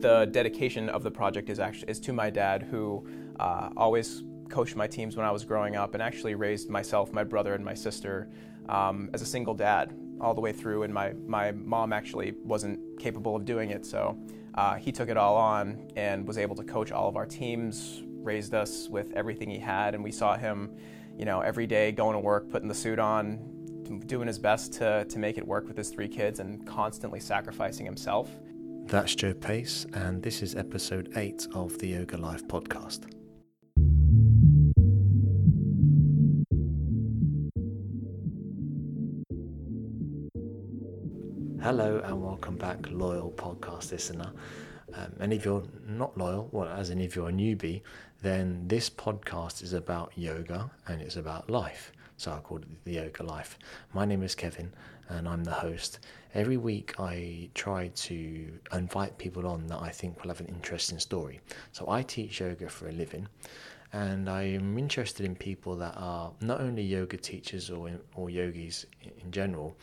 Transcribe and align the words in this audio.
the 0.00 0.26
dedication 0.26 0.88
of 0.88 1.02
the 1.02 1.10
project 1.10 1.48
is 1.50 1.60
actually 1.60 1.90
is 1.90 2.00
to 2.00 2.12
my 2.12 2.30
dad, 2.30 2.62
who 2.62 3.06
uh, 3.40 3.70
always 3.76 4.22
coached 4.48 4.76
my 4.76 4.86
teams 4.86 5.16
when 5.16 5.26
I 5.26 5.30
was 5.30 5.44
growing 5.44 5.76
up, 5.76 5.94
and 5.94 6.02
actually 6.02 6.34
raised 6.34 6.68
myself, 6.68 7.12
my 7.12 7.24
brother, 7.24 7.54
and 7.54 7.64
my 7.64 7.74
sister 7.74 8.28
um, 8.68 9.10
as 9.12 9.22
a 9.22 9.26
single 9.26 9.54
dad 9.54 9.94
all 10.20 10.34
the 10.34 10.40
way 10.40 10.52
through. 10.52 10.84
And 10.84 10.92
my 10.92 11.12
my 11.26 11.52
mom 11.52 11.92
actually 11.92 12.34
wasn't 12.44 12.78
capable 12.98 13.36
of 13.36 13.44
doing 13.44 13.70
it, 13.70 13.84
so 13.86 14.18
uh, 14.54 14.74
he 14.74 14.92
took 14.92 15.08
it 15.08 15.16
all 15.16 15.36
on 15.36 15.88
and 15.96 16.26
was 16.26 16.38
able 16.38 16.56
to 16.56 16.64
coach 16.64 16.92
all 16.92 17.08
of 17.08 17.16
our 17.16 17.26
teams, 17.26 18.02
raised 18.22 18.54
us 18.54 18.88
with 18.88 19.12
everything 19.12 19.50
he 19.50 19.58
had, 19.58 19.94
and 19.94 20.02
we 20.02 20.12
saw 20.12 20.36
him, 20.36 20.70
you 21.18 21.24
know, 21.24 21.40
every 21.40 21.66
day 21.66 21.92
going 21.92 22.14
to 22.14 22.20
work, 22.20 22.48
putting 22.50 22.68
the 22.68 22.74
suit 22.74 22.98
on, 22.98 23.38
doing 24.06 24.26
his 24.26 24.38
best 24.38 24.72
to, 24.74 25.04
to 25.06 25.18
make 25.18 25.38
it 25.38 25.46
work 25.46 25.66
with 25.66 25.76
his 25.76 25.90
three 25.90 26.08
kids 26.08 26.40
and 26.40 26.66
constantly 26.66 27.20
sacrificing 27.20 27.84
himself. 27.84 28.30
That's 28.86 29.14
Joe 29.14 29.32
Pace, 29.32 29.86
and 29.94 30.22
this 30.22 30.42
is 30.42 30.54
episode 30.54 31.10
8 31.16 31.48
of 31.54 31.78
the 31.78 31.88
Yoga 31.88 32.18
Life 32.18 32.46
podcast. 32.46 33.10
Hello, 41.62 42.02
and 42.04 42.22
welcome 42.22 42.56
back, 42.56 42.86
loyal 42.90 43.32
podcast 43.32 43.90
listener. 43.90 44.30
Um, 44.92 45.12
and 45.18 45.32
if 45.32 45.46
you're 45.46 45.64
not 45.88 46.16
loyal, 46.18 46.50
well, 46.52 46.68
as 46.68 46.90
in 46.90 47.00
if 47.00 47.16
you're 47.16 47.30
a 47.30 47.32
newbie, 47.32 47.80
then 48.22 48.68
this 48.68 48.90
podcast 48.90 49.62
is 49.62 49.72
about 49.72 50.12
yoga 50.14 50.70
and 50.86 51.00
it's 51.00 51.16
about 51.16 51.48
life 51.48 51.90
so 52.16 52.32
I 52.32 52.38
called 52.38 52.62
it 52.62 52.84
the 52.84 52.92
Yoga 52.92 53.22
Life. 53.22 53.58
My 53.92 54.04
name 54.04 54.22
is 54.22 54.34
Kevin, 54.34 54.72
and 55.08 55.28
I'm 55.28 55.44
the 55.44 55.52
host. 55.52 55.98
Every 56.34 56.56
week, 56.56 56.94
I 56.98 57.50
try 57.54 57.88
to 57.88 58.58
invite 58.72 59.18
people 59.18 59.46
on 59.46 59.66
that 59.66 59.80
I 59.80 59.90
think 59.90 60.22
will 60.22 60.30
have 60.30 60.40
an 60.40 60.46
interesting 60.46 60.98
story. 60.98 61.40
So 61.72 61.88
I 61.88 62.02
teach 62.02 62.40
yoga 62.40 62.68
for 62.68 62.88
a 62.88 62.92
living, 62.92 63.28
and 63.92 64.28
I 64.28 64.42
am 64.42 64.78
interested 64.78 65.26
in 65.26 65.34
people 65.34 65.76
that 65.76 65.94
are 65.96 66.32
not 66.40 66.60
only 66.60 66.82
yoga 66.82 67.16
teachers 67.16 67.70
or 67.70 67.90
or 68.14 68.30
yogis 68.30 68.86
in 69.02 69.30
general, 69.30 69.76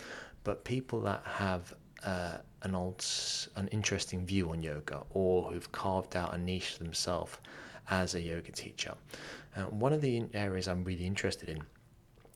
but 0.43 0.63
people 0.63 1.01
that 1.01 1.21
have 1.25 1.73
uh, 2.05 2.37
an 2.63 2.75
old, 2.75 3.05
an 3.55 3.67
interesting 3.69 4.25
view 4.25 4.49
on 4.49 4.63
yoga, 4.63 5.03
or 5.11 5.51
who've 5.51 5.71
carved 5.71 6.15
out 6.15 6.33
a 6.33 6.37
niche 6.37 6.77
themselves 6.79 7.37
as 7.89 8.15
a 8.15 8.21
yoga 8.21 8.51
teacher. 8.51 8.93
Uh, 9.55 9.63
one 9.63 9.91
of 9.91 10.01
the 10.01 10.23
areas 10.33 10.67
I'm 10.67 10.83
really 10.83 11.05
interested 11.05 11.49
in 11.49 11.61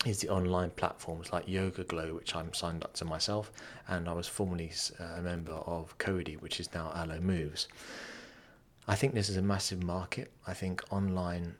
is 0.06 0.20
the 0.20 0.30
online 0.30 0.70
platforms 0.70 1.34
like 1.34 1.48
YogaGlo, 1.48 2.14
which 2.14 2.36
I'm 2.36 2.54
signed 2.54 2.84
up 2.84 2.94
to 2.96 3.06
myself, 3.06 3.52
and 3.88 4.08
I 4.08 4.14
was 4.14 4.28
formerly 4.28 4.72
uh, 5.00 5.04
a 5.18 5.22
member 5.22 5.54
of 5.54 5.98
Cody, 5.98 6.36
which 6.36 6.60
is 6.60 6.74
now 6.74 6.92
Alo 6.96 7.20
Moves. 7.20 7.68
I 8.88 8.96
think 8.96 9.16
this 9.16 9.30
is 9.30 9.38
a 9.38 9.42
massive 9.42 9.84
market. 9.84 10.32
I 10.46 10.54
think 10.54 10.84
online 10.92 11.56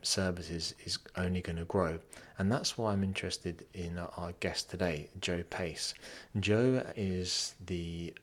services 0.00 0.74
is 0.86 0.98
only 1.16 1.42
going 1.42 1.58
to 1.58 1.64
grow, 1.66 1.98
and 2.38 2.50
that's 2.50 2.78
why 2.78 2.92
I'm 2.92 3.04
interested 3.04 3.66
in 3.74 3.98
our 3.98 4.32
guest 4.40 4.70
today, 4.70 5.10
Joe 5.20 5.42
Pace. 5.50 5.92
Joe 6.40 6.82
is 6.96 7.54
the 7.66 8.14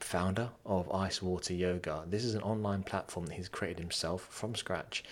founder 0.00 0.48
of 0.64 0.90
Ice 0.92 1.20
Water 1.20 1.52
Yoga. 1.52 2.04
This 2.06 2.24
is 2.24 2.34
an 2.34 2.42
online 2.42 2.82
platform 2.82 3.26
that 3.26 3.34
he's 3.34 3.48
created 3.48 3.80
himself 3.80 4.26
from 4.30 4.54
scratch, 4.54 5.04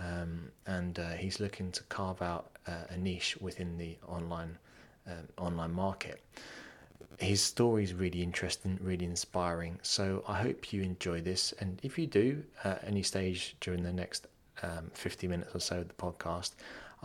um, 0.00 0.50
and 0.66 0.98
uh, 0.98 1.10
he's 1.10 1.40
looking 1.40 1.70
to 1.72 1.82
carve 1.84 2.22
out 2.22 2.53
a 2.66 2.96
niche 2.96 3.36
within 3.40 3.76
the 3.78 3.96
online 4.06 4.58
um, 5.06 5.28
online 5.38 5.72
market. 5.72 6.20
His 7.18 7.40
story 7.40 7.84
is 7.84 7.94
really 7.94 8.22
interesting, 8.22 8.78
really 8.82 9.04
inspiring. 9.04 9.78
So 9.82 10.24
I 10.26 10.34
hope 10.34 10.72
you 10.72 10.82
enjoy 10.82 11.20
this, 11.20 11.52
and 11.60 11.78
if 11.82 11.98
you 11.98 12.06
do 12.06 12.42
at 12.64 12.82
any 12.86 13.02
stage 13.02 13.56
during 13.60 13.82
the 13.82 13.92
next 13.92 14.26
um, 14.62 14.90
50 14.94 15.28
minutes 15.28 15.54
or 15.54 15.60
so 15.60 15.78
of 15.80 15.88
the 15.88 15.94
podcast, 15.94 16.52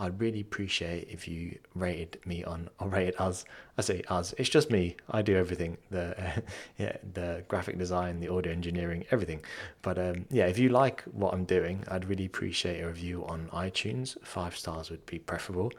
I'd 0.00 0.18
really 0.18 0.40
appreciate 0.40 1.08
if 1.10 1.28
you 1.28 1.58
rated 1.74 2.18
me 2.24 2.42
on 2.42 2.70
or 2.78 2.88
rated 2.88 3.14
us. 3.20 3.44
I 3.76 3.82
say 3.82 4.02
us. 4.08 4.32
It's 4.38 4.48
just 4.48 4.70
me. 4.70 4.96
I 5.10 5.20
do 5.20 5.36
everything. 5.36 5.76
The 5.90 6.42
yeah, 6.78 6.96
the 7.12 7.44
graphic 7.48 7.78
design, 7.78 8.18
the 8.18 8.28
audio 8.28 8.50
engineering, 8.50 9.04
everything. 9.10 9.44
But 9.82 9.98
um, 9.98 10.24
yeah, 10.30 10.46
if 10.46 10.58
you 10.58 10.70
like 10.70 11.02
what 11.02 11.34
I'm 11.34 11.44
doing, 11.44 11.84
I'd 11.88 12.08
really 12.08 12.24
appreciate 12.24 12.80
a 12.80 12.86
review 12.86 13.26
on 13.26 13.50
iTunes. 13.52 14.16
Five 14.24 14.56
stars 14.56 14.90
would 14.90 15.04
be 15.04 15.18
preferable. 15.18 15.70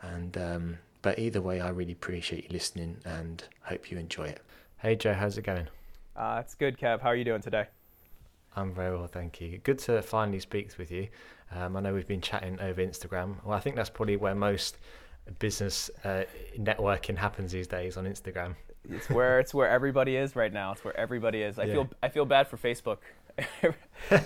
And 0.00 0.36
um, 0.38 0.78
but 1.02 1.18
either 1.18 1.42
way, 1.42 1.60
I 1.60 1.68
really 1.68 1.92
appreciate 1.92 2.44
you 2.44 2.50
listening 2.50 2.96
and 3.04 3.44
hope 3.60 3.90
you 3.90 3.98
enjoy 3.98 4.28
it. 4.28 4.40
Hey 4.78 4.96
Joe, 4.96 5.12
how's 5.12 5.36
it 5.36 5.42
going? 5.42 5.68
Uh, 6.16 6.38
it's 6.42 6.54
good, 6.54 6.78
Kev. 6.78 7.02
How 7.02 7.10
are 7.10 7.16
you 7.16 7.24
doing 7.24 7.42
today? 7.42 7.66
I'm 8.56 8.72
very 8.72 8.96
well, 8.96 9.06
thank 9.06 9.38
you. 9.42 9.58
Good 9.58 9.78
to 9.80 10.00
finally 10.00 10.40
speak 10.40 10.70
with 10.78 10.90
you. 10.90 11.08
Um, 11.52 11.76
I 11.76 11.80
know 11.80 11.94
we've 11.94 12.06
been 12.06 12.20
chatting 12.20 12.60
over 12.60 12.82
Instagram. 12.84 13.36
Well, 13.44 13.56
I 13.56 13.60
think 13.60 13.76
that's 13.76 13.90
probably 13.90 14.16
where 14.16 14.34
most 14.34 14.78
business 15.38 15.90
uh, 16.04 16.24
networking 16.58 17.16
happens 17.16 17.52
these 17.52 17.66
days 17.66 17.96
on 17.96 18.04
Instagram. 18.04 18.54
It's 18.88 19.10
where 19.10 19.40
it's 19.40 19.52
where 19.52 19.68
everybody 19.68 20.16
is 20.16 20.36
right 20.36 20.52
now. 20.52 20.72
It's 20.72 20.84
where 20.84 20.96
everybody 20.96 21.42
is. 21.42 21.58
I 21.58 21.64
yeah. 21.64 21.72
feel 21.72 21.88
I 22.02 22.08
feel 22.08 22.24
bad 22.24 22.48
for 22.48 22.56
Facebook. 22.56 22.98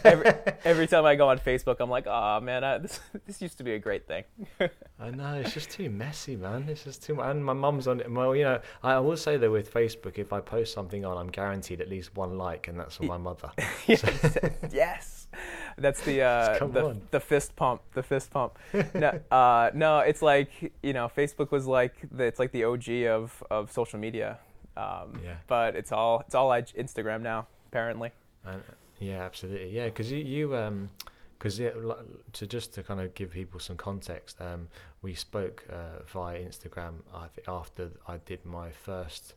every, 0.05 0.33
every 0.65 0.87
time 0.87 1.05
I 1.05 1.17
go 1.17 1.31
on 1.31 1.39
Facebook, 1.39 1.77
I'm 1.81 1.91
like, 1.91 2.07
oh 2.07 2.41
man, 2.41 2.63
I, 2.63 2.79
this 2.79 3.01
this 3.27 3.43
used 3.43 3.59
to 3.59 3.65
be 3.65 3.75
a 3.75 3.79
great 3.79 4.07
thing. 4.07 4.25
I 5.01 5.11
know 5.11 5.35
it's 5.35 5.55
just 5.55 5.71
too 5.71 5.91
messy, 5.91 6.37
man. 6.37 6.69
It's 6.69 6.85
just 6.85 7.03
too 7.03 7.15
much. 7.15 7.27
And 7.27 7.45
my 7.45 7.53
mum's 7.53 7.89
on 7.89 8.01
it. 8.01 8.11
Well, 8.11 8.37
you 8.37 8.45
know, 8.45 8.61
I 8.83 8.99
will 9.01 9.17
say 9.17 9.37
that 9.37 9.51
with 9.51 9.73
Facebook, 9.73 10.19
if 10.19 10.33
I 10.33 10.41
post 10.41 10.73
something 10.73 11.05
on, 11.05 11.17
I'm 11.17 11.29
guaranteed 11.29 11.81
at 11.81 11.89
least 11.89 12.15
one 12.15 12.39
like, 12.39 12.69
and 12.69 12.79
that's 12.79 12.97
from 12.97 13.07
my 13.07 13.19
mother. 13.19 13.51
yes, 13.87 14.39
yes, 14.71 15.20
that's 15.79 16.01
the 16.03 16.23
uh, 16.23 16.59
the, 16.67 16.97
the, 17.11 17.21
fist 17.21 17.57
pump. 17.57 17.83
The 17.95 18.03
fist 18.03 18.31
pump. 18.31 18.59
no, 18.95 19.21
uh, 19.31 19.71
no, 19.75 19.99
it's 20.01 20.23
like 20.23 20.73
you 20.83 20.93
know, 20.93 21.11
Facebook 21.15 21.51
was 21.51 21.67
like 21.67 21.95
the, 22.11 22.25
it's 22.25 22.39
like 22.39 22.53
the 22.53 22.65
OG 22.65 22.89
of 23.09 23.43
of 23.51 23.73
social 23.73 23.99
media. 23.99 24.39
Um, 24.77 25.21
yeah. 25.25 25.35
But 25.47 25.77
it's 25.77 25.93
all 25.93 26.21
it's 26.21 26.35
all 26.35 26.49
Instagram 26.51 27.23
now, 27.23 27.47
apparently. 27.69 28.13
Yeah, 28.99 29.23
absolutely. 29.23 29.71
Yeah, 29.71 29.87
because 29.87 30.13
you, 30.13 30.19
you 30.19 30.57
um, 30.57 30.91
because 31.39 31.59
yeah, 31.59 31.71
to 32.35 32.47
just 32.47 32.75
to 32.75 32.83
kind 32.83 33.01
of 33.01 33.15
give 33.15 33.31
people 33.31 33.59
some 33.61 33.77
context, 33.77 34.37
um, 34.41 34.69
we 35.01 35.15
spoke 35.15 35.65
uh, 35.71 36.03
via 36.07 36.39
Instagram. 36.39 36.97
I 37.15 37.29
think 37.29 37.49
after 37.49 37.91
I 38.07 38.19
did 38.19 38.45
my 38.45 38.71
first, 38.71 39.35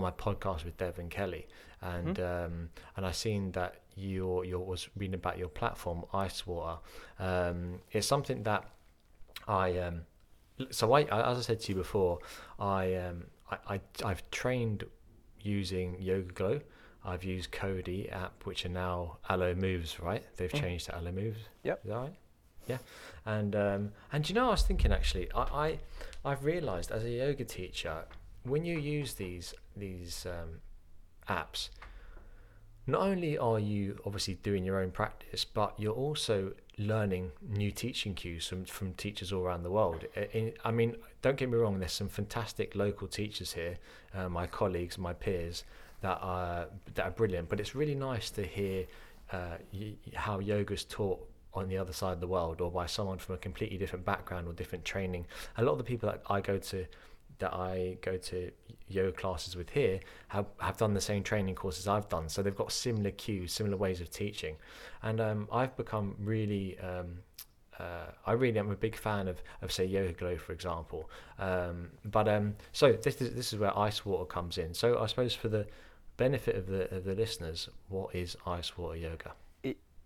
my 0.00 0.10
podcast 0.10 0.64
with 0.64 0.76
Devin 0.76 1.08
Kelly, 1.08 1.46
and 1.80 2.16
mm-hmm. 2.16 2.54
um, 2.54 2.68
and 2.96 3.06
I 3.06 3.12
seen 3.12 3.52
that 3.52 3.82
your 3.96 4.44
your 4.44 4.64
was 4.64 4.88
reading 4.96 5.14
about 5.14 5.38
your 5.38 5.48
platform, 5.48 6.04
Ice 6.12 6.46
Water. 6.46 6.78
Um, 7.18 7.80
it's 7.92 8.06
something 8.06 8.42
that 8.44 8.64
I 9.46 9.78
um, 9.78 10.02
so 10.70 10.92
I, 10.92 11.02
as 11.02 11.38
I 11.38 11.40
said 11.40 11.60
to 11.60 11.72
you 11.72 11.76
before, 11.76 12.18
I 12.58 12.94
um, 12.94 13.24
I, 13.50 13.74
I 13.74 13.80
I've 14.04 14.28
trained 14.30 14.84
using 15.40 15.96
YogaGlo. 15.96 16.62
I've 17.04 17.24
used 17.24 17.52
Cody 17.52 18.08
app, 18.08 18.46
which 18.46 18.64
are 18.64 18.70
now 18.70 19.18
Alo 19.28 19.54
Moves, 19.54 20.00
right? 20.00 20.24
They've 20.36 20.50
mm. 20.50 20.60
changed 20.60 20.86
to 20.86 20.96
Alo 20.96 21.12
Moves. 21.12 21.40
Yep. 21.62 21.80
Is 21.84 21.90
that 21.90 21.96
right? 21.96 22.14
Yeah. 22.66 22.78
And 23.26 23.54
um, 23.54 23.92
and 24.12 24.28
you 24.28 24.34
know, 24.34 24.46
I 24.46 24.50
was 24.50 24.62
thinking 24.62 24.92
actually, 24.92 25.30
I, 25.32 25.42
I 25.42 25.78
I've 26.24 26.44
realised 26.44 26.90
as 26.90 27.04
a 27.04 27.10
yoga 27.10 27.44
teacher, 27.44 28.04
when 28.44 28.64
you 28.64 28.78
use 28.78 29.14
these 29.14 29.54
these 29.76 30.26
um, 30.26 30.60
apps, 31.28 31.70
not 32.86 33.00
only 33.00 33.36
are 33.38 33.58
you 33.58 33.98
obviously 34.04 34.34
doing 34.34 34.64
your 34.64 34.80
own 34.80 34.90
practice, 34.90 35.44
but 35.44 35.74
you're 35.78 35.92
also 35.92 36.52
learning 36.76 37.30
new 37.48 37.70
teaching 37.70 38.14
cues 38.14 38.46
from, 38.46 38.64
from 38.64 38.92
teachers 38.94 39.32
all 39.32 39.42
around 39.42 39.62
the 39.62 39.70
world. 39.70 40.04
I 40.64 40.70
mean, 40.70 40.96
don't 41.22 41.36
get 41.36 41.48
me 41.48 41.56
wrong, 41.56 41.78
there's 41.78 41.92
some 41.92 42.08
fantastic 42.08 42.74
local 42.74 43.06
teachers 43.06 43.52
here, 43.52 43.78
uh, 44.14 44.28
my 44.28 44.46
colleagues, 44.46 44.98
my 44.98 45.12
peers, 45.12 45.64
that 46.02 46.18
are 46.20 46.66
that 46.94 47.04
are 47.04 47.10
brilliant. 47.10 47.48
But 47.48 47.60
it's 47.60 47.74
really 47.74 47.94
nice 47.94 48.30
to 48.30 48.42
hear 48.42 48.86
uh, 49.32 49.56
y- 49.72 49.94
how 50.14 50.38
yoga's 50.40 50.84
taught 50.84 51.26
on 51.54 51.68
the 51.68 51.78
other 51.78 51.92
side 51.92 52.12
of 52.12 52.20
the 52.20 52.26
world, 52.26 52.60
or 52.60 52.70
by 52.70 52.84
someone 52.84 53.16
from 53.16 53.36
a 53.36 53.38
completely 53.38 53.78
different 53.78 54.04
background 54.04 54.46
or 54.48 54.52
different 54.52 54.84
training. 54.84 55.24
A 55.56 55.62
lot 55.62 55.72
of 55.72 55.78
the 55.78 55.84
people 55.84 56.10
that 56.10 56.20
I 56.28 56.40
go 56.40 56.58
to 56.58 56.84
that 57.38 57.52
I 57.52 57.98
go 58.02 58.16
to 58.16 58.50
yoga 58.88 59.12
classes 59.12 59.56
with 59.56 59.70
here 59.70 60.00
have, 60.28 60.46
have 60.58 60.76
done 60.76 60.94
the 60.94 61.00
same 61.00 61.22
training 61.22 61.54
courses 61.54 61.88
I've 61.88 62.08
done. 62.08 62.28
So 62.28 62.42
they've 62.42 62.54
got 62.54 62.72
similar 62.72 63.10
cues, 63.10 63.52
similar 63.52 63.76
ways 63.76 64.00
of 64.00 64.10
teaching. 64.10 64.56
And 65.02 65.20
um, 65.20 65.48
I've 65.52 65.76
become 65.76 66.16
really, 66.18 66.78
um, 66.80 67.18
uh, 67.78 68.06
I 68.26 68.32
really 68.32 68.58
am 68.58 68.70
a 68.70 68.76
big 68.76 68.96
fan 68.96 69.28
of, 69.28 69.42
of 69.62 69.72
say, 69.72 69.88
YogaGlo, 69.88 70.38
for 70.38 70.52
example. 70.52 71.10
Um, 71.38 71.90
but 72.04 72.28
um, 72.28 72.56
so 72.72 72.92
this 72.92 73.20
is, 73.20 73.34
this 73.34 73.52
is 73.52 73.58
where 73.58 73.76
ice 73.76 74.04
water 74.04 74.26
comes 74.26 74.58
in. 74.58 74.74
So 74.74 75.00
I 75.00 75.06
suppose 75.06 75.34
for 75.34 75.48
the 75.48 75.66
benefit 76.16 76.54
of 76.54 76.68
the 76.68 76.94
of 76.94 77.04
the 77.04 77.14
listeners, 77.14 77.68
what 77.88 78.14
is 78.14 78.36
ice 78.46 78.78
water 78.78 78.96
yoga? 78.96 79.32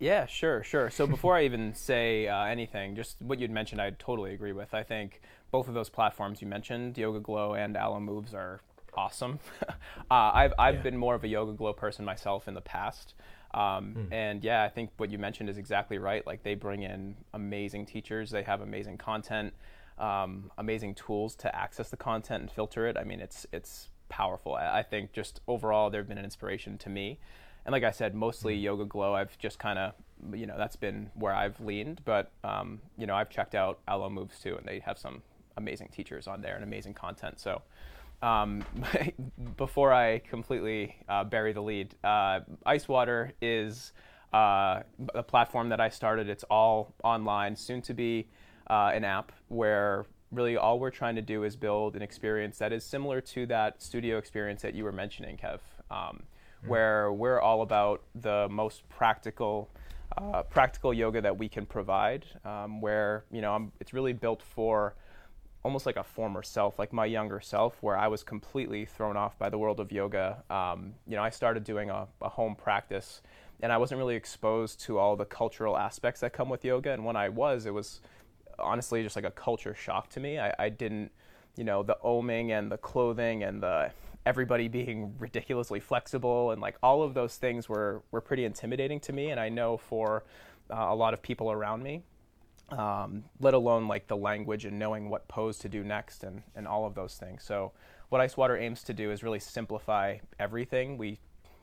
yeah, 0.01 0.27
sure, 0.27 0.63
sure. 0.63 0.91
So 0.91 1.07
before 1.07 1.37
I 1.37 1.45
even 1.45 1.75
say 1.75 2.29
uh, 2.29 2.45
anything, 2.45 2.95
just 2.95 3.21
what 3.21 3.41
you'd 3.41 3.51
mentioned, 3.51 3.81
I 3.81 3.91
totally 3.99 4.33
agree 4.33 4.53
with. 4.53 4.73
I 4.73 4.85
think 4.85 5.21
both 5.51 5.69
of 5.69 5.75
those 5.75 5.89
platforms 5.89 6.41
you 6.43 6.47
mentioned, 6.49 6.97
YogaGlo 6.97 7.57
and 7.59 7.77
Alo 7.77 8.01
Moves, 8.01 8.35
are 8.35 8.61
awesome. 8.95 9.39
uh, 9.69 9.75
I've 10.11 10.53
I've 10.59 10.77
Yeah. 10.77 10.83
been 10.83 10.97
more 10.97 11.15
of 11.15 11.25
a 11.25 11.29
YogaGlo 11.29 11.77
person 11.77 12.05
myself 12.05 12.49
in 12.49 12.55
the 12.55 12.61
past. 12.61 13.15
Um, 13.55 13.93
Hmm. 13.95 14.13
And 14.13 14.45
yeah, 14.45 14.63
I 14.63 14.69
think 14.69 14.91
what 14.99 15.11
you 15.11 15.19
mentioned 15.19 15.49
is 15.49 15.57
exactly 15.57 15.99
right. 15.99 16.27
Like 16.27 16.43
they 16.43 16.55
bring 16.55 16.83
in 16.83 17.17
amazing 17.33 17.87
teachers, 17.87 18.31
they 18.31 18.43
have 18.43 18.61
amazing 18.61 18.99
content, 18.99 19.55
um, 19.99 20.51
amazing 20.59 20.95
tools 20.95 21.35
to 21.37 21.55
access 21.57 21.89
the 21.89 21.97
content 21.97 22.43
and 22.43 22.51
filter 22.51 22.87
it. 22.87 22.97
I 22.99 23.05
mean, 23.05 23.21
it's 23.21 23.47
it's 23.53 23.89
powerful. 24.11 24.55
I, 24.55 24.81
I 24.81 24.83
think 24.83 25.13
just 25.13 25.41
overall, 25.49 25.89
they've 25.91 26.07
been 26.07 26.19
an 26.19 26.25
inspiration 26.25 26.77
to 26.79 26.91
me. 26.91 27.19
And 27.65 27.73
like 27.73 27.85
I 27.85 27.91
said, 27.91 28.15
mostly 28.15 28.55
Hmm. 28.59 28.67
YogaGlo. 28.67 29.15
I've 29.15 29.37
just 29.39 29.59
kind 29.59 29.79
of, 29.79 29.93
you 30.35 30.47
know, 30.47 30.57
that's 30.59 30.77
been 30.77 31.11
where 31.15 31.35
I've 31.35 31.59
leaned. 31.61 32.03
But 32.05 32.31
um, 32.45 32.81
you 32.99 33.07
know, 33.07 33.15
I've 33.15 33.31
checked 33.31 33.55
out 33.55 33.79
Alo 33.89 34.11
Moves 34.11 34.39
too, 34.41 34.57
and 34.57 34.67
they 34.67 34.81
have 34.81 34.99
some 34.99 35.23
amazing 35.59 35.89
teachers 35.89 36.27
on 36.27 36.41
there 36.41 36.55
and 36.55 36.65
amazing 36.65 36.95
content. 36.95 37.39
So 37.39 37.63
um, 38.23 38.65
before 39.57 39.93
I 39.93 40.21
completely 40.21 40.97
uh, 41.09 41.25
bury 41.25 41.53
the 41.53 41.61
lead, 41.61 41.95
uh, 42.03 42.41
Icewater 42.67 43.33
is 43.43 43.93
uh, 44.33 44.83
a 45.15 45.23
platform 45.23 45.69
that 45.69 45.81
I 45.81 45.89
started. 45.91 46.29
It's 46.29 46.45
all 46.45 46.95
online, 47.05 47.55
soon 47.57 47.83
to 47.83 47.95
be 47.95 48.29
uh, 48.69 48.91
an 48.95 49.05
app 49.05 49.33
where 49.49 50.07
really 50.31 50.57
all 50.57 50.79
we're 50.79 50.91
trying 50.91 51.17
to 51.17 51.23
do 51.23 51.45
is 51.45 51.57
build 51.57 51.97
an 51.97 52.03
experience 52.03 52.59
that 52.59 52.73
is 52.73 52.85
similar 52.85 53.21
to 53.21 53.47
that 53.47 53.83
studio 53.83 54.19
experience 54.19 54.63
that 54.63 54.75
you 54.75 54.85
were 54.85 54.93
mentioning, 54.93 55.37
Kev, 55.37 55.61
um, 55.91 56.23
where 56.67 57.13
we're 57.13 57.41
all 57.41 57.63
about 57.63 58.03
the 58.15 58.49
most 58.51 58.89
practical. 58.89 59.71
Uh, 60.17 60.43
practical 60.43 60.93
yoga 60.93 61.21
that 61.21 61.37
we 61.37 61.49
can 61.49 61.65
provide, 61.65 62.25
um, 62.45 62.81
where 62.81 63.25
you 63.31 63.41
know 63.41 63.53
I'm, 63.53 63.71
it's 63.79 63.93
really 63.93 64.15
built 64.15 64.43
for 64.43 64.97
almost 65.69 65.85
like 65.85 65.99
a 65.99 66.03
former 66.03 66.43
self, 66.43 66.79
like 66.79 66.95
my 66.95 67.05
younger 67.05 67.41
self, 67.41 67.77
where 67.83 67.95
I 67.95 68.09
was 68.09 68.23
completely 68.23 68.87
thrown 68.87 69.19
off 69.19 69.39
by 69.39 69.51
the 69.51 69.59
world 69.59 69.81
of 69.81 69.93
yoga. 69.93 70.43
Um, 70.49 70.95
you 71.07 71.15
know, 71.15 71.23
I 71.23 71.29
started 71.29 71.63
doing 71.63 71.91
a, 71.91 72.09
a 72.23 72.29
home 72.31 72.57
practice, 72.57 73.21
and 73.61 73.71
I 73.71 73.77
wasn't 73.77 73.99
really 73.99 74.17
exposed 74.17 74.81
to 74.87 74.97
all 74.97 75.15
the 75.15 75.27
cultural 75.27 75.77
aspects 75.77 76.21
that 76.23 76.33
come 76.33 76.49
with 76.49 76.65
yoga. 76.65 76.93
And 76.95 77.05
when 77.05 77.17
I 77.17 77.29
was, 77.29 77.67
it 77.67 77.75
was 77.75 78.01
honestly 78.59 79.03
just 79.03 79.15
like 79.15 79.27
a 79.27 79.31
culture 79.31 79.75
shock 79.75 80.09
to 80.11 80.21
me. 80.21 80.39
I, 80.39 80.55
I 80.59 80.69
didn't, 80.71 81.13
you 81.59 81.65
know, 81.65 81.83
the 81.83 81.99
oming 82.03 82.51
and 82.59 82.73
the 82.73 82.79
clothing 82.79 83.43
and 83.43 83.63
the 83.63 83.91
everybody 84.25 84.69
being 84.69 85.15
ridiculously 85.19 85.81
flexible 85.81 86.51
and 86.51 86.63
like 86.63 86.77
all 86.83 87.03
of 87.03 87.13
those 87.13 87.37
things 87.37 87.69
were 87.69 88.03
were 88.11 88.23
pretty 88.23 88.47
intimidating 88.47 89.01
to 89.01 89.13
me. 89.13 89.31
And 89.33 89.39
I 89.39 89.51
know 89.51 89.77
for 89.77 90.25
uh, 90.71 90.87
a 90.89 90.95
lot 90.95 91.13
of 91.13 91.21
people 91.21 91.53
around 91.53 91.83
me 91.83 92.05
um, 92.71 93.25
let 93.41 93.55
alone 93.55 93.89
like 93.89 94.07
the 94.09 94.17
language 94.17 94.65
and 94.65 94.79
knowing 94.79 95.09
what 95.09 95.27
pose 95.29 95.59
to 95.59 95.69
do 95.69 95.83
next 95.83 96.25
and, 96.25 96.43
and 96.55 96.67
all 96.67 96.87
of 96.87 96.95
those 96.95 97.15
things. 97.15 97.43
So, 97.43 97.73
what 98.11 98.21
Ice 98.23 98.37
Water 98.37 98.57
aims 98.57 98.83
to 98.85 98.95
do 98.95 99.11
is 99.11 99.23
really 99.23 99.39
simplify 99.39 100.17
everything. 100.39 100.97
We 100.97 101.19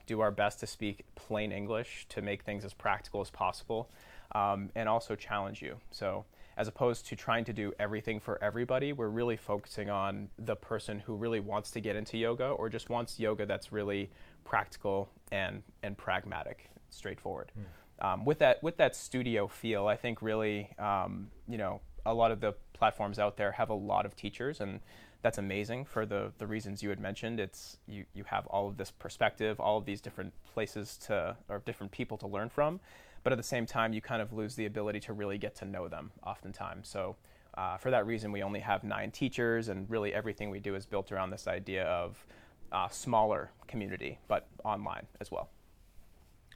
do 0.06 0.20
our 0.20 0.30
best 0.30 0.60
to 0.60 0.66
speak 0.66 1.04
plain 1.16 1.50
English 1.50 2.06
to 2.10 2.22
make 2.22 2.42
things 2.44 2.64
as 2.64 2.72
practical 2.72 3.20
as 3.20 3.30
possible 3.30 3.90
um, 4.32 4.70
and 4.76 4.88
also 4.88 5.16
challenge 5.16 5.60
you. 5.60 5.76
So, 5.90 6.24
as 6.56 6.68
opposed 6.68 7.06
to 7.08 7.16
trying 7.16 7.44
to 7.44 7.52
do 7.52 7.72
everything 7.78 8.18
for 8.18 8.42
everybody, 8.42 8.92
we're 8.92 9.08
really 9.08 9.36
focusing 9.36 9.90
on 9.90 10.28
the 10.38 10.56
person 10.56 10.98
who 11.00 11.14
really 11.14 11.40
wants 11.40 11.70
to 11.72 11.80
get 11.80 11.96
into 11.96 12.16
yoga 12.16 12.46
or 12.46 12.68
just 12.68 12.88
wants 12.88 13.20
yoga 13.20 13.44
that's 13.44 13.72
really 13.72 14.10
practical 14.44 15.10
and, 15.32 15.62
and 15.82 15.98
pragmatic, 15.98 16.70
straightforward 16.88 17.52
um, 18.00 18.24
with 18.24 18.38
that 18.40 18.62
with 18.62 18.76
that 18.76 18.94
studio 18.94 19.48
feel, 19.48 19.86
I 19.86 19.96
think 19.96 20.20
really, 20.20 20.70
um, 20.78 21.30
you 21.48 21.58
know, 21.58 21.80
a 22.04 22.12
lot 22.12 22.30
of 22.30 22.40
the 22.40 22.54
platforms 22.72 23.18
out 23.18 23.36
there 23.36 23.52
have 23.52 23.70
a 23.70 23.74
lot 23.74 24.04
of 24.04 24.14
teachers, 24.14 24.60
and 24.60 24.80
that's 25.22 25.38
amazing 25.38 25.86
for 25.86 26.04
the 26.04 26.32
the 26.38 26.46
reasons 26.46 26.82
you 26.82 26.90
had 26.90 27.00
mentioned. 27.00 27.40
It's 27.40 27.78
you 27.86 28.04
you 28.14 28.24
have 28.24 28.46
all 28.48 28.68
of 28.68 28.76
this 28.76 28.90
perspective, 28.90 29.58
all 29.60 29.78
of 29.78 29.86
these 29.86 30.00
different 30.00 30.32
places 30.52 30.96
to 31.06 31.36
or 31.48 31.62
different 31.64 31.92
people 31.92 32.18
to 32.18 32.26
learn 32.26 32.50
from, 32.50 32.80
but 33.22 33.32
at 33.32 33.36
the 33.36 33.42
same 33.42 33.64
time, 33.66 33.92
you 33.92 34.00
kind 34.02 34.20
of 34.20 34.32
lose 34.32 34.56
the 34.56 34.66
ability 34.66 35.00
to 35.00 35.12
really 35.12 35.38
get 35.38 35.54
to 35.56 35.64
know 35.64 35.88
them 35.88 36.12
oftentimes. 36.24 36.88
So. 36.88 37.16
Uh, 37.56 37.78
for 37.78 37.90
that 37.90 38.04
reason, 38.04 38.32
we 38.32 38.42
only 38.42 38.60
have 38.60 38.84
nine 38.84 39.10
teachers, 39.10 39.68
and 39.68 39.88
really 39.88 40.12
everything 40.12 40.50
we 40.50 40.60
do 40.60 40.74
is 40.74 40.84
built 40.84 41.10
around 41.10 41.30
this 41.30 41.46
idea 41.46 41.84
of 41.84 42.26
uh, 42.70 42.86
smaller 42.90 43.50
community, 43.66 44.18
but 44.28 44.46
online 44.62 45.06
as 45.22 45.30
well. 45.30 45.48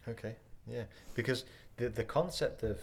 Okay, 0.06 0.36
yeah, 0.70 0.84
because 1.14 1.44
the 1.76 1.88
the 1.88 2.04
concept 2.04 2.62
of 2.62 2.78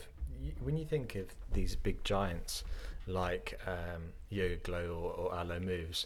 when 0.62 0.78
you 0.78 0.86
think 0.86 1.16
of 1.16 1.28
these 1.52 1.76
big 1.76 2.04
giants 2.04 2.64
like 3.08 3.60
um, 3.66 4.14
YogaGlo 4.32 4.90
or, 4.90 5.14
or 5.14 5.36
Alo 5.36 5.60
Moves, 5.60 6.06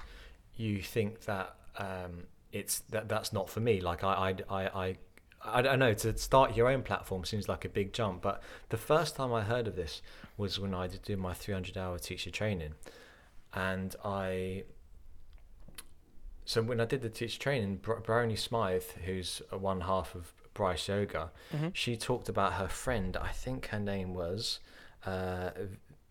you 0.56 0.82
think 0.82 1.22
that 1.22 1.56
um, 1.78 2.24
it's 2.52 2.80
that 2.90 3.10
that's 3.10 3.34
not 3.34 3.50
for 3.50 3.60
me. 3.60 3.82
Like 3.82 4.04
I 4.04 4.36
I 4.50 4.56
I. 4.56 4.64
I 4.66 4.98
I 5.44 5.64
don't 5.64 5.80
know. 5.80 5.96
To 5.96 6.16
start 6.20 6.56
your 6.56 6.68
own 6.68 6.84
platform 6.84 7.26
seems 7.26 7.50
like 7.50 7.66
a 7.66 7.70
big 7.70 7.94
jump, 7.94 8.22
but 8.22 8.44
the 8.70 8.78
first 8.78 9.16
time 9.16 9.34
I 9.34 9.42
heard 9.42 9.68
of 9.68 9.76
this 9.76 10.04
was 10.38 10.60
when 10.60 10.76
I 10.76 10.86
did 10.86 11.02
do 11.02 11.18
my 11.18 11.34
300-hour 11.34 11.98
teacher 11.98 12.30
training, 12.30 12.76
and 13.52 13.96
I 14.06 14.66
so 16.46 16.62
when 16.62 16.80
I 16.80 16.86
did 16.86 17.02
the 17.02 17.10
teacher 17.10 17.40
training, 17.40 17.78
Br- 17.78 17.96
Bryony 17.96 18.36
Smythe, 18.36 18.84
who's 19.06 19.42
one 19.52 19.82
half 19.82 20.16
of 20.16 20.32
Bryce 20.62 20.88
Yoga, 20.90 21.32
she 21.74 21.98
talked 21.98 22.30
about 22.30 22.54
her 22.54 22.68
friend. 22.68 23.18
I 23.18 23.30
think 23.30 23.70
her 23.70 23.80
name 23.80 24.14
was, 24.14 24.60
uh, 25.08 25.50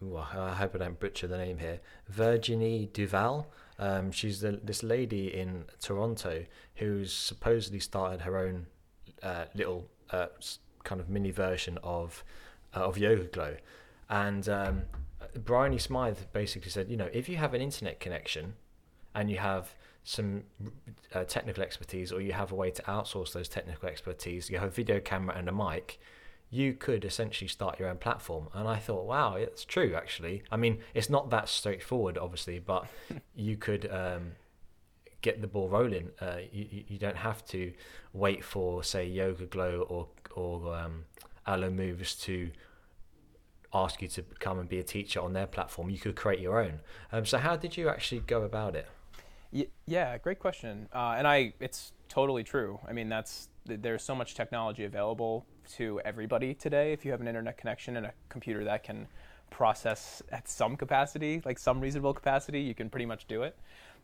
well, 0.00 0.26
I 0.34 0.54
hope 0.54 0.74
I 0.74 0.78
don't 0.78 0.98
butcher 0.98 1.28
the 1.28 1.38
name 1.38 1.58
here, 1.58 1.78
Virginie 2.08 2.90
Duval. 2.92 3.46
Um, 3.78 4.10
she's 4.10 4.40
the, 4.40 4.58
this 4.70 4.82
lady 4.82 5.28
in 5.42 5.66
Toronto 5.80 6.44
who's 6.74 7.12
supposedly 7.12 7.78
started 7.78 8.22
her 8.22 8.36
own 8.36 8.66
uh, 9.22 9.44
little 9.54 9.88
uh, 10.10 10.26
kind 10.82 11.00
of 11.00 11.08
mini 11.08 11.30
version 11.30 11.78
of 11.84 12.24
uh, 12.74 12.80
of 12.80 12.96
YogaGlo, 12.96 13.56
and 14.08 14.48
um, 14.48 14.82
Bryony 15.44 15.78
Smythe 15.78 16.18
basically 16.32 16.70
said, 16.70 16.90
you 16.90 16.96
know, 16.96 17.08
if 17.12 17.28
you 17.28 17.36
have 17.36 17.54
an 17.54 17.60
internet 17.60 18.00
connection 18.00 18.54
and 19.14 19.30
you 19.30 19.38
have 19.38 19.74
some 20.10 20.42
uh, 21.14 21.22
technical 21.24 21.62
expertise 21.62 22.12
or 22.12 22.20
you 22.20 22.32
have 22.32 22.50
a 22.50 22.54
way 22.56 22.70
to 22.72 22.82
outsource 22.82 23.32
those 23.32 23.48
technical 23.48 23.88
expertise, 23.88 24.50
you 24.50 24.58
have 24.58 24.68
a 24.68 24.72
video 24.72 24.98
camera 24.98 25.36
and 25.36 25.48
a 25.48 25.52
mic, 25.52 26.00
you 26.50 26.72
could 26.72 27.04
essentially 27.04 27.46
start 27.46 27.78
your 27.78 27.88
own 27.88 27.96
platform. 27.96 28.48
And 28.52 28.66
I 28.66 28.76
thought, 28.78 29.04
wow, 29.06 29.36
it's 29.36 29.64
true 29.64 29.94
actually. 29.94 30.42
I 30.50 30.56
mean, 30.56 30.78
it's 30.94 31.08
not 31.08 31.30
that 31.30 31.48
straightforward, 31.48 32.18
obviously, 32.18 32.58
but 32.58 32.86
you 33.36 33.56
could 33.56 33.88
um, 33.90 34.32
get 35.22 35.40
the 35.40 35.46
ball 35.46 35.68
rolling. 35.68 36.10
Uh, 36.20 36.38
you, 36.52 36.84
you- 36.88 36.98
don't 36.98 37.16
have 37.16 37.44
to 37.46 37.72
wait 38.12 38.44
for, 38.44 38.82
say, 38.82 39.08
YogaGlo 39.08 39.86
or, 39.88 40.08
or 40.34 40.74
um, 40.76 41.04
Alo 41.46 41.70
Moves 41.70 42.16
to 42.16 42.50
ask 43.72 44.02
you 44.02 44.08
to 44.08 44.22
come 44.40 44.58
and 44.58 44.68
be 44.68 44.80
a 44.80 44.82
teacher 44.82 45.20
on 45.20 45.32
their 45.32 45.46
platform. 45.46 45.88
You 45.88 45.98
could 45.98 46.16
create 46.16 46.40
your 46.40 46.60
own. 46.60 46.80
Um, 47.12 47.24
so, 47.24 47.38
how 47.38 47.56
did 47.56 47.76
you 47.76 47.88
actually 47.88 48.20
go 48.20 48.42
about 48.42 48.74
it? 48.74 48.88
Yeah, 49.52 50.18
great 50.18 50.38
question. 50.38 50.88
Uh, 50.94 51.14
and 51.18 51.26
I, 51.26 51.54
it's 51.60 51.92
totally 52.08 52.44
true. 52.44 52.78
I 52.88 52.92
mean, 52.92 53.08
that's 53.08 53.48
there's 53.66 54.02
so 54.02 54.14
much 54.14 54.34
technology 54.34 54.84
available 54.84 55.46
to 55.76 56.00
everybody 56.04 56.54
today. 56.54 56.92
If 56.92 57.04
you 57.04 57.10
have 57.10 57.20
an 57.20 57.28
internet 57.28 57.58
connection 57.58 57.96
and 57.96 58.06
a 58.06 58.12
computer 58.28 58.64
that 58.64 58.82
can 58.82 59.06
process 59.50 60.22
at 60.30 60.48
some 60.48 60.76
capacity, 60.76 61.42
like 61.44 61.58
some 61.58 61.80
reasonable 61.80 62.14
capacity, 62.14 62.60
you 62.60 62.74
can 62.74 62.88
pretty 62.88 63.06
much 63.06 63.26
do 63.26 63.42
it. 63.42 63.56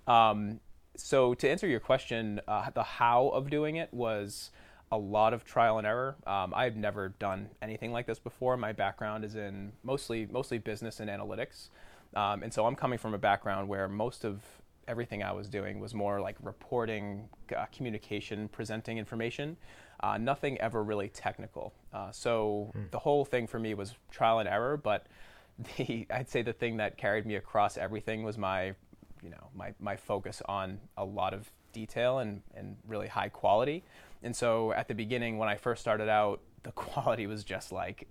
Um, 0.07 0.61
so 0.97 1.35
to 1.35 1.49
answer 1.49 1.67
your 1.67 1.81
question, 1.81 2.41
uh, 2.49 2.71
the 2.71 2.83
how 2.83 3.29
of 3.29 3.51
doing 3.51 3.77
it 3.77 3.93
was 3.93 4.51
a 4.93 4.99
lot 4.99 5.33
of 5.35 5.45
trial 5.45 5.79
and 5.79 5.87
error. 5.87 6.17
Um, 6.27 6.53
I've 6.55 6.77
never 6.77 7.09
done 7.09 7.49
anything 7.61 7.93
like 7.93 8.07
this 8.07 8.19
before. 8.19 8.57
My 8.57 8.73
background 8.73 9.25
is 9.25 9.35
in 9.35 9.73
mostly 9.83 10.27
mostly 10.31 10.59
business 10.59 11.01
and 11.01 11.11
analytics, 11.11 11.71
um, 12.15 12.43
and 12.43 12.53
so 12.53 12.67
I'm 12.67 12.77
coming 12.77 12.99
from 12.99 13.15
a 13.15 13.19
background 13.19 13.69
where 13.69 13.89
most 13.89 14.25
of 14.25 14.43
everything 14.89 15.23
I 15.23 15.33
was 15.33 15.49
doing 15.49 15.81
was 15.81 15.95
more 15.95 16.21
like 16.21 16.37
reporting, 16.41 17.29
uh, 17.57 17.67
communication, 17.73 18.49
presenting 18.49 18.99
information. 18.99 19.57
Uh, 20.01 20.19
nothing 20.19 20.61
ever 20.61 20.83
really 20.83 21.09
technical. 21.09 21.73
Uh, 21.93 22.11
so 22.11 22.73
the 22.91 22.99
whole 22.99 23.25
thing 23.25 23.47
for 23.47 23.59
me 23.59 23.75
was 23.75 23.95
trial 24.11 24.39
and 24.39 24.49
error. 24.49 24.77
But 24.77 25.07
the 25.77 26.07
I'd 26.11 26.29
say 26.29 26.43
the 26.43 26.53
thing 26.53 26.77
that 26.79 26.97
carried 26.97 27.27
me 27.27 27.37
across 27.37 27.77
everything 27.77 28.23
was 28.23 28.37
my, 28.37 28.75
you 29.23 29.31
know, 29.31 29.49
my 29.55 29.75
my 29.81 29.97
focus 29.97 30.43
on 30.47 30.79
a 30.97 31.05
lot 31.05 31.33
of 31.35 31.51
detail 31.73 32.19
and 32.19 32.43
and 32.55 32.77
really 32.87 33.09
high 33.09 33.29
quality. 33.29 33.85
And 34.23 34.35
so 34.35 34.73
at 34.73 34.89
the 34.89 34.95
beginning, 34.95 35.39
when 35.39 35.49
I 35.49 35.57
first 35.57 35.81
started 35.81 36.09
out, 36.09 36.41
the 36.63 36.73
quality 36.73 37.27
was 37.27 37.45
just 37.45 37.71
like 37.71 38.09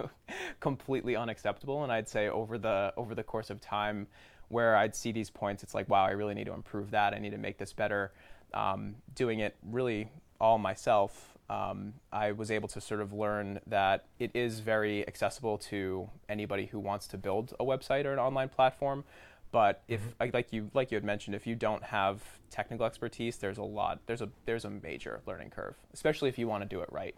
completely 0.60 1.14
unacceptable. 1.14 1.84
And 1.84 1.92
I'd 1.92 2.08
say 2.08 2.28
over 2.28 2.58
the 2.58 2.92
over 2.96 3.14
the 3.14 3.22
course 3.22 3.48
of 3.48 3.60
time, 3.60 4.06
where 4.52 4.76
I'd 4.76 4.94
see 4.94 5.12
these 5.12 5.30
points, 5.30 5.62
it's 5.62 5.74
like, 5.74 5.88
wow, 5.88 6.04
I 6.04 6.10
really 6.10 6.34
need 6.34 6.46
to 6.46 6.52
improve 6.52 6.90
that. 6.90 7.14
I 7.14 7.18
need 7.18 7.30
to 7.30 7.38
make 7.38 7.56
this 7.58 7.72
better. 7.72 8.12
Um, 8.52 8.96
doing 9.14 9.40
it 9.40 9.56
really 9.70 10.08
all 10.38 10.58
myself, 10.58 11.38
um, 11.48 11.94
I 12.12 12.32
was 12.32 12.50
able 12.50 12.68
to 12.68 12.80
sort 12.80 13.00
of 13.00 13.12
learn 13.12 13.60
that 13.66 14.04
it 14.18 14.30
is 14.34 14.60
very 14.60 15.06
accessible 15.08 15.56
to 15.70 16.08
anybody 16.28 16.66
who 16.66 16.78
wants 16.78 17.06
to 17.08 17.18
build 17.18 17.54
a 17.58 17.64
website 17.64 18.04
or 18.04 18.12
an 18.12 18.18
online 18.18 18.50
platform. 18.50 19.04
but 19.52 19.82
if 19.86 20.00
like 20.18 20.32
like 20.34 20.52
you 20.52 20.70
like 20.74 20.90
you 20.90 20.96
had 20.96 21.04
mentioned, 21.04 21.36
if 21.36 21.46
you 21.46 21.54
don't 21.54 21.84
have 21.84 22.22
technical 22.50 22.86
expertise, 22.86 23.36
there's 23.36 23.58
a 23.58 23.62
lot 23.62 24.00
there's 24.06 24.22
a 24.22 24.28
there's 24.46 24.64
a 24.64 24.70
major 24.70 25.20
learning 25.26 25.50
curve, 25.50 25.74
especially 25.92 26.28
if 26.28 26.38
you 26.38 26.48
want 26.48 26.62
to 26.62 26.68
do 26.68 26.80
it 26.80 26.88
right, 26.90 27.14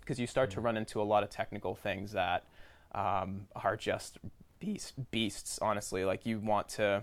because 0.00 0.18
you 0.18 0.26
start 0.26 0.50
to 0.50 0.60
run 0.60 0.76
into 0.76 1.00
a 1.00 1.04
lot 1.04 1.22
of 1.22 1.30
technical 1.30 1.74
things 1.74 2.12
that 2.12 2.44
um, 2.94 3.46
are 3.54 3.76
just 3.76 4.18
beast, 4.62 4.94
beasts. 5.10 5.58
Honestly, 5.60 6.04
like 6.04 6.24
you 6.24 6.38
want 6.38 6.68
to 6.70 7.02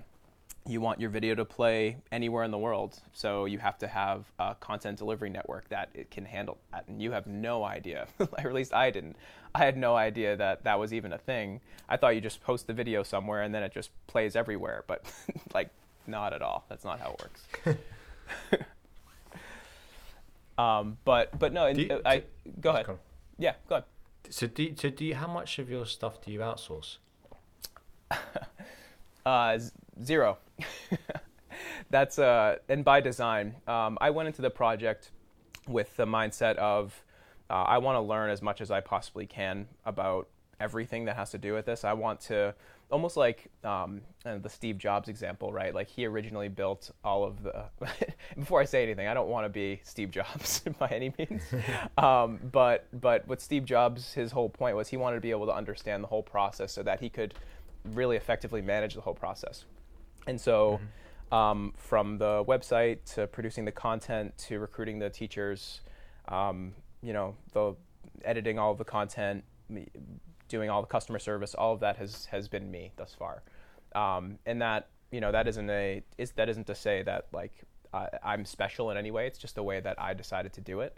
you 0.66 0.80
want 0.82 1.00
your 1.01 1.10
video 1.10 1.36
to 1.36 1.46
play 1.46 1.98
anywhere 2.12 2.44
in 2.44 2.51
the 2.51 2.58
world, 2.58 3.00
so 3.13 3.46
you 3.46 3.58
have 3.60 3.78
to 3.80 3.88
have 3.88 4.25
a 4.39 4.56
content 4.60 4.98
delivery 4.98 5.30
network 5.30 5.68
that 5.70 5.89
it 5.94 6.10
can 6.12 6.25
handle 6.25 6.58
that, 6.72 6.88
and 6.88 7.01
you 7.01 7.12
have 7.12 7.28
no 7.28 7.63
idea, 7.63 8.08
or 8.20 8.28
at 8.38 8.54
least 8.54 8.74
I 8.74 8.92
didn't. 8.92 9.16
I 9.54 9.66
had 9.66 9.78
no 9.78 9.96
idea 9.96 10.36
that 10.38 10.63
that 10.63 10.80
was 10.80 10.94
even 10.94 11.12
a 11.12 11.18
thing. 11.18 11.60
I 11.89 11.98
thought 11.98 12.16
you 12.16 12.22
just 12.22 12.42
post 12.42 12.68
the 12.68 12.74
video 12.74 13.04
somewhere 13.04 13.42
and 13.42 13.54
then 13.54 13.63
it 13.63 13.74
just 13.74 13.89
plays 14.08 14.36
everywhere, 14.36 14.84
but 14.88 15.04
like 15.54 15.70
not 16.08 16.34
at 16.34 16.42
all. 16.42 16.66
That's 16.70 16.86
not 16.86 17.00
how 17.00 17.16
it 17.16 17.22
works. 17.22 17.82
um, 20.58 20.98
but 21.04 21.38
but 21.38 21.51
no, 21.51 21.68
you- 21.68 22.01
I 22.06 22.24
go 22.62 22.70
ahead. 22.70 22.86
Go. 22.86 23.00
Yeah, 23.38 23.56
go 23.68 23.75
ahead. 23.75 23.86
So 24.30 24.46
do 24.48 24.75
so 24.78 24.89
do 24.89 25.04
you, 25.04 25.16
how 25.16 25.28
much 25.28 25.58
of 25.60 25.70
your 25.70 25.86
stuff 25.86 26.24
do 26.24 26.32
you 26.32 26.39
outsource? 26.39 26.98
Uh, 29.25 29.60
zero. 30.04 30.38
That's 31.92 32.18
uh, 32.18 32.56
and 32.68 32.84
by 32.84 33.01
design. 33.01 33.54
Um, 33.68 33.98
I 34.01 34.10
went 34.10 34.28
into 34.28 34.42
the 34.42 34.50
project 34.50 35.12
with 35.68 35.96
the 35.98 36.06
mindset 36.06 36.56
of 36.56 37.04
uh, 37.50 37.54
I 37.54 37.78
want 37.80 37.98
to 37.98 38.01
learn 38.01 38.30
as 38.30 38.42
much 38.42 38.62
as 38.62 38.72
I 38.72 38.80
possibly 38.80 39.28
can 39.28 39.68
about 39.86 40.28
everything 40.60 41.06
that 41.06 41.16
has 41.16 41.32
to 41.32 41.38
do 41.38 41.54
with 41.54 41.66
this. 41.66 41.84
I 41.84 41.94
want 41.94 42.22
to 42.22 42.56
almost 42.92 43.18
like 43.18 43.50
um, 43.63 44.01
uh, 44.25 44.38
the 44.38 44.50
Steve 44.50 44.78
Jobs 44.78 45.10
example, 45.10 45.54
right? 45.54 45.74
Like 45.74 45.88
he 45.88 46.06
originally 46.06 46.50
built 46.50 46.92
all 47.04 47.24
of 47.24 47.44
the. 47.44 47.66
before 48.36 48.62
I 48.62 48.66
say 48.66 48.84
anything, 48.84 49.08
I 49.08 49.13
don't 49.13 49.30
want 49.30 49.46
to 49.46 49.50
be 49.50 49.80
Steve 49.84 50.12
Jobs 50.12 50.62
by 50.80 50.88
any 50.88 51.13
means, 51.18 51.44
um, 51.98 52.39
but 52.51 52.88
but 53.00 53.28
what 53.28 53.42
Steve 53.42 53.66
Jobs, 53.66 54.13
his 54.13 54.32
whole 54.32 54.50
point 54.50 54.75
was 54.75 54.88
he 54.88 54.98
wanted 54.98 55.16
to 55.16 55.22
be 55.22 55.32
able 55.32 55.46
to 55.46 55.54
understand 55.54 56.04
the 56.04 56.08
whole 56.08 56.24
process 56.24 56.72
so 56.72 56.84
that 56.84 57.00
he 57.00 57.10
could 57.10 57.34
really 57.86 58.18
effectively 58.18 58.62
manage 58.62 58.94
the 58.94 59.02
whole 59.02 59.14
process. 59.14 59.66
And 60.28 60.40
so, 60.40 60.80
um, 61.32 61.74
from 61.78 62.18
the 62.18 62.44
website 62.48 63.00
to 63.16 63.28
producing 63.28 63.66
the 63.66 63.72
content 63.72 64.38
to 64.48 64.60
recruiting 64.60 65.00
the 65.00 65.10
teachers, 65.10 65.82
um, 66.28 66.74
you 67.02 67.14
know, 67.14 67.36
the 67.54 67.76
editing 68.24 68.60
all 68.60 68.72
of 68.72 68.78
the 68.78 68.86
content, 68.86 69.44
doing 70.48 70.70
all 70.70 70.82
the 70.82 70.88
customer 70.88 71.20
service, 71.20 71.56
all 71.56 71.74
of 71.74 71.80
that 71.80 71.98
has 71.98 72.26
has 72.26 72.48
been 72.48 72.70
me 72.70 72.92
thus 72.98 73.16
far. 73.18 73.44
Um, 73.96 74.40
and 74.46 74.62
that 74.62 74.90
you 75.12 75.22
know 75.22 75.32
that 75.32 75.48
isn't 75.48 75.70
a 75.70 76.04
is 76.18 76.32
that 76.34 76.50
isn't 76.50 76.68
to 76.68 76.76
say 76.76 77.04
that 77.04 77.28
like 77.32 77.54
I, 77.94 78.08
I'm 78.24 78.46
special 78.46 78.92
in 78.92 78.98
any 78.98 79.12
way. 79.12 79.28
It's 79.28 79.40
just 79.40 79.56
the 79.56 79.64
way 79.64 79.80
that 79.80 80.00
I 80.00 80.14
decided 80.14 80.54
to 80.54 80.62
do 80.62 80.82
it. 80.82 80.98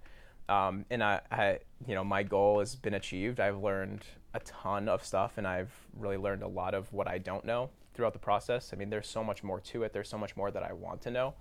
Um, 0.52 0.86
and 0.90 1.02
I, 1.02 1.22
I, 1.32 1.60
you 1.88 1.96
know, 1.96 2.04
my 2.04 2.24
goal 2.24 2.60
has 2.60 2.76
been 2.76 2.96
achieved. 2.96 3.40
I've 3.40 3.64
learned 3.64 4.04
a 4.34 4.40
ton 4.42 4.90
of 4.90 5.06
stuff, 5.06 5.38
and 5.38 5.48
I've 5.48 5.72
really 5.98 6.18
learned 6.18 6.44
a 6.44 6.48
lot 6.48 6.74
of 6.74 6.92
what 6.92 7.08
I 7.08 7.20
don't 7.20 7.46
know 7.46 7.70
throughout 7.94 8.12
the 8.12 8.20
process. 8.20 8.72
I 8.74 8.76
mean, 8.76 8.90
there's 8.90 9.08
so 9.08 9.24
much 9.24 9.44
more 9.44 9.62
to 9.62 9.84
it. 9.84 9.94
There's 9.94 10.10
so 10.10 10.18
much 10.18 10.36
more 10.36 10.52
that 10.52 10.62
I 10.62 10.74
want 10.74 11.02
to 11.04 11.12
know. 11.12 11.36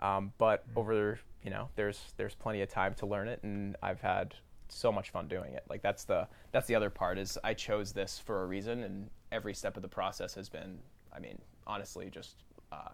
Um, 0.00 0.32
but 0.36 0.64
over, 0.76 1.18
you 1.42 1.50
know, 1.50 1.70
there's 1.74 2.12
there's 2.18 2.34
plenty 2.34 2.60
of 2.60 2.68
time 2.68 2.92
to 2.96 3.06
learn 3.06 3.28
it, 3.28 3.40
and 3.42 3.76
I've 3.82 4.00
had 4.02 4.34
so 4.68 4.92
much 4.92 5.08
fun 5.08 5.26
doing 5.26 5.54
it. 5.54 5.64
Like 5.70 5.80
that's 5.80 6.04
the 6.04 6.28
that's 6.52 6.66
the 6.66 6.74
other 6.74 6.90
part 6.90 7.16
is 7.18 7.38
I 7.42 7.54
chose 7.54 7.92
this 7.92 8.18
for 8.18 8.42
a 8.42 8.46
reason, 8.46 8.82
and 8.82 9.08
every 9.32 9.54
step 9.54 9.76
of 9.76 9.82
the 9.82 9.88
process 9.88 10.34
has 10.34 10.50
been, 10.50 10.78
I 11.14 11.18
mean, 11.18 11.38
honestly, 11.66 12.10
just. 12.10 12.36
Uh, 12.72 12.90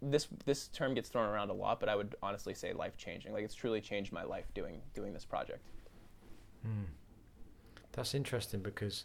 this 0.00 0.28
this 0.44 0.68
term 0.68 0.94
gets 0.94 1.08
thrown 1.08 1.28
around 1.28 1.50
a 1.50 1.54
lot, 1.54 1.80
but 1.80 1.88
I 1.88 1.96
would 1.96 2.14
honestly 2.22 2.54
say 2.54 2.72
life 2.72 2.96
changing. 2.96 3.32
Like 3.32 3.44
it's 3.44 3.54
truly 3.54 3.80
changed 3.80 4.12
my 4.12 4.24
life 4.24 4.46
doing 4.54 4.80
doing 4.94 5.12
this 5.12 5.24
project. 5.24 5.66
That's 7.92 8.14
interesting 8.14 8.60
because, 8.60 9.04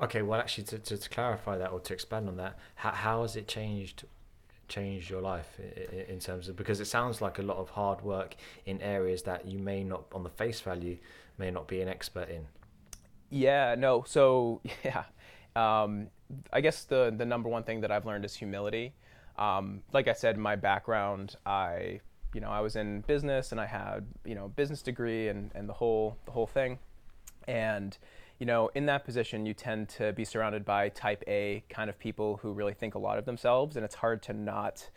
okay, 0.00 0.22
well, 0.22 0.38
actually, 0.38 0.64
to, 0.64 0.78
to, 0.78 0.96
to 0.96 1.08
clarify 1.08 1.58
that 1.58 1.72
or 1.72 1.80
to 1.80 1.92
expand 1.92 2.28
on 2.28 2.36
that, 2.36 2.58
how, 2.76 2.92
how 2.92 3.22
has 3.22 3.36
it 3.36 3.48
changed 3.48 4.04
changed 4.68 5.08
your 5.08 5.20
life 5.20 5.60
in, 5.92 6.00
in 6.14 6.18
terms 6.18 6.48
of 6.48 6.56
because 6.56 6.80
it 6.80 6.86
sounds 6.86 7.20
like 7.20 7.38
a 7.38 7.42
lot 7.42 7.56
of 7.56 7.70
hard 7.70 8.02
work 8.02 8.34
in 8.64 8.80
areas 8.82 9.22
that 9.22 9.46
you 9.46 9.60
may 9.60 9.84
not, 9.84 10.04
on 10.12 10.24
the 10.24 10.28
face 10.28 10.60
value, 10.60 10.96
may 11.38 11.50
not 11.50 11.68
be 11.68 11.80
an 11.80 11.88
expert 11.88 12.28
in. 12.28 12.46
Yeah, 13.30 13.74
no. 13.76 14.04
So 14.06 14.60
yeah, 14.84 15.04
um, 15.56 16.08
I 16.52 16.60
guess 16.60 16.84
the 16.84 17.12
the 17.16 17.26
number 17.26 17.48
one 17.48 17.64
thing 17.64 17.80
that 17.80 17.90
I've 17.90 18.06
learned 18.06 18.24
is 18.24 18.34
humility. 18.34 18.94
Um, 19.38 19.82
like 19.92 20.08
I 20.08 20.12
said, 20.12 20.38
my 20.38 20.56
background, 20.56 21.36
I 21.44 22.00
you 22.34 22.40
know 22.40 22.50
I 22.50 22.60
was 22.60 22.76
in 22.76 23.00
business 23.02 23.52
and 23.52 23.60
I 23.60 23.66
had 23.66 24.06
you 24.24 24.34
know 24.34 24.48
business 24.48 24.82
degree 24.82 25.28
and 25.28 25.50
and 25.54 25.68
the 25.68 25.72
whole 25.74 26.16
the 26.24 26.32
whole 26.32 26.46
thing, 26.46 26.78
and 27.46 27.96
you 28.38 28.46
know 28.46 28.70
in 28.74 28.86
that 28.86 29.04
position 29.04 29.46
you 29.46 29.54
tend 29.54 29.88
to 29.90 30.12
be 30.12 30.24
surrounded 30.24 30.64
by 30.64 30.88
type 30.90 31.22
A 31.26 31.64
kind 31.68 31.90
of 31.90 31.98
people 31.98 32.38
who 32.42 32.52
really 32.52 32.74
think 32.74 32.94
a 32.94 32.98
lot 32.98 33.18
of 33.18 33.24
themselves, 33.24 33.76
and 33.76 33.84
it's 33.84 33.96
hard 33.96 34.22
to 34.24 34.32
not 34.32 34.90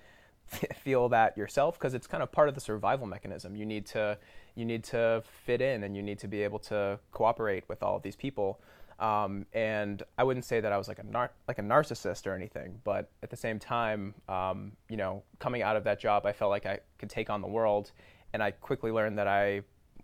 feel 0.84 1.10
that 1.10 1.38
yourself 1.38 1.78
because 1.78 1.94
it's 1.94 2.08
kind 2.08 2.24
of 2.24 2.32
part 2.32 2.50
of 2.50 2.56
the 2.56 2.62
survival 2.62 3.08
mechanism. 3.08 3.56
You 3.56 3.66
need 3.66 3.86
to 3.88 4.18
you 4.56 4.66
need 4.66 4.84
to 4.86 5.24
fit 5.46 5.62
in 5.62 5.84
and 5.84 5.96
you 5.96 6.02
need 6.02 6.20
to 6.20 6.28
be 6.28 6.44
able 6.44 6.60
to 6.60 7.00
cooperate 7.12 7.64
with 7.70 7.82
all 7.84 7.96
of 7.96 8.04
these 8.04 8.16
people. 8.16 8.60
Um, 9.00 9.46
and 9.54 10.04
I 10.18 10.24
wouldn't 10.24 10.46
say 10.46 10.60
that 10.60 10.72
I 10.74 10.78
was 10.78 10.90
like 10.90 11.00
a 11.00 11.04
nar- 11.04 11.32
like 11.48 11.58
a 11.58 11.62
narcissist 11.62 12.28
or 12.28 12.34
anything, 12.34 12.80
but 12.84 13.10
at 13.24 13.30
the 13.30 13.38
same 13.38 13.58
time, 13.58 14.14
um, 14.28 14.74
you 14.90 14.98
know, 14.98 15.24
coming 15.40 15.62
out 15.62 15.78
of 15.78 15.86
that 15.86 16.00
job, 16.00 16.26
I 16.26 16.34
felt 16.34 16.50
like 16.50 16.66
I 16.66 16.80
could 16.98 17.10
take 17.10 17.30
on 17.30 17.42
the 17.42 17.48
world, 17.48 17.92
and 18.34 18.44
I 18.44 18.52
quickly 18.52 18.92
learned 18.92 19.18
that 19.18 19.28
I 19.28 19.62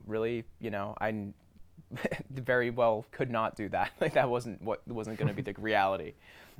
really, 0.07 0.45
you 0.59 0.71
know, 0.71 0.95
I 1.01 1.27
very 2.29 2.69
well 2.69 3.05
could 3.11 3.29
not 3.29 3.55
do 3.55 3.69
that. 3.69 3.91
Like 4.01 4.13
that 4.13 4.29
wasn't 4.29 4.61
what 4.61 4.87
wasn't 4.87 5.17
going 5.17 5.27
to 5.27 5.33
be 5.33 5.41
the 5.41 5.53
reality. 5.61 6.13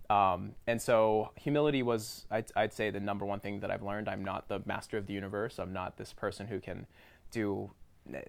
Um, 0.10 0.54
and 0.68 0.80
so 0.80 1.32
humility 1.36 1.82
was, 1.82 2.25
I'd, 2.30 2.46
I'd 2.56 2.74
say, 2.74 2.92
the 2.92 3.00
number 3.00 3.25
one 3.25 3.39
thing 3.39 3.60
that 3.62 3.72
I've 3.72 3.82
learned. 3.82 4.08
I'm 4.08 4.24
not 4.24 4.48
the 4.48 4.62
master 4.65 4.98
of 4.98 5.08
the 5.08 5.13
universe. 5.13 5.58
I'm 5.58 5.74
not 5.74 5.98
this 5.98 6.13
person 6.13 6.46
who 6.46 6.60
can 6.60 6.86
do, 7.32 7.72
eh, 8.13 8.22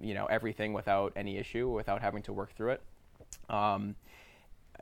you 0.00 0.14
know, 0.14 0.26
everything 0.26 0.72
without 0.72 1.12
any 1.16 1.36
issue, 1.38 1.68
without 1.68 2.02
having 2.02 2.22
to 2.22 2.32
work 2.32 2.54
through 2.54 2.70
it. 2.70 2.82
Um, 3.48 3.94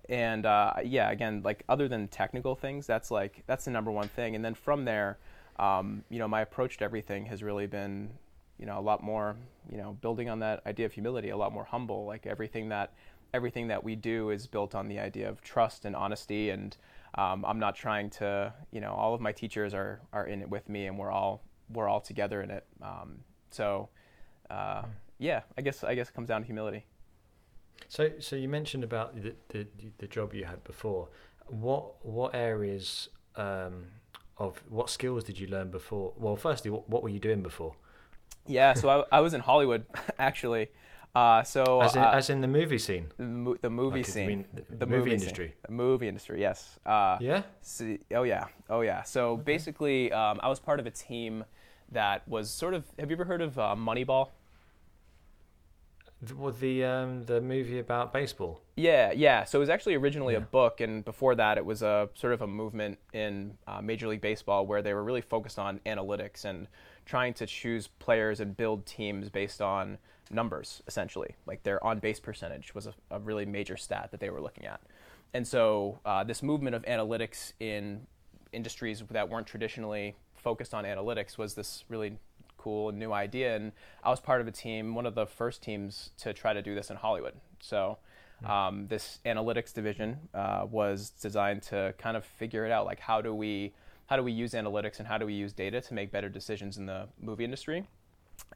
and 0.09 0.47
uh, 0.47 0.75
yeah, 0.85 1.11
again, 1.11 1.43
like 1.45 1.65
other 1.69 1.89
than 1.89 2.09
technical 2.09 2.55
things, 2.55 2.87
that's 2.87 3.11
like 3.11 3.43
that's 3.47 3.65
the 3.65 3.71
number 3.71 3.91
one 3.91 4.09
thing. 4.09 4.37
And 4.37 4.45
then 4.45 4.55
from 4.55 4.85
there, 4.85 5.19
um, 5.59 6.05
you 6.09 6.19
know, 6.19 6.29
my 6.29 6.43
approach 6.43 6.79
to 6.79 6.85
everything 6.85 7.27
has 7.27 7.43
really 7.43 7.67
been, 7.67 8.11
you 8.59 8.67
know, 8.67 8.79
a 8.79 8.81
lot 8.81 9.03
more, 9.03 9.37
you 9.71 9.79
know, 9.79 9.97
building 10.01 10.29
on 10.29 10.39
that 10.41 10.63
idea 10.67 10.87
of 10.87 10.93
humility, 10.93 11.31
a 11.31 11.37
lot 11.37 11.53
more 11.53 11.65
humble. 11.65 12.05
Like 12.07 12.27
everything 12.27 12.69
that 12.69 12.93
everything 13.35 13.69
that 13.69 13.83
we 13.83 13.97
do 13.97 14.31
is 14.31 14.47
built 14.47 14.75
on 14.75 14.89
the 14.89 14.99
idea 14.99 15.29
of 15.29 15.43
trust 15.43 15.85
and 15.85 15.97
honesty. 15.97 16.51
And 16.51 16.77
um, 17.17 17.45
I'm 17.45 17.59
not 17.59 17.75
trying 17.75 18.11
to, 18.11 18.53
you 18.71 18.81
know, 18.81 18.93
all 18.93 19.15
of 19.15 19.21
my 19.21 19.33
teachers 19.33 19.75
are 19.75 20.01
are 20.13 20.27
in 20.27 20.43
it 20.43 20.49
with 20.49 20.69
me, 20.69 20.87
and 20.87 20.99
we're 20.99 21.11
all 21.11 21.43
we're 21.73 21.89
all 21.89 22.01
together 22.01 22.43
in 22.43 22.51
it. 22.51 22.65
Um, 22.81 23.19
so, 23.51 23.89
uh, 24.51 24.83
yeah, 25.19 25.41
I 25.59 25.63
guess 25.63 25.83
I 25.83 25.95
guess 25.95 26.11
it 26.11 26.15
comes 26.15 26.29
down 26.29 26.43
to 26.43 26.47
humility. 26.47 26.85
So, 27.89 28.11
so 28.19 28.37
you 28.37 28.49
mentioned 28.49 28.85
about 28.85 29.15
the 29.21 29.35
the, 29.49 29.67
the 29.99 30.07
job 30.07 30.35
you 30.35 30.45
had 30.45 30.63
before. 30.65 31.09
What 31.47 32.05
what 32.05 32.35
areas 32.35 33.09
um, 33.37 33.87
of 34.39 34.63
what 34.69 34.91
skills 34.91 35.25
did 35.25 35.39
you 35.39 35.47
learn 35.47 35.71
before? 35.71 36.13
Well, 36.17 36.37
firstly, 36.37 36.71
what, 36.71 36.89
what 36.89 37.03
were 37.03 37.09
you 37.09 37.21
doing 37.21 37.43
before? 37.43 37.75
Yeah, 38.47 38.75
so 38.75 38.89
I, 38.89 39.05
I 39.19 39.21
was 39.21 39.35
in 39.35 39.41
Hollywood 39.41 39.85
actually. 40.19 40.69
Uh, 41.15 41.43
so 41.43 41.81
As 41.81 41.97
in, 41.97 42.03
uh, 42.03 42.11
as 42.11 42.29
in 42.29 42.43
the 42.43 42.47
movie 42.49 42.77
scene. 42.79 43.07
the, 43.17 43.23
mo- 43.25 43.57
the 43.63 43.71
movie 43.71 44.01
Like, 44.01 44.07
scene, 44.07 44.45
the 44.53 44.77
the 44.77 44.87
movie 44.87 45.11
scene. 45.11 45.21
industry? 45.21 45.55
the 45.67 45.73
movie 45.73 46.09
industry. 46.09 46.41
Yes. 46.41 46.79
Uh, 46.85 47.17
Yeah. 47.21 47.43
see- 47.63 48.01
oh 48.15 48.25
yeah, 48.25 48.45
oh 48.69 48.83
yeah. 48.83 49.03
So 49.03 49.37
basically, 49.39 50.13
um, 50.13 50.39
I 50.43 50.49
was 50.49 50.61
part 50.61 50.79
of 50.79 50.87
a 50.87 50.91
team 50.91 51.45
that 51.93 52.27
was 52.29 52.51
sort 52.51 52.75
of. 52.75 52.85
Have 52.99 53.11
you 53.11 53.17
ever 53.17 53.25
heard 53.25 53.41
of 53.41 53.59
uh, 53.59 53.75
Moneyball? 53.79 54.29
The, 56.23 56.35
well, 56.35 56.53
the 56.53 56.85
um, 56.85 57.25
the 57.27 57.41
movie 57.41 57.79
about 57.79 58.13
baseball. 58.13 58.61
Yeah, 58.77 59.13
yeah. 59.13 59.45
So 59.45 59.59
it 59.59 59.61
was 59.61 59.69
actually 59.69 59.95
originally 59.97 60.35
a 60.35 60.41
book, 60.41 60.81
and 60.81 61.05
before 61.05 61.35
that, 61.35 61.59
it 61.59 61.65
was 61.65 61.83
a 61.83 62.09
sort 62.15 62.33
of 62.33 62.41
a 62.41 62.47
movement 62.47 62.99
in 63.13 63.59
uh, 63.67 63.83
Major 63.83 64.09
League 64.09 64.23
Baseball 64.23 64.67
where 64.67 64.81
they 64.81 64.95
were 64.95 65.05
really 65.05 65.21
focused 65.21 65.59
on 65.59 65.81
analytics 65.85 66.45
and 66.45 66.69
trying 67.05 67.35
to 67.35 67.47
choose 67.47 67.87
players 67.87 68.41
and 68.41 68.57
build 68.57 68.87
teams 68.87 69.29
based 69.29 69.61
on 69.61 69.99
numbers, 70.31 70.83
essentially. 70.87 71.37
Like 71.47 71.63
their 71.63 71.85
on 71.85 71.99
base 71.99 72.19
percentage 72.19 72.75
was 72.75 72.87
a, 72.87 72.95
a 73.11 73.19
really 73.19 73.45
major 73.45 73.77
stat 73.77 74.11
that 74.11 74.21
they 74.21 74.31
were 74.31 74.41
looking 74.41 74.65
at. 74.65 74.81
And 75.35 75.47
so 75.47 76.01
uh, 76.05 76.25
this 76.25 76.43
movement 76.43 76.75
of 76.75 76.83
analytics 76.85 77.53
in 77.61 78.07
industries 78.53 79.03
that 79.11 79.29
weren't 79.29 79.47
traditionally 79.47 80.17
focused 80.35 80.73
on 80.73 80.85
analytics 80.85 81.37
was 81.37 81.55
this 81.55 81.85
really 81.89 82.19
cool 82.67 82.91
new 82.91 83.13
idea. 83.13 83.55
And 83.55 83.73
I 84.03 84.11
was 84.11 84.19
part 84.19 84.41
of 84.41 84.49
a 84.49 84.51
team, 84.51 84.95
one 84.97 85.07
of 85.07 85.15
the 85.15 85.27
first 85.27 85.63
teams 85.63 86.11
to 86.19 86.33
try 86.33 86.53
to 86.53 86.63
do 86.63 86.75
this 86.75 86.91
in 86.91 86.97
Hollywood. 86.97 87.35
So 87.61 87.99
Um, 88.45 88.87
this 88.89 89.19
analytics 89.25 89.73
division 89.73 90.19
uh, 90.35 90.67
was 90.71 91.11
designed 91.11 91.63
to 91.71 91.95
kind 91.97 92.17
of 92.17 92.25
figure 92.25 92.67
it 92.67 92.73
out, 92.73 92.85
like 92.85 93.01
how 93.01 93.23
do 93.23 93.33
we 93.35 93.73
how 94.07 94.17
do 94.17 94.23
we 94.23 94.33
use 94.33 94.53
analytics 94.53 94.99
and 94.99 95.09
how 95.09 95.19
do 95.19 95.27
we 95.27 95.35
use 95.35 95.53
data 95.53 95.81
to 95.81 95.95
make 95.95 96.13
better 96.13 96.29
decisions 96.29 96.77
in 96.77 96.87
the 96.87 97.09
movie 97.21 97.45
industry. 97.45 97.89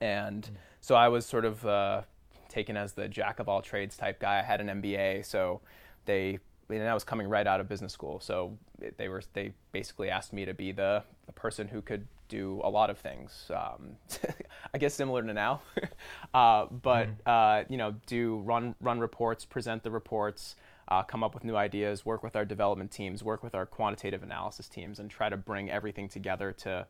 And 0.01 0.43
mm. 0.45 0.57
so 0.81 0.95
I 0.95 1.09
was 1.09 1.25
sort 1.27 1.45
of 1.45 1.65
uh, 1.65 2.03
taken 2.49 2.77
as 2.77 2.93
the 2.93 3.09
jack 3.09 3.41
of 3.41 3.49
all 3.49 3.63
trades 3.63 3.97
type 3.97 4.21
guy. 4.21 4.39
I 4.39 4.43
had 4.43 4.61
an 4.61 4.69
MBA, 4.81 5.25
so 5.25 5.61
they 6.05 6.39
and 6.69 6.89
I 6.89 6.95
was 6.95 7.05
coming 7.05 7.27
right 7.27 7.47
out 7.47 7.61
of 7.61 7.67
business 7.69 7.93
school, 7.93 8.21
so 8.21 8.57
they 8.99 9.09
were 9.09 9.23
they 9.33 9.53
basically 9.73 10.11
asked 10.11 10.33
me 10.33 10.45
to 10.45 10.55
be 10.55 10.73
the, 10.73 11.03
the 11.27 11.33
person 11.33 11.69
who 11.69 11.81
could 11.83 12.07
do 12.31 12.61
a 12.65 12.71
lot 12.71 12.89
of 12.89 12.99
things. 12.99 13.51
Um, 13.51 13.97
I 14.75 14.79
guess 14.79 14.95
similar 14.95 15.23
to 15.23 15.35
now, 15.35 15.61
uh, 16.35 16.67
but 16.71 17.09
mm-hmm. 17.09 17.29
uh, 17.29 17.65
you 17.69 17.77
know, 17.77 17.95
do 18.07 18.39
run 18.39 18.75
run 18.81 19.01
reports, 19.01 19.45
present 19.45 19.83
the 19.83 19.91
reports, 19.91 20.57
uh, 20.89 21.03
come 21.03 21.23
up 21.23 21.35
with 21.35 21.45
new 21.45 21.57
ideas, 21.57 22.07
work 22.07 22.23
with 22.23 22.37
our 22.37 22.45
development 22.45 22.91
teams, 22.91 23.23
work 23.23 23.43
with 23.43 23.55
our 23.55 23.67
quantitative 23.67 24.23
analysis 24.23 24.69
teams, 24.69 24.99
and 24.99 25.11
try 25.11 25.29
to 25.29 25.37
bring 25.37 25.71
everything 25.71 26.09
together 26.09 26.53
to 26.53 26.87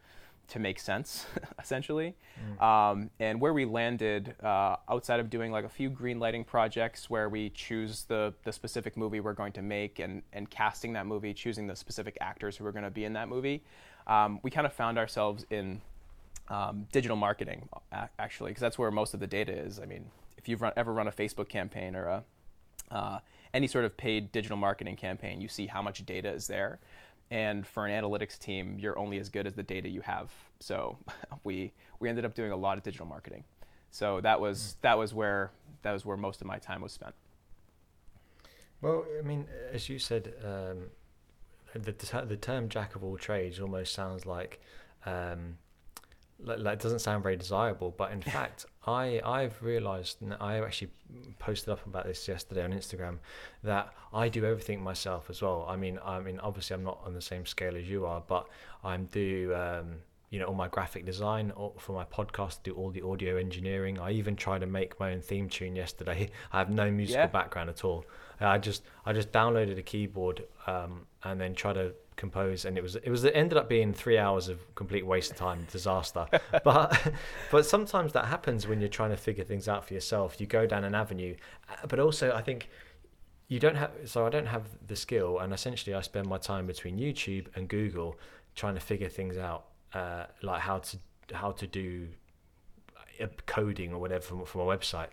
to 0.51 0.59
make 0.59 0.79
sense, 0.79 1.27
essentially. 1.59 2.15
Mm. 2.59 2.63
Um, 2.63 3.11
and 3.21 3.41
where 3.41 3.53
we 3.53 3.65
landed, 3.65 4.35
uh, 4.43 4.77
outside 4.89 5.21
of 5.21 5.31
doing 5.31 5.53
like 5.53 5.65
a 5.65 5.69
few 5.69 5.89
green 5.89 6.19
lighting 6.19 6.45
projects 6.45 7.09
where 7.09 7.29
we 7.29 7.51
choose 7.51 8.05
the, 8.05 8.35
the 8.45 8.53
specific 8.53 8.97
movie 8.97 9.21
we're 9.21 9.33
going 9.33 9.53
to 9.53 9.63
make 9.63 10.01
and, 10.01 10.23
and 10.33 10.51
casting 10.51 10.93
that 10.95 11.07
movie, 11.07 11.33
choosing 11.33 11.67
the 11.67 11.77
specific 11.77 12.19
actors 12.21 12.57
who 12.57 12.67
are 12.67 12.73
going 12.73 12.85
to 12.85 12.91
be 12.91 13.05
in 13.05 13.13
that 13.13 13.29
movie, 13.29 13.63
um, 14.11 14.41
we 14.43 14.51
kind 14.51 14.67
of 14.67 14.73
found 14.73 14.99
ourselves 14.99 15.47
in 15.51 15.81
um, 16.49 16.87
digital 16.93 17.17
marketing, 17.17 17.69
actually, 18.19 18.51
because 18.51 18.61
that's 18.61 18.79
where 18.79 18.91
most 18.91 19.15
of 19.15 19.21
the 19.21 19.27
data 19.27 19.53
is. 19.57 19.79
I 19.79 19.87
mean, 19.87 20.11
if 20.37 20.49
you've 20.49 20.61
run, 20.61 20.73
ever 20.77 20.93
run 20.93 21.07
a 21.07 21.13
Facebook 21.13 21.49
campaign 21.49 21.95
or 21.95 22.07
a, 22.07 22.25
uh, 22.91 23.19
any 23.55 23.69
sort 23.69 23.85
of 23.85 23.97
paid 23.97 24.33
digital 24.33 24.57
marketing 24.57 24.97
campaign, 24.97 25.41
you 25.41 25.47
see 25.47 25.67
how 25.69 25.81
much 25.81 26.05
data 26.05 26.29
is 26.29 26.49
there. 26.49 26.81
And 27.31 27.65
for 27.65 27.87
an 27.87 27.93
analytics 27.93 28.37
team, 28.37 28.77
you're 28.81 28.99
only 28.99 29.19
as 29.19 29.29
good 29.29 29.47
as 29.47 29.55
the 29.55 29.63
data 29.63 29.89
you 29.89 30.01
have. 30.01 30.33
So 30.59 30.99
we 31.45 31.73
we 32.01 32.09
ended 32.09 32.25
up 32.25 32.35
doing 32.35 32.51
a 32.51 32.57
lot 32.57 32.77
of 32.77 32.83
digital 32.83 33.07
marketing. 33.07 33.45
So 33.93 34.21
that 34.23 34.41
was 34.41 34.59
mm. 34.79 34.83
that 34.83 34.99
was 34.99 35.15
where 35.15 35.53
that 35.83 35.93
was 35.93 36.05
where 36.05 36.17
most 36.17 36.41
of 36.41 36.49
my 36.49 36.59
time 36.59 36.81
was 36.81 36.91
spent. 36.91 37.15
Well, 38.81 39.05
I 39.17 39.23
mean, 39.23 39.47
as 39.73 39.89
you 39.89 40.01
said, 40.01 40.33
um, 40.43 40.91
the 41.75 41.93
the 42.27 42.37
term 42.37 42.69
"jack 42.69 42.95
of 42.95 43.05
all 43.05 43.17
trades" 43.17 43.61
almost 43.61 43.93
sounds 43.93 44.27
like 44.27 44.61
um, 45.07 45.57
like, 46.45 46.75
it 46.75 46.81
doesn't 46.81 47.01
sound 47.01 47.23
very 47.23 47.37
desirable, 47.37 47.95
but 47.97 48.13
in 48.13 48.23
fact, 48.37 48.67
I 48.87 49.21
I've 49.25 49.63
realised 49.63 50.19
I 50.41 50.59
actually 50.61 50.91
posted 51.39 51.71
up 51.71 51.85
about 51.87 52.07
this 52.07 52.27
yesterday 52.27 52.65
on 52.65 52.73
Instagram 52.73 53.19
that 53.63 53.93
I 54.13 54.29
do 54.29 54.45
everything 54.45 54.83
myself 54.83 55.31
as 55.31 55.43
well. 55.43 55.67
I 55.69 55.77
mean, 55.77 55.99
I 56.05 56.21
mean, 56.21 56.41
obviously, 56.41 56.75
I'm 56.75 56.85
not 56.85 57.01
on 57.05 57.15
the 57.15 57.23
same 57.23 57.47
scale 57.47 57.77
as 57.77 57.89
you 57.89 58.07
are, 58.07 58.23
but 58.27 58.49
I'm 58.83 59.07
do 59.07 59.55
um, 59.55 59.97
you 60.31 60.39
know 60.39 60.47
all 60.47 60.55
my 60.55 60.69
graphic 60.69 61.05
design 61.05 61.53
for 61.79 61.93
my 61.93 62.05
podcast, 62.05 62.63
do 62.63 62.73
all 62.75 62.91
the 62.91 63.03
audio 63.03 63.37
engineering. 63.37 63.99
I 63.99 64.13
even 64.13 64.37
tried 64.37 64.61
to 64.61 64.67
make 64.67 64.99
my 64.99 65.13
own 65.13 65.21
theme 65.21 65.49
tune 65.49 65.77
yesterday. 65.77 66.31
I 66.53 66.59
have 66.59 66.71
no 66.71 66.91
musical 66.91 67.23
yeah. 67.23 67.27
background 67.27 67.71
at 67.71 67.85
all. 67.85 68.05
I 68.41 68.59
just 68.59 68.83
I 69.05 69.13
just 69.13 69.33
downloaded 69.33 69.79
a 69.79 69.83
keyboard 69.83 70.45
um, 70.67 71.07
and 71.23 71.41
then 71.41 71.55
try 71.55 71.73
to 71.73 71.93
compose, 72.17 72.65
and 72.65 72.77
it 72.77 72.83
was 72.83 72.97
it 72.97 73.11
was 73.11 73.25
it 73.25 73.35
ended 73.35 73.59
up 73.59 73.69
being 73.69 73.93
three 73.93 74.19
hours 74.19 74.49
of 74.49 74.75
complete 74.75 75.07
waste 75.07 75.33
of 75.33 75.37
time, 75.37 75.67
disaster. 75.71 76.27
but 76.65 77.13
but 77.51 77.67
sometimes 77.67 78.13
that 78.13 78.27
happens 78.27 78.67
when 78.67 78.81
you're 78.81 78.89
trying 78.89 79.11
to 79.11 79.17
figure 79.17 79.45
things 79.45 79.69
out 79.69 79.87
for 79.87 79.95
yourself. 79.95 80.41
You 80.41 80.47
go 80.47 80.67
down 80.67 80.85
an 80.85 80.95
avenue, 80.95 81.35
uh, 81.69 81.87
but 81.89 81.99
also 81.99 82.33
I 82.33 82.43
think 82.43 82.69
you 83.49 83.59
don't 83.59 83.77
have 83.77 83.91
so 84.05 84.27
I 84.27 84.31
don't 84.31 84.47
have 84.47 84.65
the 84.87 84.97
skill, 84.97 85.39
and 85.41 85.53
essentially 85.53 85.95
I 85.95 86.03
spend 86.03 86.27
my 86.27 86.39
time 86.39 86.67
between 86.67 86.99
YouTube 86.99 87.47
and 87.57 87.69
Google 87.69 88.19
trying 88.55 88.75
to 88.75 88.81
figure 88.81 89.09
things 89.09 89.37
out, 89.37 89.65
uh, 89.95 90.27
like 90.43 90.61
how 90.61 90.79
to 90.79 90.99
how 91.33 91.53
to 91.53 91.67
do 91.67 92.09
uh, 93.21 93.27
coding 93.47 93.93
or 93.93 93.99
whatever 93.99 94.23
from, 94.23 94.45
from 94.45 94.61
a 94.63 94.65
website. 94.65 95.09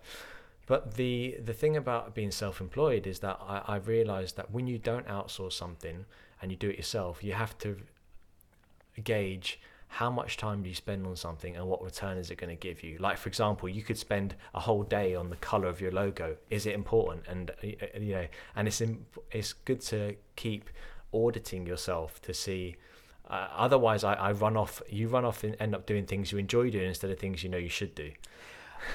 But 0.68 0.96
the 0.96 1.40
the 1.44 1.54
thing 1.54 1.76
about 1.76 2.14
being 2.14 2.32
self-employed 2.32 3.08
is 3.08 3.20
that 3.20 3.40
I, 3.42 3.64
I've 3.68 3.88
realized 3.88 4.38
that 4.38 4.52
when 4.52 4.68
you 4.68 4.78
don't 4.78 5.08
outsource 5.08 5.54
something, 5.54 6.06
and 6.42 6.52
you 6.52 6.58
do 6.58 6.70
it 6.70 6.78
yourself, 6.78 7.24
you 7.24 7.34
have 7.34 7.58
to 7.60 7.78
gauge 9.04 9.60
how 9.90 10.12
much 10.12 10.36
time 10.36 10.64
do 10.64 10.70
you 10.70 10.76
spend 10.76 11.08
on 11.08 11.16
something 11.16 11.56
and 11.56 11.66
what 11.66 11.82
return 11.82 12.18
is 12.18 12.30
it 12.30 12.36
going 12.36 12.50
to 12.50 12.60
give 12.60 12.84
you. 12.84 12.98
Like 13.00 13.18
for 13.18 13.30
example 13.30 13.70
you 13.70 13.82
could 13.82 13.98
spend 13.98 14.36
a 14.54 14.60
whole 14.60 14.84
day 14.84 15.16
on 15.16 15.30
the 15.30 15.38
color 15.38 15.68
of 15.68 15.80
your 15.80 15.92
logo. 15.92 16.36
Is 16.50 16.66
it 16.66 16.76
important? 16.76 17.26
And 17.28 17.52
uh, 17.64 17.68
uh, 17.82 18.00
you 18.00 18.14
know 18.14 18.28
and 18.56 18.68
it's 18.68 18.82
it's 19.32 19.54
good 19.54 19.82
to 19.82 20.16
keep 20.36 20.70
auditing 21.14 21.66
yourself 21.66 22.22
to 22.24 22.34
see 22.34 22.76
uh, 23.30 23.48
otherwise 23.56 24.04
I, 24.04 24.14
I 24.14 24.32
run 24.34 24.58
off 24.58 24.82
you 24.90 25.08
run 25.08 25.24
off 25.24 25.44
and 25.46 25.56
end 25.60 25.74
up 25.74 25.86
doing 25.86 26.06
things 26.06 26.32
you 26.34 26.38
enjoy 26.38 26.70
doing 26.70 26.88
instead 26.88 27.10
of 27.10 27.18
things 27.18 27.44
you 27.44 27.50
know 27.50 27.58
you 27.58 27.70
should 27.70 27.96
do. 27.96 28.12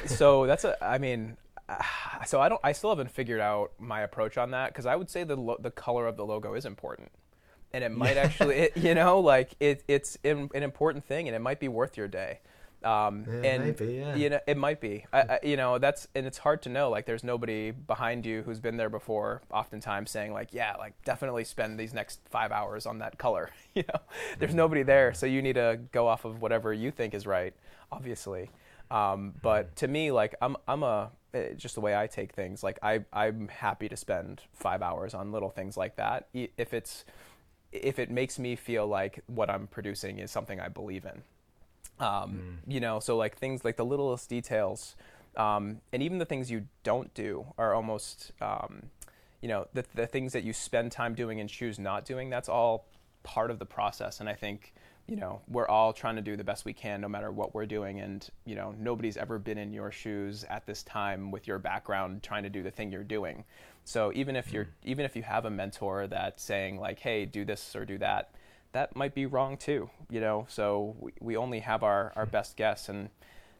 So 0.06 0.46
that's 0.46 0.64
a 0.64 0.76
i 0.84 0.98
mean 0.98 1.36
so 2.26 2.40
i 2.40 2.48
don't 2.48 2.60
i 2.64 2.72
still 2.72 2.90
haven't 2.90 3.10
figured 3.10 3.40
out 3.40 3.72
my 3.78 4.02
approach 4.02 4.36
on 4.38 4.50
that 4.50 4.68
because 4.68 4.86
i 4.86 4.96
would 4.96 5.10
say 5.10 5.24
the 5.24 5.36
lo- 5.36 5.58
the 5.60 5.70
color 5.70 6.06
of 6.06 6.16
the 6.16 6.24
logo 6.24 6.54
is 6.54 6.64
important 6.64 7.10
and 7.72 7.84
it 7.84 7.90
might 7.90 8.16
actually, 8.16 8.56
it, 8.56 8.76
you 8.76 8.94
know, 8.94 9.20
like 9.32 9.54
it, 9.60 9.82
it's 9.88 10.18
an 10.24 10.50
important 10.52 11.04
thing, 11.04 11.28
and 11.28 11.34
it 11.34 11.40
might 11.40 11.60
be 11.60 11.68
worth 11.68 11.96
your 11.96 12.08
day. 12.08 12.40
Um, 12.84 13.24
yeah, 13.28 13.50
and 13.50 13.64
maybe, 13.64 13.94
yeah. 13.94 14.14
you 14.16 14.30
know, 14.30 14.40
it 14.46 14.56
might 14.56 14.80
be. 14.80 15.06
I, 15.12 15.20
I, 15.20 15.38
you 15.44 15.56
know, 15.56 15.78
that's 15.78 16.08
and 16.16 16.26
it's 16.26 16.38
hard 16.38 16.62
to 16.62 16.68
know. 16.68 16.90
Like, 16.90 17.06
there's 17.06 17.22
nobody 17.22 17.70
behind 17.70 18.26
you 18.26 18.42
who's 18.42 18.58
been 18.58 18.76
there 18.76 18.90
before. 18.90 19.42
Oftentimes, 19.52 20.10
saying 20.10 20.32
like, 20.32 20.52
yeah, 20.52 20.74
like 20.76 20.94
definitely 21.04 21.44
spend 21.44 21.78
these 21.78 21.94
next 21.94 22.20
five 22.28 22.50
hours 22.50 22.86
on 22.86 22.98
that 22.98 23.18
color. 23.18 23.50
you 23.74 23.84
know, 23.88 24.00
there's 24.38 24.50
mm-hmm. 24.50 24.58
nobody 24.58 24.82
there, 24.82 25.14
so 25.14 25.26
you 25.26 25.42
need 25.42 25.54
to 25.54 25.78
go 25.92 26.08
off 26.08 26.24
of 26.24 26.42
whatever 26.42 26.72
you 26.72 26.90
think 26.90 27.14
is 27.14 27.26
right. 27.26 27.54
Obviously, 27.92 28.50
um, 28.92 29.34
but 29.40 29.66
mm-hmm. 29.66 29.74
to 29.76 29.88
me, 29.88 30.12
like, 30.12 30.34
I'm 30.42 30.56
I'm 30.68 30.82
a 30.82 31.10
eh, 31.32 31.54
just 31.56 31.74
the 31.74 31.80
way 31.80 31.96
I 31.96 32.06
take 32.06 32.32
things. 32.32 32.62
Like, 32.62 32.78
I 32.82 33.00
I'm 33.12 33.48
happy 33.48 33.88
to 33.88 33.96
spend 33.96 34.42
five 34.52 34.82
hours 34.82 35.14
on 35.14 35.32
little 35.32 35.50
things 35.50 35.76
like 35.76 35.96
that 35.96 36.28
if 36.32 36.74
it's 36.74 37.04
if 37.72 37.98
it 37.98 38.10
makes 38.10 38.38
me 38.38 38.54
feel 38.54 38.86
like 38.86 39.20
what 39.26 39.48
I'm 39.48 39.66
producing 39.66 40.18
is 40.18 40.30
something 40.30 40.60
I 40.60 40.68
believe 40.68 41.06
in. 41.06 41.22
Um, 42.04 42.58
mm. 42.66 42.72
You 42.72 42.80
know, 42.80 43.00
so 43.00 43.16
like 43.16 43.38
things 43.38 43.64
like 43.64 43.76
the 43.76 43.84
littlest 43.84 44.28
details, 44.28 44.94
um, 45.36 45.80
and 45.92 46.02
even 46.02 46.18
the 46.18 46.26
things 46.26 46.50
you 46.50 46.66
don't 46.82 47.12
do 47.14 47.46
are 47.56 47.72
almost, 47.72 48.32
um, 48.42 48.82
you 49.40 49.48
know, 49.48 49.68
the, 49.72 49.84
the 49.94 50.06
things 50.06 50.34
that 50.34 50.44
you 50.44 50.52
spend 50.52 50.92
time 50.92 51.14
doing 51.14 51.40
and 51.40 51.48
choose 51.48 51.78
not 51.78 52.04
doing. 52.04 52.28
That's 52.28 52.48
all 52.48 52.86
part 53.22 53.50
of 53.50 53.58
the 53.58 53.64
process, 53.64 54.20
and 54.20 54.28
I 54.28 54.34
think 54.34 54.74
you 55.12 55.20
know 55.20 55.40
we're 55.48 55.68
all 55.68 55.92
trying 55.92 56.16
to 56.16 56.22
do 56.22 56.36
the 56.36 56.44
best 56.44 56.64
we 56.64 56.72
can 56.72 57.00
no 57.00 57.08
matter 57.08 57.30
what 57.30 57.54
we're 57.54 57.66
doing 57.66 58.00
and 58.00 58.30
you 58.46 58.54
know 58.54 58.74
nobody's 58.78 59.16
ever 59.16 59.38
been 59.38 59.58
in 59.58 59.72
your 59.72 59.92
shoes 59.92 60.44
at 60.48 60.64
this 60.66 60.82
time 60.82 61.30
with 61.30 61.46
your 61.46 61.58
background 61.58 62.22
trying 62.22 62.42
to 62.42 62.48
do 62.48 62.62
the 62.62 62.70
thing 62.70 62.90
you're 62.90 63.04
doing 63.04 63.44
so 63.84 64.12
even 64.14 64.36
if 64.36 64.52
you're 64.52 64.66
mm. 64.66 64.72
even 64.84 65.04
if 65.04 65.16
you 65.16 65.22
have 65.22 65.44
a 65.44 65.50
mentor 65.50 66.06
that's 66.06 66.42
saying 66.42 66.78
like, 66.78 66.98
"Hey, 67.00 67.24
do 67.24 67.44
this 67.44 67.74
or 67.74 67.84
do 67.84 67.98
that," 67.98 68.34
that 68.72 68.94
might 68.96 69.14
be 69.14 69.26
wrong 69.26 69.56
too. 69.56 69.90
You 70.10 70.20
know, 70.20 70.46
so 70.48 70.96
we, 70.98 71.12
we 71.20 71.36
only 71.36 71.60
have 71.60 71.82
our 71.82 72.12
our 72.16 72.26
best 72.26 72.56
guess, 72.56 72.88
and 72.88 73.10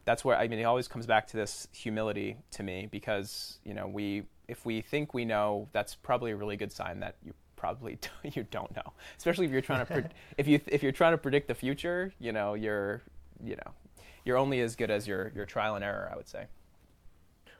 that's 0.05 0.23
where 0.23 0.37
I 0.37 0.47
mean 0.47 0.59
it 0.59 0.63
always 0.63 0.87
comes 0.87 1.05
back 1.05 1.27
to 1.27 1.37
this 1.37 1.67
humility 1.71 2.37
to 2.51 2.63
me 2.63 2.87
because 2.89 3.59
you 3.63 3.73
know 3.73 3.87
we 3.87 4.23
if 4.47 4.65
we 4.65 4.81
think 4.81 5.13
we 5.13 5.25
know, 5.25 5.69
that's 5.71 5.95
probably 5.95 6.31
a 6.31 6.35
really 6.35 6.57
good 6.57 6.71
sign 6.71 6.99
that 6.99 7.15
you 7.23 7.33
probably 7.63 7.97
you 8.23 8.45
don't 8.51 8.75
know. 8.75 8.93
Especially 9.17 9.45
if 9.45 9.51
you're 9.51 9.61
trying 9.61 9.85
to 9.93 10.09
if 10.37 10.47
you 10.47 10.59
if 10.67 10.83
you're 10.83 10.97
trying 11.01 11.13
to 11.13 11.17
predict 11.17 11.47
the 11.47 11.55
future, 11.55 12.13
you 12.19 12.33
know, 12.33 12.55
you're 12.55 13.03
you 13.41 13.55
know, 13.55 13.71
you're 14.25 14.37
only 14.37 14.59
as 14.59 14.75
good 14.75 14.91
as 14.91 15.07
your 15.07 15.31
your 15.33 15.45
trial 15.45 15.75
and 15.75 15.83
error, 15.83 16.09
I 16.11 16.17
would 16.17 16.27
say. 16.27 16.47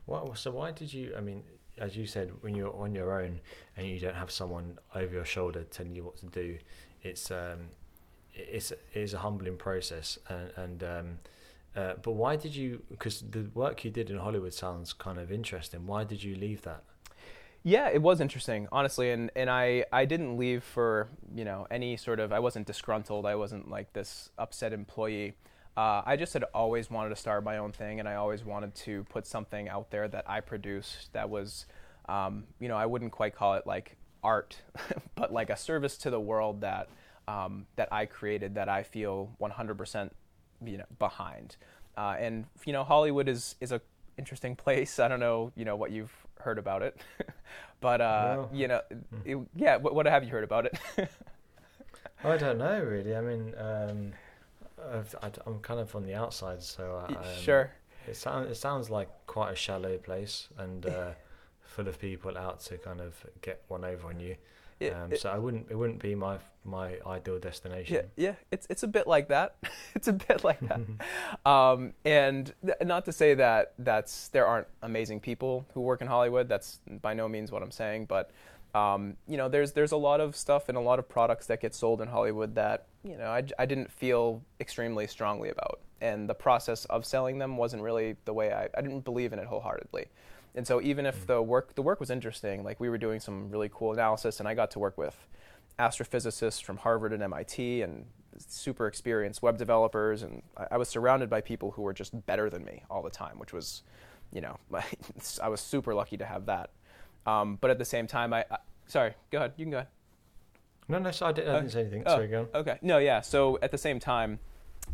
Well, 0.05 0.35
so 0.35 0.51
why 0.51 0.71
did 0.71 0.93
you? 0.93 1.13
I 1.17 1.21
mean, 1.21 1.43
as 1.77 1.95
you 1.95 2.05
said, 2.05 2.31
when 2.41 2.53
you're 2.53 2.75
on 2.75 2.93
your 2.93 3.21
own 3.21 3.39
and 3.77 3.87
you 3.87 3.97
don't 3.97 4.15
have 4.15 4.29
someone 4.29 4.77
over 4.93 5.13
your 5.13 5.25
shoulder 5.25 5.63
telling 5.63 5.95
you 5.95 6.03
what 6.03 6.17
to 6.17 6.25
do, 6.25 6.57
it's 7.01 7.31
um, 7.31 7.59
it's 8.33 8.71
it 8.71 8.81
is 8.93 9.13
a 9.13 9.19
humbling 9.19 9.55
process. 9.55 10.19
And, 10.27 10.51
and 10.57 10.83
um, 10.83 11.19
uh, 11.77 11.93
but 12.01 12.11
why 12.11 12.35
did 12.35 12.53
you? 12.53 12.81
Because 12.89 13.21
the 13.21 13.49
work 13.53 13.85
you 13.85 13.91
did 13.91 14.09
in 14.09 14.17
Hollywood 14.17 14.53
sounds 14.53 14.91
kind 14.91 15.17
of 15.17 15.31
interesting. 15.31 15.87
Why 15.87 16.03
did 16.03 16.21
you 16.21 16.35
leave 16.35 16.63
that? 16.63 16.83
Yeah, 17.65 17.89
it 17.89 18.01
was 18.01 18.19
interesting, 18.19 18.67
honestly, 18.73 19.11
and 19.11 19.31
and 19.35 19.49
I 19.49 19.85
I 19.91 20.03
didn't 20.05 20.37
leave 20.37 20.63
for 20.63 21.07
you 21.33 21.45
know 21.45 21.65
any 21.71 21.95
sort 21.95 22.19
of 22.19 22.33
I 22.33 22.39
wasn't 22.39 22.67
disgruntled. 22.67 23.25
I 23.25 23.35
wasn't 23.35 23.69
like 23.69 23.93
this 23.93 24.29
upset 24.37 24.73
employee. 24.73 25.35
Uh, 25.77 26.01
I 26.05 26.17
just 26.17 26.33
had 26.33 26.43
always 26.53 26.91
wanted 26.91 27.09
to 27.09 27.15
start 27.15 27.43
my 27.43 27.57
own 27.57 27.71
thing, 27.71 27.99
and 27.99 28.07
I 28.07 28.15
always 28.15 28.43
wanted 28.43 28.75
to 28.75 29.05
put 29.05 29.25
something 29.25 29.69
out 29.69 29.91
there 29.91 30.07
that 30.09 30.29
I 30.29 30.41
produced 30.41 31.11
that 31.13 31.29
was, 31.29 31.65
um, 32.07 32.43
you 32.59 32.67
know, 32.67 32.75
I 32.77 32.85
wouldn't 32.85 33.11
quite 33.11 33.33
call 33.33 33.55
it 33.55 33.65
like 33.65 33.95
art, 34.23 34.57
but 35.15 35.31
like 35.33 35.49
a 35.49 35.57
service 35.57 35.97
to 35.99 36.09
the 36.09 36.19
world 36.19 36.61
that 36.61 36.89
um, 37.29 37.65
that 37.77 37.87
I 37.93 38.05
created 38.05 38.55
that 38.55 38.67
I 38.67 38.83
feel 38.83 39.31
100% 39.41 40.09
you 40.65 40.77
know 40.79 40.85
behind. 40.99 41.55
Uh, 41.97 42.15
and 42.19 42.45
you 42.65 42.73
know, 42.73 42.83
Hollywood 42.83 43.29
is 43.29 43.55
is 43.61 43.71
a 43.71 43.79
interesting 44.17 44.55
place. 44.65 44.99
I 44.99 45.07
don't 45.07 45.21
know, 45.21 45.53
you 45.55 45.63
know, 45.63 45.77
what 45.77 45.91
you've 45.91 46.13
heard 46.43 46.57
about 46.57 46.81
it, 46.81 46.99
but 47.81 48.01
uh, 48.01 48.35
Well, 48.37 48.49
you 48.53 48.67
know, 48.67 48.81
hmm. 48.89 49.17
it, 49.25 49.37
yeah. 49.55 49.77
What, 49.77 49.95
what 49.95 50.05
have 50.05 50.23
you 50.23 50.29
heard 50.29 50.43
about 50.43 50.65
it? 50.65 50.77
I 52.23 52.37
don't 52.37 52.57
know 52.57 52.81
really. 52.81 53.15
I 53.15 53.21
mean, 53.21 53.53
um, 53.57 54.13
I've, 54.91 55.15
I, 55.21 55.31
am 55.47 55.59
kind 55.59 55.79
of 55.79 55.95
on 55.95 56.05
the 56.05 56.15
outside, 56.15 56.61
so 56.63 57.05
I, 57.07 57.13
um, 57.13 57.25
sure. 57.41 57.71
It 58.07 58.15
sounds 58.15 58.51
it 58.51 58.55
sounds 58.55 58.89
like 58.89 59.09
quite 59.27 59.53
a 59.53 59.55
shallow 59.55 59.97
place 59.97 60.49
and 60.57 60.85
uh, 60.85 61.11
full 61.61 61.87
of 61.87 61.99
people 61.99 62.37
out 62.37 62.59
to 62.61 62.77
kind 62.77 63.01
of 63.01 63.15
get 63.41 63.63
one 63.67 63.83
over 63.83 64.07
on 64.07 64.19
you. 64.19 64.35
It- 64.87 64.93
Um, 64.93 65.11
it- 65.13 65.19
so 65.21 65.29
I 65.31 65.37
wouldn't 65.37 65.69
it 65.71 65.75
wouldn't 65.75 65.99
be 66.01 66.15
my 66.15 66.37
my 66.65 66.97
ideal 67.05 67.39
destination. 67.39 67.93
yeah. 68.15 68.29
yeah, 68.29 68.35
It's 68.51 68.65
it's 68.69 68.83
a 68.83 68.87
bit 68.87 69.05
like 69.05 69.27
that. 69.27 69.55
it's 69.95 70.07
a 70.07 70.13
bit 70.13 70.43
like 70.43 70.59
that. 70.61 70.79
Um, 71.45 71.93
and 72.05 72.53
th- 72.65 72.77
not 72.83 73.03
to 73.05 73.11
say 73.11 73.33
that 73.33 73.73
that's 73.79 74.29
there 74.29 74.45
aren't 74.47 74.67
amazing 74.81 75.19
people 75.19 75.65
who 75.73 75.81
work 75.81 76.01
in 76.01 76.07
Hollywood. 76.07 76.47
That's 76.47 76.79
by 77.01 77.13
no 77.13 77.27
means 77.27 77.51
what 77.51 77.61
I'm 77.63 77.71
saying. 77.71 78.05
But 78.05 78.31
um, 78.73 79.17
you 79.27 79.37
know, 79.37 79.49
there's 79.49 79.73
there's 79.73 79.91
a 79.91 79.97
lot 79.97 80.19
of 80.21 80.35
stuff 80.35 80.69
and 80.69 80.77
a 80.77 80.81
lot 80.81 80.99
of 80.99 81.07
products 81.09 81.47
that 81.47 81.59
get 81.61 81.75
sold 81.75 82.01
in 82.01 82.07
Hollywood 82.07 82.55
that 82.55 82.87
you 83.03 83.17
know 83.17 83.27
I, 83.27 83.43
I 83.59 83.65
didn't 83.65 83.91
feel 83.91 84.41
extremely 84.59 85.05
strongly 85.07 85.49
about, 85.49 85.79
and 86.01 86.27
the 86.29 86.33
process 86.33 86.85
of 86.85 87.05
selling 87.05 87.37
them 87.39 87.57
wasn't 87.57 87.83
really 87.83 88.15
the 88.25 88.33
way 88.33 88.51
I 88.53 88.69
I 88.77 88.81
didn't 88.81 89.01
believe 89.01 89.33
in 89.33 89.39
it 89.39 89.45
wholeheartedly. 89.45 90.05
And 90.55 90.67
so 90.67 90.81
even 90.81 91.05
if 91.05 91.25
the 91.25 91.41
work 91.41 91.75
the 91.75 91.81
work 91.81 91.99
was 91.99 92.09
interesting, 92.09 92.63
like 92.63 92.79
we 92.79 92.89
were 92.89 92.97
doing 92.97 93.19
some 93.19 93.49
really 93.49 93.69
cool 93.73 93.91
analysis, 93.93 94.39
and 94.39 94.47
I 94.47 94.53
got 94.53 94.71
to 94.71 94.79
work 94.79 94.97
with 94.97 95.15
astrophysicists 95.79 96.61
from 96.63 96.77
Harvard 96.77 97.13
and 97.13 97.23
MIT 97.23 97.81
and 97.81 98.05
super 98.37 98.87
experienced 98.87 99.41
web 99.41 99.57
developers, 99.57 100.21
and 100.23 100.41
I, 100.57 100.67
I 100.71 100.77
was 100.77 100.89
surrounded 100.89 101.29
by 101.29 101.41
people 101.41 101.71
who 101.71 101.81
were 101.81 101.93
just 101.93 102.25
better 102.25 102.49
than 102.49 102.63
me 102.63 102.83
all 102.89 103.01
the 103.01 103.09
time, 103.09 103.39
which 103.39 103.53
was, 103.53 103.83
you 104.31 104.41
know, 104.41 104.57
I 105.41 105.49
was 105.49 105.61
super 105.61 105.93
lucky 105.93 106.17
to 106.17 106.25
have 106.25 106.45
that. 106.47 106.69
Um, 107.25 107.57
but 107.61 107.71
at 107.71 107.77
the 107.79 107.85
same 107.85 108.05
time, 108.07 108.33
I, 108.33 108.45
I 108.51 108.57
sorry, 108.87 109.13
go 109.31 109.39
ahead, 109.39 109.53
you 109.57 109.65
can 109.65 109.71
go 109.71 109.77
ahead. 109.77 109.87
No, 110.87 110.99
no, 110.99 111.11
so 111.11 111.27
I, 111.27 111.31
did, 111.31 111.47
I 111.47 111.51
Uh, 111.51 111.59
didn't 111.61 111.71
say 111.71 111.79
anything. 111.81 112.03
oh. 112.05 112.15
Sorry, 112.15 112.27
go 112.27 112.41
on. 112.41 112.47
Okay. 112.53 112.77
No, 112.81 112.97
yeah. 112.97 113.21
So 113.21 113.57
at 113.61 113.71
the 113.71 113.77
same 113.77 113.99
time, 113.99 114.39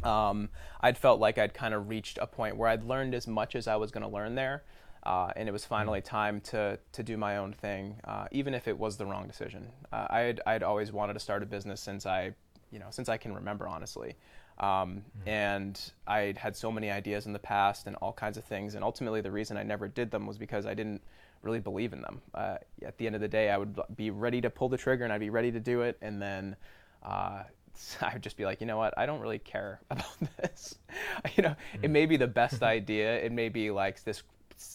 um, 0.03 0.49
I'd 0.81 0.97
felt 0.97 1.19
like 1.19 1.37
I'd 1.39 1.53
kind 1.53 1.73
of 1.73 1.89
reached 1.89 2.19
a 2.21 2.27
point 2.27 2.55
where 2.57 2.69
I'd 2.69 2.83
learned 2.83 3.15
as 3.15 3.27
much 3.27 3.55
as 3.55 3.67
I 3.67 3.75
was 3.75 3.89
going 3.89 4.03
to 4.03 4.09
learn 4.09 4.35
there, 4.35 4.63
uh, 5.03 5.31
and 5.35 5.47
it 5.49 5.51
was 5.51 5.65
finally 5.65 6.01
time 6.01 6.41
to 6.41 6.77
to 6.93 7.03
do 7.03 7.17
my 7.17 7.37
own 7.37 7.53
thing, 7.53 7.95
uh, 8.05 8.27
even 8.31 8.53
if 8.53 8.67
it 8.67 8.77
was 8.77 8.97
the 8.97 9.05
wrong 9.05 9.27
decision. 9.27 9.67
Uh, 9.91 10.07
I 10.09 10.19
had 10.21 10.41
I'd 10.45 10.63
always 10.63 10.91
wanted 10.91 11.13
to 11.13 11.19
start 11.19 11.43
a 11.43 11.45
business 11.45 11.81
since 11.81 12.05
I, 12.05 12.33
you 12.71 12.79
know, 12.79 12.87
since 12.91 13.09
I 13.09 13.17
can 13.17 13.33
remember, 13.33 13.67
honestly. 13.67 14.15
Um, 14.59 15.03
And 15.25 15.79
I'd 16.05 16.37
had 16.37 16.55
so 16.55 16.71
many 16.71 16.91
ideas 16.91 17.25
in 17.25 17.33
the 17.33 17.39
past 17.39 17.87
and 17.87 17.95
all 17.97 18.11
kinds 18.11 18.37
of 18.37 18.43
things, 18.43 18.75
and 18.75 18.83
ultimately 18.83 19.21
the 19.21 19.31
reason 19.31 19.55
I 19.57 19.63
never 19.63 19.87
did 19.87 20.11
them 20.11 20.27
was 20.27 20.37
because 20.37 20.65
I 20.65 20.73
didn't 20.73 21.01
really 21.43 21.59
believe 21.61 21.93
in 21.93 22.01
them. 22.01 22.21
Uh, 22.33 22.57
at 22.85 22.97
the 22.97 23.05
end 23.05 23.15
of 23.15 23.21
the 23.21 23.27
day, 23.29 23.49
I 23.49 23.57
would 23.57 23.79
be 23.95 24.11
ready 24.11 24.41
to 24.41 24.49
pull 24.49 24.67
the 24.67 24.77
trigger 24.77 25.05
and 25.05 25.13
I'd 25.13 25.21
be 25.21 25.29
ready 25.29 25.51
to 25.53 25.59
do 25.61 25.81
it, 25.83 25.97
and 26.01 26.21
then 26.21 26.57
uh, 27.03 27.43
I 28.01 28.13
would 28.13 28.21
just 28.21 28.35
be 28.37 28.43
like, 28.45 28.59
you 28.59 28.67
know 28.67 28.77
what, 28.77 28.93
I 28.97 29.05
don't 29.05 29.21
really 29.21 29.39
care 29.39 29.79
about 29.89 30.17
this. 30.41 30.77
you 31.37 31.43
know, 31.43 31.55
it 31.81 31.89
may 31.89 32.05
be 32.05 32.17
the 32.17 32.27
best 32.27 32.61
idea. 32.61 33.17
It 33.17 33.31
may 33.31 33.47
be 33.49 33.71
like 33.71 34.03
this, 34.03 34.23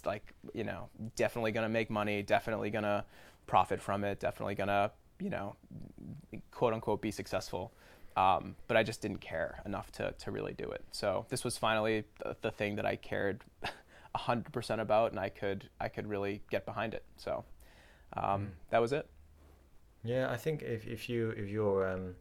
like 0.05 0.33
you 0.53 0.65
know, 0.65 0.89
definitely 1.17 1.53
gonna 1.53 1.69
make 1.69 1.91
money, 1.91 2.23
definitely 2.23 2.71
gonna 2.71 3.05
profit 3.47 3.81
from 3.81 4.05
it, 4.05 4.21
definitely 4.21 4.55
gonna 4.55 4.91
you 5.21 5.31
know, 5.31 5.57
quote 6.51 6.75
unquote, 6.75 7.01
be 7.01 7.11
successful. 7.11 7.73
Um, 8.17 8.55
but 8.69 8.77
I 8.77 8.83
just 8.83 9.01
didn't 9.01 9.21
care 9.21 9.61
enough 9.67 9.91
to, 9.93 10.13
to 10.13 10.31
really 10.31 10.53
do 10.53 10.71
it. 10.71 10.85
So 10.93 11.27
this 11.31 11.43
was 11.43 11.59
finally 11.59 12.05
the, 12.23 12.37
the 12.43 12.51
thing 12.51 12.77
that 12.77 12.87
I 12.87 12.95
cared 12.95 13.43
100% 14.17 14.81
about, 14.81 15.11
and 15.11 15.19
I 15.19 15.29
could 15.29 15.69
I 15.81 15.89
could 15.89 16.07
really 16.07 16.43
get 16.51 16.65
behind 16.65 16.95
it. 16.95 17.05
So 17.17 17.45
um, 18.17 18.53
that 18.71 18.81
was 18.81 18.93
it. 18.93 19.09
Yeah, 20.05 20.31
I 20.31 20.37
think 20.37 20.63
if, 20.63 20.87
if 20.87 21.09
you 21.09 21.31
if 21.31 21.49
you're 21.49 21.89
um, 21.89 22.15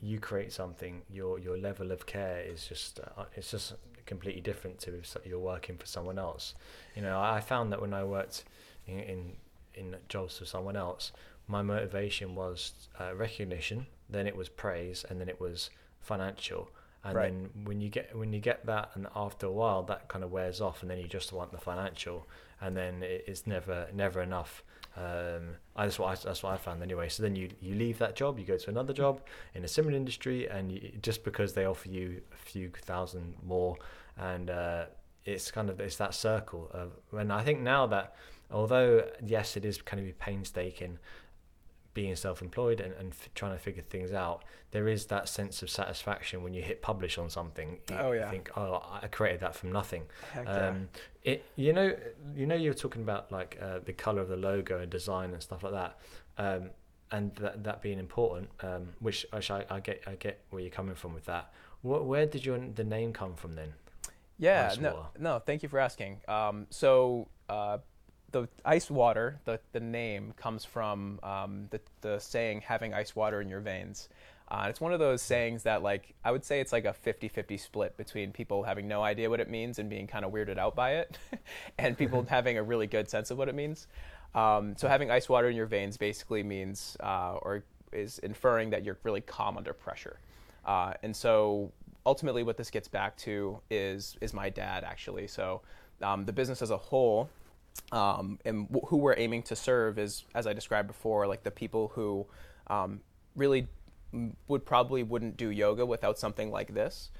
you 0.00 0.18
create 0.18 0.52
something, 0.52 1.02
your 1.08 1.38
your 1.38 1.56
level 1.56 1.90
of 1.90 2.04
care 2.04 2.40
is 2.40 2.66
just 2.66 3.00
uh, 3.00 3.24
it's 3.34 3.50
just 3.50 3.74
completely 4.06 4.40
different 4.40 4.78
to 4.80 4.94
if 4.96 5.16
you're 5.24 5.38
working 5.38 5.76
for 5.76 5.86
someone 5.86 6.18
else. 6.18 6.54
You 6.96 7.02
know, 7.02 7.18
I 7.18 7.36
I 7.36 7.40
found 7.40 7.72
that 7.72 7.80
when 7.80 7.94
I 7.94 8.04
worked 8.04 8.44
in 8.86 8.98
in, 9.00 9.32
in 9.74 9.96
jobs 10.08 10.38
for 10.38 10.44
someone 10.46 10.76
else, 10.76 11.12
my 11.46 11.62
motivation 11.62 12.34
was 12.34 12.72
uh, 13.00 13.14
recognition, 13.14 13.86
then 14.08 14.26
it 14.26 14.36
was 14.36 14.48
praise, 14.48 15.04
and 15.08 15.20
then 15.20 15.28
it 15.28 15.40
was 15.40 15.70
financial. 16.00 16.70
And 17.04 17.16
Right. 17.16 17.32
then 17.32 17.64
when 17.64 17.80
you 17.80 17.88
get 17.88 18.16
when 18.16 18.32
you 18.32 18.40
get 18.40 18.64
that, 18.66 18.90
and 18.94 19.06
after 19.16 19.46
a 19.46 19.50
while, 19.52 19.82
that 19.84 20.08
kind 20.08 20.24
of 20.24 20.30
wears 20.30 20.60
off, 20.60 20.82
and 20.82 20.90
then 20.90 20.98
you 20.98 21.08
just 21.08 21.32
want 21.32 21.50
the 21.50 21.58
financial, 21.58 22.28
and 22.60 22.76
then 22.76 23.02
it, 23.02 23.24
it's 23.26 23.46
never 23.46 23.88
never 23.92 24.22
enough. 24.22 24.62
Um, 24.96 25.56
I, 25.74 25.86
that's 25.86 25.98
what 25.98 26.08
I, 26.08 26.22
that's 26.22 26.42
what 26.42 26.52
I 26.52 26.56
found 26.56 26.82
anyway. 26.82 27.08
So 27.08 27.22
then 27.22 27.34
you 27.34 27.48
you 27.60 27.74
leave 27.74 27.98
that 27.98 28.14
job, 28.14 28.38
you 28.38 28.44
go 28.44 28.58
to 28.58 28.70
another 28.70 28.92
job 28.92 29.20
in 29.54 29.64
a 29.64 29.68
similar 29.68 29.96
industry, 29.96 30.48
and 30.48 30.70
you, 30.70 30.92
just 31.00 31.24
because 31.24 31.54
they 31.54 31.64
offer 31.64 31.88
you 31.88 32.20
a 32.32 32.36
few 32.36 32.70
thousand 32.70 33.34
more, 33.42 33.76
and 34.18 34.50
uh, 34.50 34.84
it's 35.24 35.50
kind 35.50 35.70
of 35.70 35.80
it's 35.80 35.96
that 35.96 36.14
circle 36.14 36.70
of. 36.72 36.92
And 37.18 37.32
I 37.32 37.42
think 37.42 37.60
now 37.60 37.86
that 37.86 38.14
although 38.50 39.08
yes, 39.24 39.56
it 39.56 39.64
is 39.64 39.80
kind 39.80 40.06
of 40.06 40.18
painstaking 40.18 40.98
being 41.94 42.16
self-employed 42.16 42.80
and, 42.80 42.94
and 42.94 43.12
f- 43.12 43.28
trying 43.34 43.52
to 43.52 43.58
figure 43.58 43.82
things 43.82 44.12
out 44.12 44.44
there 44.70 44.88
is 44.88 45.06
that 45.06 45.28
sense 45.28 45.62
of 45.62 45.68
satisfaction 45.68 46.42
when 46.42 46.54
you 46.54 46.62
hit 46.62 46.80
publish 46.82 47.18
on 47.18 47.28
something 47.28 47.78
you 47.90 47.96
Oh, 47.98 48.12
yeah. 48.12 48.30
think 48.30 48.50
oh 48.56 48.82
i 49.02 49.06
created 49.08 49.40
that 49.40 49.54
from 49.54 49.72
nothing 49.72 50.04
Heck 50.32 50.46
yeah. 50.46 50.68
um, 50.68 50.88
it 51.22 51.44
you 51.56 51.72
know 51.74 51.94
you 52.34 52.46
know 52.46 52.54
you're 52.54 52.72
talking 52.72 53.02
about 53.02 53.30
like 53.30 53.58
uh, 53.60 53.80
the 53.84 53.92
color 53.92 54.22
of 54.22 54.28
the 54.28 54.36
logo 54.36 54.78
and 54.80 54.90
design 54.90 55.32
and 55.34 55.42
stuff 55.42 55.62
like 55.62 55.72
that 55.74 55.98
um, 56.38 56.70
and 57.10 57.34
that 57.36 57.62
that 57.64 57.82
being 57.82 57.98
important 57.98 58.48
um, 58.62 58.88
which, 59.00 59.26
which 59.32 59.50
I, 59.50 59.64
I 59.68 59.80
get 59.80 60.02
I 60.06 60.14
get 60.14 60.40
where 60.50 60.62
you're 60.62 60.70
coming 60.70 60.94
from 60.94 61.12
with 61.12 61.26
that 61.26 61.52
Wh- 61.82 62.06
where 62.06 62.24
did 62.26 62.44
your 62.46 62.58
the 62.58 62.84
name 62.84 63.12
come 63.12 63.34
from 63.34 63.54
then 63.54 63.74
Yeah, 64.38 64.74
no, 64.80 65.06
no. 65.18 65.38
Thank 65.38 65.62
you 65.62 65.68
for 65.68 65.78
asking. 65.78 66.20
Um, 66.26 66.66
so 66.70 67.28
uh, 67.48 67.78
the 68.32 68.48
ice 68.64 68.90
water, 68.90 69.40
the 69.44 69.60
the 69.72 69.80
name 69.80 70.34
comes 70.36 70.64
from 70.64 71.20
um, 71.22 71.68
the 71.70 71.80
the 72.00 72.18
saying 72.18 72.62
"having 72.62 72.92
ice 72.94 73.14
water 73.14 73.40
in 73.40 73.48
your 73.48 73.60
veins." 73.60 74.08
Uh, 74.48 74.66
it's 74.68 74.82
one 74.82 74.92
of 74.92 74.98
those 74.98 75.22
sayings 75.22 75.62
that, 75.62 75.82
like, 75.82 76.12
I 76.22 76.30
would 76.30 76.44
say 76.44 76.60
it's 76.60 76.72
like 76.72 76.84
a 76.84 76.94
50-50 77.06 77.58
split 77.58 77.96
between 77.96 78.32
people 78.32 78.64
having 78.64 78.86
no 78.86 79.02
idea 79.02 79.30
what 79.30 79.40
it 79.40 79.48
means 79.48 79.78
and 79.78 79.88
being 79.88 80.06
kind 80.06 80.26
of 80.26 80.32
weirded 80.32 80.58
out 80.58 80.74
by 80.74 80.96
it, 80.96 81.16
and 81.78 81.96
people 81.96 82.26
having 82.28 82.58
a 82.58 82.62
really 82.62 82.86
good 82.86 83.08
sense 83.08 83.30
of 83.30 83.38
what 83.38 83.48
it 83.48 83.54
means. 83.54 83.86
Um, 84.34 84.76
so 84.76 84.88
having 84.88 85.10
ice 85.10 85.26
water 85.26 85.48
in 85.48 85.56
your 85.56 85.64
veins 85.64 85.96
basically 85.96 86.42
means, 86.42 86.98
uh, 87.00 87.38
or 87.40 87.64
is 87.92 88.18
inferring 88.18 88.68
that 88.70 88.84
you're 88.84 88.98
really 89.04 89.22
calm 89.22 89.56
under 89.56 89.72
pressure. 89.72 90.18
Uh, 90.66 90.94
and 91.02 91.16
so 91.16 91.72
ultimately, 92.04 92.42
what 92.42 92.58
this 92.58 92.70
gets 92.70 92.88
back 92.88 93.16
to 93.18 93.58
is 93.70 94.16
is 94.20 94.34
my 94.34 94.50
dad 94.50 94.84
actually. 94.84 95.28
So 95.28 95.62
um, 96.02 96.24
the 96.24 96.32
business 96.32 96.62
as 96.62 96.70
a 96.70 96.76
whole, 96.76 97.30
um, 97.92 98.38
and 98.44 98.68
w- 98.68 98.86
who 98.86 98.96
we're 98.96 99.16
aiming 99.18 99.42
to 99.44 99.56
serve 99.56 99.98
is, 99.98 100.24
as 100.34 100.46
I 100.46 100.52
described 100.52 100.88
before, 100.88 101.26
like 101.26 101.42
the 101.42 101.50
people 101.50 101.88
who 101.94 102.26
um, 102.68 103.00
really 103.36 103.68
would 104.48 104.64
probably 104.64 105.02
wouldn't 105.02 105.36
do 105.36 105.50
yoga 105.50 105.84
without 105.86 106.18
something 106.18 106.50
like 106.50 106.74
this. 106.74 107.10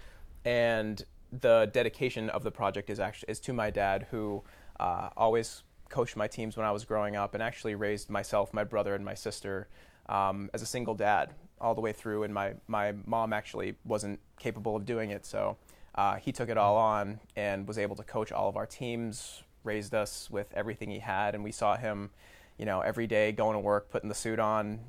And 0.44 1.02
the 1.40 1.70
dedication 1.72 2.28
of 2.30 2.42
the 2.42 2.50
project 2.50 2.90
is 2.90 3.00
actually 3.00 3.30
is 3.30 3.40
to 3.40 3.52
my 3.52 3.70
dad, 3.70 4.06
who 4.10 4.42
uh, 4.78 5.10
always 5.16 5.62
coached 5.88 6.16
my 6.16 6.26
teams 6.26 6.56
when 6.56 6.66
I 6.66 6.70
was 6.70 6.84
growing 6.84 7.16
up, 7.16 7.34
and 7.34 7.42
actually 7.42 7.74
raised 7.74 8.10
myself, 8.10 8.52
my 8.52 8.64
brother, 8.64 8.94
and 8.94 9.04
my 9.04 9.14
sister 9.14 9.68
um, 10.08 10.50
as 10.54 10.62
a 10.62 10.66
single 10.66 10.94
dad 10.94 11.34
all 11.60 11.74
the 11.74 11.80
way 11.80 11.92
through. 11.92 12.24
And 12.24 12.34
my 12.34 12.54
my 12.66 12.92
mom 13.06 13.32
actually 13.32 13.76
wasn't 13.84 14.20
capable 14.38 14.76
of 14.76 14.84
doing 14.84 15.10
it, 15.10 15.24
so 15.24 15.56
uh, 15.94 16.16
he 16.16 16.32
took 16.32 16.48
it 16.48 16.58
all 16.58 16.76
on 16.76 17.20
and 17.36 17.66
was 17.66 17.78
able 17.78 17.96
to 17.96 18.02
coach 18.02 18.32
all 18.32 18.48
of 18.48 18.56
our 18.56 18.66
teams, 18.66 19.42
raised 19.64 19.94
us 19.94 20.31
with 20.31 20.53
everything 20.55 20.90
he 20.90 20.98
had, 20.98 21.35
and 21.35 21.44
we 21.44 21.53
saw 21.53 21.77
him, 21.77 22.11
you 22.59 22.66
know, 22.66 22.81
every 22.81 23.07
day 23.07 23.33
going 23.33 23.55
to 23.55 23.61
work, 23.61 23.90
putting 23.90 24.09
the 24.09 24.14
suit 24.14 24.38
on, 24.38 24.81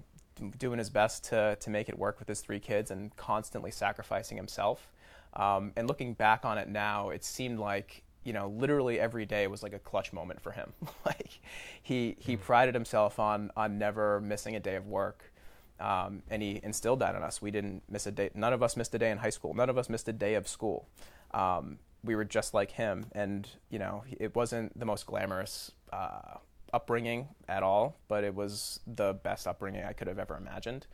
doing 0.58 0.80
his 0.80 0.90
best 0.90 1.24
to 1.26 1.58
to 1.60 1.70
make 1.70 1.90
it 1.90 1.98
work 1.98 2.20
with 2.20 2.28
his 2.28 2.42
three 2.42 2.60
kids, 2.60 2.92
and 2.92 3.16
constantly 3.16 3.72
sacrificing 3.72 4.38
himself. 4.38 4.92
Um, 5.36 5.72
and 5.76 5.88
looking 5.88 6.14
back 6.14 6.46
on 6.46 6.58
it 6.58 6.70
now, 6.70 7.10
it 7.10 7.24
seemed 7.24 7.60
like 7.60 8.04
you 8.24 8.34
know 8.34 8.48
literally 8.50 9.00
every 9.00 9.26
day 9.26 9.48
was 9.48 9.64
like 9.64 9.74
a 9.74 9.80
clutch 9.80 10.14
moment 10.14 10.42
for 10.42 10.52
him. 10.52 10.74
like 11.06 11.40
he 11.82 12.16
he 12.20 12.38
prided 12.38 12.74
himself 12.74 13.20
on 13.20 13.52
on 13.56 13.78
never 13.78 14.22
missing 14.22 14.56
a 14.56 14.60
day 14.60 14.76
of 14.76 14.88
work. 14.88 15.32
Um, 15.80 16.22
and 16.30 16.42
he 16.42 16.62
instilled 16.64 17.00
that 17.00 17.16
in 17.16 17.24
us. 17.24 17.42
We 17.42 17.52
didn't 17.52 17.84
miss 17.90 18.08
a 18.08 18.12
day. 18.12 18.30
None 18.36 18.54
of 18.54 18.64
us 18.64 18.78
missed 18.78 18.94
a 18.96 19.00
day 19.00 19.12
in 19.12 19.18
high 19.18 19.32
school. 19.32 19.54
None 19.54 19.70
of 19.70 19.78
us 19.78 19.90
missed 19.90 20.08
a 20.08 20.14
day 20.14 20.36
of 20.36 20.48
school. 20.48 20.88
Um, 21.34 21.80
we 22.04 22.16
were 22.16 22.26
just 22.26 22.54
like 22.54 22.72
him, 22.72 23.06
and 23.13 23.48
you 23.70 23.80
know, 23.80 24.04
it 24.20 24.36
wasn't 24.36 24.78
the 24.78 24.86
most 24.86 25.06
glamorous 25.06 25.72
uh, 25.92 26.38
upbringing 26.74 27.28
at 27.48 27.63
all, 27.63 27.98
but 28.08 28.24
it 28.24 28.36
was 28.36 28.80
the 28.88 29.13
best 29.24 29.48
upbringing 29.48 29.84
I 29.84 29.94
could 29.94 30.08
have 30.08 30.20
ever 30.20 30.36
imagined. 30.36 30.88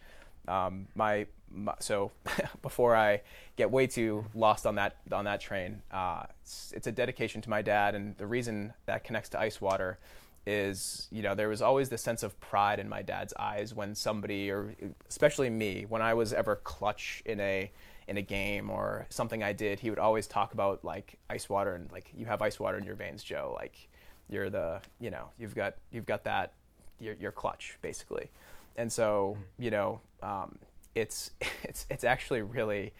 Um, 0.48 0.88
my, 0.96 1.28
my, 1.52 1.74
so 1.80 2.12
before 2.62 2.96
I 2.96 3.22
get 3.56 3.72
way 3.72 3.88
too 3.88 4.26
lost 4.34 4.66
on 4.66 4.76
that 4.76 4.98
on 5.12 5.26
that 5.26 5.42
train, 5.42 5.82
uh, 5.92 6.24
it's, 6.42 6.74
it's 6.76 6.88
a 6.88 6.92
dedication 6.92 7.42
to 7.42 7.50
my 7.50 7.62
dad, 7.62 7.96
and 7.96 8.18
the 8.18 8.28
reason 8.28 8.74
that 8.86 9.04
connects 9.04 9.30
to 9.30 9.40
ice 9.40 9.60
water 9.60 10.00
is 10.46 11.08
you 11.12 11.22
know 11.22 11.36
there 11.36 11.50
was 11.50 11.62
always 11.62 11.90
this 11.90 12.02
sense 12.02 12.24
of 12.24 12.40
pride 12.40 12.80
in 12.80 12.88
my 12.88 13.02
dad's 13.02 13.34
eyes 13.38 13.76
when 13.76 13.94
somebody 13.94 14.50
or 14.50 14.74
especially 15.10 15.50
me 15.50 15.86
when 15.88 16.02
I 16.02 16.14
was 16.14 16.34
ever 16.34 16.56
clutch 16.56 17.22
in 17.26 17.40
a 17.40 17.72
in 18.10 18.18
a 18.18 18.22
game 18.22 18.70
or 18.70 19.06
something 19.10 19.44
I 19.44 19.54
did 19.54 19.80
he 19.80 19.90
would 19.90 20.00
always 20.00 20.26
talk 20.26 20.54
about 20.54 20.84
like 20.84 21.20
ice 21.30 21.48
water 21.48 21.76
and 21.76 21.92
like 21.92 22.12
you 22.18 22.26
have 22.26 22.42
ice 22.42 22.60
water 22.60 22.78
in 22.78 22.84
your 22.84 22.96
veins 22.96 23.24
Joe 23.24 23.56
like 23.56 23.88
you're 24.30 24.50
the 24.50 24.82
you 25.00 25.12
know 25.12 25.30
you've 25.38 25.56
got 25.56 25.76
you've 25.92 26.08
got 26.08 26.24
that 26.24 26.54
you're, 27.00 27.16
you're 27.20 27.32
clutch 27.32 27.78
basically 27.82 28.32
and 28.76 28.92
so 28.92 29.38
mm-hmm. 29.38 29.64
you 29.64 29.72
know 29.72 30.02
um, 30.24 30.58
it's 30.96 31.32
it's 31.64 31.86
it's 31.90 32.04
actually 32.04 32.42
really 32.42 32.94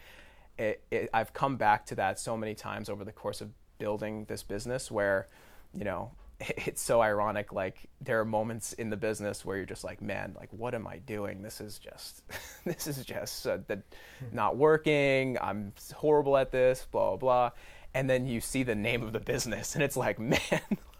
it, 0.58 0.82
it, 0.90 1.10
I've 1.12 1.32
come 1.32 1.56
back 1.56 1.86
to 1.86 1.94
that 1.96 2.18
so 2.18 2.36
many 2.36 2.54
times 2.54 2.88
over 2.88 3.04
the 3.04 3.12
course 3.12 3.40
of 3.40 3.48
building 3.78 4.26
this 4.28 4.42
business 4.42 4.90
where 4.90 5.26
you 5.74 5.84
know 5.84 6.12
it's 6.66 6.80
so 6.80 7.00
ironic 7.02 7.52
like 7.52 7.76
there 8.00 8.18
are 8.20 8.24
moments 8.24 8.72
in 8.74 8.90
the 8.90 8.96
business 8.96 9.44
where 9.44 9.56
you're 9.56 9.66
just 9.66 9.84
like 9.84 10.00
man 10.00 10.34
like 10.38 10.48
what 10.52 10.74
am 10.74 10.86
i 10.86 10.98
doing? 10.98 11.42
This 11.42 11.60
is 11.60 11.78
just 11.78 12.22
this 12.64 12.86
is 12.86 13.04
just 13.04 13.46
uh, 13.46 13.58
the, 13.66 13.76
hmm. 13.76 14.26
not 14.32 14.56
working. 14.56 15.36
I'm 15.40 15.72
horrible 15.94 16.36
at 16.36 16.50
this 16.50 16.86
blah 16.90 17.16
blah 17.16 17.50
and 17.92 18.08
then 18.08 18.26
you 18.26 18.40
see 18.40 18.62
the 18.62 18.74
name 18.74 19.02
of 19.02 19.12
the 19.12 19.20
business 19.20 19.74
and 19.74 19.82
it's 19.82 19.96
like 19.96 20.18
man 20.18 20.38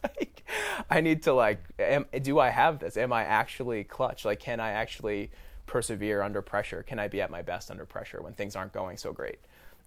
like 0.02 0.44
i 0.88 1.00
need 1.00 1.22
to 1.22 1.32
like 1.32 1.62
am, 1.78 2.04
do 2.22 2.38
i 2.38 2.50
have 2.50 2.78
this? 2.78 2.96
Am 2.96 3.12
i 3.12 3.24
actually 3.24 3.84
clutch? 3.84 4.24
Like 4.24 4.40
can 4.40 4.60
i 4.60 4.70
actually 4.70 5.30
persevere 5.66 6.22
under 6.22 6.42
pressure? 6.42 6.82
Can 6.82 6.98
i 6.98 7.08
be 7.08 7.20
at 7.20 7.30
my 7.30 7.42
best 7.42 7.70
under 7.70 7.86
pressure 7.86 8.20
when 8.20 8.34
things 8.34 8.56
aren't 8.56 8.72
going 8.72 8.96
so 8.96 9.12
great 9.12 9.38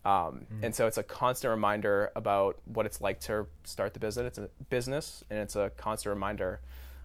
um, 0.06 0.46
mm. 0.54 0.64
And 0.64 0.76
so 0.76 0.86
it's 0.86 0.98
a 0.98 1.04
constant 1.04 1.52
reminder 1.52 2.12
about 2.16 2.60
what 2.66 2.86
it's 2.86 3.00
like 3.00 3.20
to 3.22 3.48
start 3.64 3.94
the 3.94 4.00
business. 4.00 4.28
It's 4.28 4.38
a 4.38 4.50
business, 4.70 5.24
and 5.30 5.40
it's 5.40 5.56
a 5.56 5.72
constant 5.78 6.14
reminder 6.14 6.60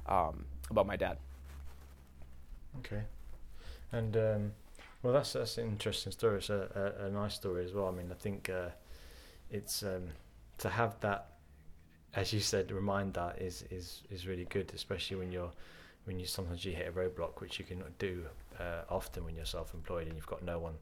um, 0.07 0.45
about 0.71 0.87
my 0.87 0.97
dad. 0.97 1.19
Okay, 2.81 3.03
and 3.93 4.17
um, 4.17 4.53
well, 5.03 5.13
that's 5.13 5.35
that's 5.35 5.59
an 5.59 5.69
interesting 5.69 6.13
story. 6.13 6.39
It's 6.39 6.51
a, 6.51 6.95
a, 7.01 7.07
a, 7.07 7.11
nice 7.11 7.35
story 7.35 7.65
as 7.65 7.73
well. 7.73 7.87
I 7.87 7.93
mean, 7.93 8.09
I 8.11 8.15
think 8.15 8.51
uh, 8.51 8.71
it's 9.51 9.85
um, 9.85 10.09
to 10.59 10.69
have 10.69 10.99
that, 11.01 11.35
as 12.15 12.33
you 12.33 12.41
said, 12.41 12.73
reminder 12.73 13.33
is 13.39 13.65
is 13.71 14.03
is 14.11 14.27
really 14.27 14.47
good, 14.47 14.73
especially 14.75 15.19
when 15.19 15.31
you're 15.31 15.53
when 16.05 16.19
you 16.19 16.27
sometimes 16.27 16.65
you 16.65 16.73
hit 16.73 16.89
a 16.89 16.93
roadblock, 16.93 17.41
which 17.41 17.61
you 17.61 17.65
can 17.65 17.85
do 18.01 18.25
uh, 18.59 18.83
often 18.91 19.25
when 19.25 19.37
you're 19.37 19.45
self-employed 19.45 20.09
and 20.09 20.17
you've 20.17 20.27
got 20.27 20.43
no 20.43 20.59
one 20.59 20.75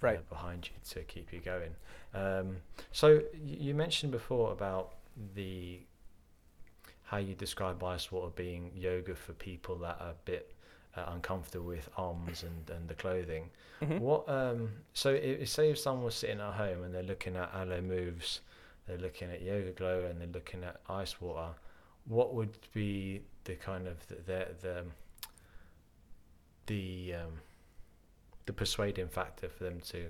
right. 0.00 0.28
behind 0.28 0.68
you 0.68 0.74
to 0.90 1.02
keep 1.04 1.32
you 1.32 1.40
going. 1.40 1.74
Um, 2.14 2.56
so 2.92 3.20
you 3.44 3.74
mentioned 3.74 4.12
before 4.12 4.52
about 4.52 4.94
the 5.34 5.80
how 7.04 7.18
you 7.18 7.34
describe 7.34 7.82
ice 7.84 8.10
water 8.10 8.32
being 8.34 8.70
yoga 8.74 9.14
for 9.14 9.34
people 9.34 9.76
that 9.76 9.98
are 10.00 10.10
a 10.10 10.16
bit 10.24 10.54
uh, 10.96 11.04
uncomfortable 11.08 11.66
with 11.66 11.88
arms 11.96 12.44
and, 12.44 12.76
and 12.76 12.88
the 12.88 12.94
clothing. 12.94 13.50
Mm-hmm. 13.82 13.98
What 13.98 14.28
um, 14.28 14.70
so 14.92 15.10
if, 15.10 15.48
say 15.48 15.70
if 15.70 15.78
someone 15.78 16.04
was 16.04 16.14
sitting 16.14 16.40
at 16.40 16.54
home 16.54 16.82
and 16.84 16.94
they're 16.94 17.02
looking 17.02 17.36
at 17.36 17.50
Alo 17.54 17.80
Moves, 17.80 18.40
they're 18.86 18.98
looking 18.98 19.30
at 19.30 19.44
YogaGlo 19.44 20.10
and 20.10 20.20
they're 20.20 20.28
looking 20.28 20.64
at 20.64 20.80
ice 20.88 21.20
water, 21.20 21.50
what 22.06 22.34
would 22.34 22.56
be 22.72 23.22
the 23.44 23.54
kind 23.54 23.86
of 23.86 24.06
the 24.06 24.14
the 24.26 24.46
the, 24.62 24.84
the 26.66 27.14
um, 27.14 27.32
the 28.46 28.52
persuading 28.52 29.08
factor 29.08 29.48
for 29.48 29.64
them 29.64 29.80
to 29.88 30.06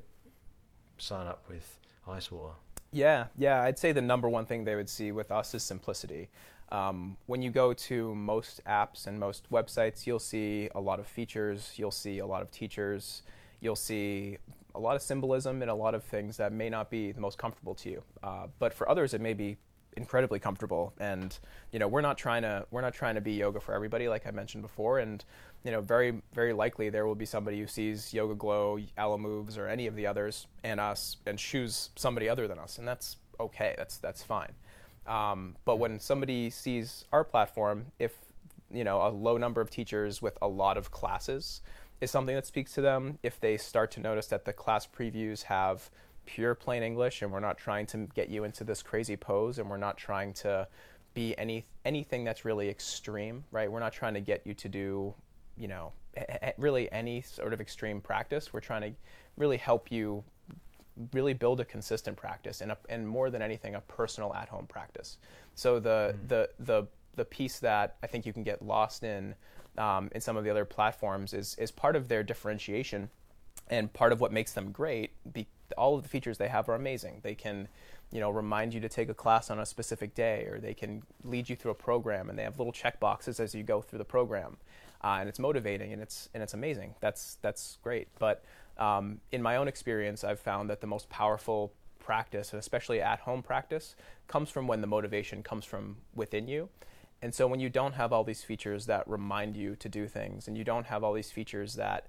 sign 0.98 1.26
up 1.26 1.44
with 1.48 1.78
ice 2.06 2.30
water? 2.30 2.54
Yeah, 2.92 3.26
yeah. 3.36 3.62
I'd 3.62 3.78
say 3.78 3.92
the 3.92 4.02
number 4.02 4.28
one 4.28 4.46
thing 4.46 4.64
they 4.64 4.76
would 4.76 4.88
see 4.88 5.12
with 5.12 5.32
us 5.32 5.54
is 5.54 5.62
simplicity. 5.62 6.30
Um, 6.70 7.16
when 7.26 7.42
you 7.42 7.50
go 7.50 7.72
to 7.72 8.14
most 8.14 8.60
apps 8.64 9.06
and 9.06 9.18
most 9.18 9.50
websites, 9.50 10.06
you'll 10.06 10.18
see 10.18 10.68
a 10.74 10.80
lot 10.80 10.98
of 10.98 11.06
features, 11.06 11.72
you'll 11.76 11.90
see 11.90 12.18
a 12.18 12.26
lot 12.26 12.42
of 12.42 12.50
teachers, 12.50 13.22
you'll 13.60 13.76
see 13.76 14.38
a 14.74 14.80
lot 14.80 14.96
of 14.96 15.02
symbolism 15.02 15.62
and 15.62 15.70
a 15.70 15.74
lot 15.74 15.94
of 15.94 16.02
things 16.02 16.36
that 16.36 16.52
may 16.52 16.68
not 16.68 16.90
be 16.90 17.12
the 17.12 17.20
most 17.20 17.38
comfortable 17.38 17.74
to 17.74 17.90
you. 17.90 18.02
Uh, 18.22 18.46
but 18.58 18.72
for 18.72 18.88
others, 18.88 19.14
it 19.14 19.20
may 19.20 19.34
be 19.34 19.56
incredibly 19.96 20.38
comfortable. 20.38 20.92
And 20.98 21.36
you 21.72 21.78
know, 21.78 21.88
we're 21.88 22.00
not 22.00 22.18
trying 22.18 22.42
to 22.42 22.66
we're 22.70 22.80
not 22.80 22.94
trying 22.94 23.14
to 23.14 23.20
be 23.20 23.32
yoga 23.32 23.60
for 23.60 23.74
everybody, 23.74 24.08
like 24.08 24.26
I 24.26 24.30
mentioned 24.30 24.62
before. 24.62 24.98
And 24.98 25.24
you 25.64 25.70
know, 25.70 25.80
very 25.80 26.22
very 26.32 26.52
likely 26.52 26.90
there 26.90 27.06
will 27.06 27.14
be 27.14 27.26
somebody 27.26 27.60
who 27.60 27.66
sees 27.66 28.12
YogaGlo, 28.12 28.86
Alo 28.98 29.18
Moves, 29.18 29.58
or 29.58 29.68
any 29.68 29.86
of 29.86 29.96
the 29.96 30.06
others, 30.06 30.46
and 30.62 30.80
us, 30.80 31.16
and 31.26 31.38
choose 31.38 31.90
somebody 31.96 32.28
other 32.28 32.46
than 32.48 32.58
us, 32.58 32.78
and 32.78 32.86
that's 32.86 33.16
okay. 33.40 33.74
That's 33.76 33.98
that's 33.98 34.22
fine. 34.22 34.52
Um, 35.06 35.56
but 35.64 35.76
when 35.76 36.00
somebody 36.00 36.50
sees 36.50 37.04
our 37.12 37.24
platform, 37.24 37.86
if 37.98 38.16
you 38.72 38.84
know 38.84 39.06
a 39.06 39.08
low 39.08 39.36
number 39.36 39.60
of 39.60 39.70
teachers 39.70 40.22
with 40.22 40.38
a 40.42 40.48
lot 40.48 40.76
of 40.76 40.90
classes 40.90 41.60
is 42.00 42.10
something 42.10 42.34
that 42.34 42.46
speaks 42.46 42.72
to 42.74 42.80
them, 42.80 43.18
if 43.22 43.40
they 43.40 43.56
start 43.56 43.90
to 43.92 44.00
notice 44.00 44.26
that 44.26 44.44
the 44.44 44.52
class 44.52 44.86
previews 44.86 45.44
have 45.44 45.90
pure 46.26 46.54
plain 46.54 46.82
English 46.82 47.22
and 47.22 47.32
we're 47.32 47.40
not 47.40 47.58
trying 47.58 47.86
to 47.86 48.08
get 48.14 48.28
you 48.28 48.44
into 48.44 48.64
this 48.64 48.82
crazy 48.82 49.16
pose 49.16 49.58
and 49.58 49.68
we're 49.68 49.76
not 49.76 49.96
trying 49.96 50.32
to 50.32 50.66
be 51.14 51.36
any 51.38 51.64
anything 51.84 52.24
that's 52.24 52.44
really 52.44 52.68
extreme, 52.68 53.44
right? 53.50 53.70
We're 53.70 53.80
not 53.80 53.92
trying 53.92 54.14
to 54.14 54.20
get 54.20 54.42
you 54.44 54.54
to 54.54 54.68
do, 54.68 55.14
you 55.56 55.68
know, 55.68 55.92
really 56.58 56.90
any 56.92 57.20
sort 57.22 57.52
of 57.52 57.60
extreme 57.60 58.00
practice. 58.00 58.52
We're 58.52 58.60
trying 58.60 58.82
to 58.82 58.92
really 59.36 59.56
help 59.56 59.90
you 59.90 60.24
really 61.12 61.34
build 61.34 61.60
a 61.60 61.64
consistent 61.64 62.16
practice 62.16 62.60
and 62.60 62.72
a, 62.72 62.78
and 62.88 63.06
more 63.06 63.30
than 63.30 63.42
anything 63.42 63.74
a 63.74 63.80
personal 63.82 64.32
at 64.34 64.48
home 64.48 64.66
practice. 64.66 65.18
So 65.54 65.80
the 65.80 66.14
mm. 66.16 66.28
the 66.28 66.50
the 66.58 66.86
the 67.16 67.24
piece 67.24 67.60
that 67.60 67.96
I 68.02 68.06
think 68.06 68.26
you 68.26 68.32
can 68.32 68.42
get 68.42 68.62
lost 68.62 69.04
in 69.04 69.34
um, 69.78 70.10
in 70.14 70.20
some 70.20 70.36
of 70.36 70.44
the 70.44 70.50
other 70.50 70.64
platforms 70.64 71.32
is 71.32 71.54
is 71.56 71.70
part 71.70 71.96
of 71.96 72.08
their 72.08 72.22
differentiation 72.22 73.10
and 73.68 73.92
part 73.92 74.12
of 74.12 74.20
what 74.20 74.32
makes 74.32 74.52
them 74.52 74.72
great 74.72 75.12
be, 75.32 75.46
all 75.76 75.96
of 75.96 76.02
the 76.02 76.08
features 76.08 76.38
they 76.38 76.48
have 76.48 76.68
are 76.68 76.74
amazing. 76.74 77.20
They 77.22 77.34
can, 77.34 77.68
you 78.12 78.20
know, 78.20 78.30
remind 78.30 78.74
you 78.74 78.80
to 78.80 78.88
take 78.88 79.08
a 79.08 79.14
class 79.14 79.50
on 79.50 79.58
a 79.58 79.66
specific 79.66 80.14
day, 80.14 80.46
or 80.50 80.58
they 80.58 80.74
can 80.74 81.02
lead 81.24 81.48
you 81.48 81.56
through 81.56 81.72
a 81.72 81.76
program, 81.76 82.28
and 82.28 82.38
they 82.38 82.42
have 82.42 82.58
little 82.58 82.72
check 82.72 83.00
boxes 83.00 83.40
as 83.40 83.54
you 83.54 83.62
go 83.62 83.80
through 83.80 83.98
the 83.98 84.04
program, 84.04 84.56
uh, 85.02 85.16
and 85.20 85.28
it's 85.28 85.38
motivating 85.38 85.92
and 85.92 86.00
it's 86.02 86.28
and 86.34 86.42
it's 86.42 86.54
amazing. 86.54 86.94
That's 87.00 87.38
that's 87.42 87.78
great. 87.82 88.08
But 88.18 88.44
um, 88.78 89.20
in 89.32 89.42
my 89.42 89.56
own 89.56 89.68
experience, 89.68 90.24
I've 90.24 90.40
found 90.40 90.70
that 90.70 90.80
the 90.80 90.86
most 90.86 91.08
powerful 91.08 91.72
practice, 91.98 92.52
and 92.52 92.60
especially 92.60 93.00
at 93.00 93.20
home 93.20 93.42
practice, 93.42 93.96
comes 94.28 94.50
from 94.50 94.66
when 94.66 94.80
the 94.80 94.86
motivation 94.86 95.42
comes 95.42 95.64
from 95.64 95.96
within 96.14 96.48
you. 96.48 96.68
And 97.22 97.34
so 97.34 97.46
when 97.46 97.58
you 97.58 97.70
don't 97.70 97.94
have 97.94 98.12
all 98.12 98.22
these 98.22 98.42
features 98.42 98.84
that 98.86 99.08
remind 99.08 99.56
you 99.56 99.76
to 99.76 99.88
do 99.88 100.06
things, 100.06 100.46
and 100.46 100.58
you 100.58 100.64
don't 100.64 100.86
have 100.86 101.02
all 101.02 101.14
these 101.14 101.30
features 101.30 101.74
that 101.74 102.06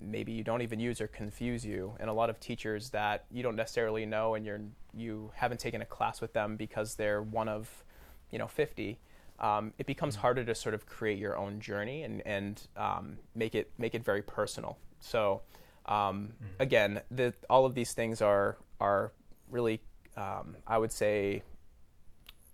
maybe 0.00 0.32
you 0.32 0.44
don't 0.44 0.62
even 0.62 0.78
use 0.78 1.00
or 1.00 1.08
confuse 1.08 1.64
you 1.64 1.94
and 1.98 2.08
a 2.08 2.12
lot 2.12 2.30
of 2.30 2.38
teachers 2.38 2.90
that 2.90 3.24
you 3.30 3.42
don't 3.42 3.56
necessarily 3.56 4.06
know 4.06 4.34
and 4.34 4.46
you're 4.46 4.60
you 4.94 5.30
haven't 5.34 5.58
taken 5.58 5.82
a 5.82 5.84
class 5.84 6.20
with 6.20 6.32
them 6.32 6.56
because 6.56 6.94
they're 6.94 7.22
one 7.22 7.48
of 7.48 7.84
you 8.30 8.38
know 8.38 8.46
50 8.46 8.98
um, 9.40 9.72
it 9.78 9.86
becomes 9.86 10.14
mm-hmm. 10.14 10.22
harder 10.22 10.44
to 10.44 10.54
sort 10.54 10.74
of 10.74 10.86
create 10.86 11.18
your 11.18 11.36
own 11.36 11.60
journey 11.60 12.02
and 12.02 12.22
and 12.26 12.66
um, 12.76 13.18
make 13.34 13.54
it 13.54 13.70
make 13.78 13.94
it 13.94 14.04
very 14.04 14.22
personal 14.22 14.78
so 15.00 15.42
um, 15.86 16.32
mm-hmm. 16.42 16.62
again 16.62 17.00
the, 17.10 17.34
all 17.50 17.66
of 17.66 17.74
these 17.74 17.92
things 17.92 18.22
are 18.22 18.56
are 18.80 19.12
really 19.50 19.80
um, 20.16 20.56
I 20.66 20.78
would 20.78 20.92
say 20.92 21.42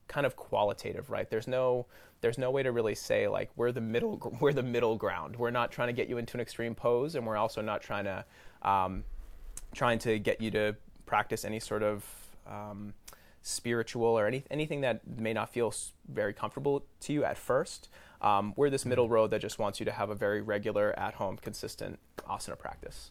kind 0.09 0.27
of 0.27 0.37
qualitative 0.37 1.11
right 1.11 1.29
there's 1.31 1.49
no 1.49 1.87
there's 2.25 2.39
no 2.39 2.51
way 2.51 2.63
to 2.63 2.73
really 2.73 2.95
say 2.95 3.29
like 3.29 3.51
we're 3.55 3.71
the 3.71 3.83
middle 3.83 4.35
we're 4.41 4.55
the 4.55 4.63
middle 4.63 4.97
ground. 4.97 5.37
We're 5.37 5.51
not 5.51 5.71
trying 5.71 5.89
to 5.89 5.93
get 5.93 6.09
you 6.09 6.17
into 6.17 6.39
an 6.39 6.41
extreme 6.41 6.75
pose, 6.75 7.17
and 7.17 7.27
we're 7.27 7.37
also 7.37 7.61
not 7.61 7.83
trying 7.83 8.05
to 8.05 8.25
um, 8.63 9.05
trying 9.75 9.99
to 9.99 10.19
get 10.19 10.41
you 10.41 10.51
to 10.53 10.75
practice 11.05 11.45
any 11.45 11.61
sort 11.61 11.83
of 11.83 12.03
um, 12.47 12.95
spiritual 13.43 14.19
or 14.19 14.27
any, 14.27 14.43
anything 14.51 14.81
that 14.81 15.07
may 15.07 15.35
not 15.35 15.51
feel 15.51 15.75
very 16.09 16.33
comfortable 16.33 16.83
to 17.01 17.13
you 17.13 17.25
at 17.25 17.37
first. 17.37 17.91
Um, 18.23 18.55
we're 18.57 18.71
this 18.71 18.87
middle 18.87 19.11
road 19.11 19.31
that 19.33 19.43
just 19.43 19.59
wants 19.59 19.79
you 19.79 19.85
to 19.85 19.93
have 19.93 20.09
a 20.09 20.15
very 20.15 20.41
regular, 20.41 20.99
at 20.99 21.15
home, 21.15 21.37
consistent 21.37 21.99
asana 22.27 22.59
practice. 22.59 23.11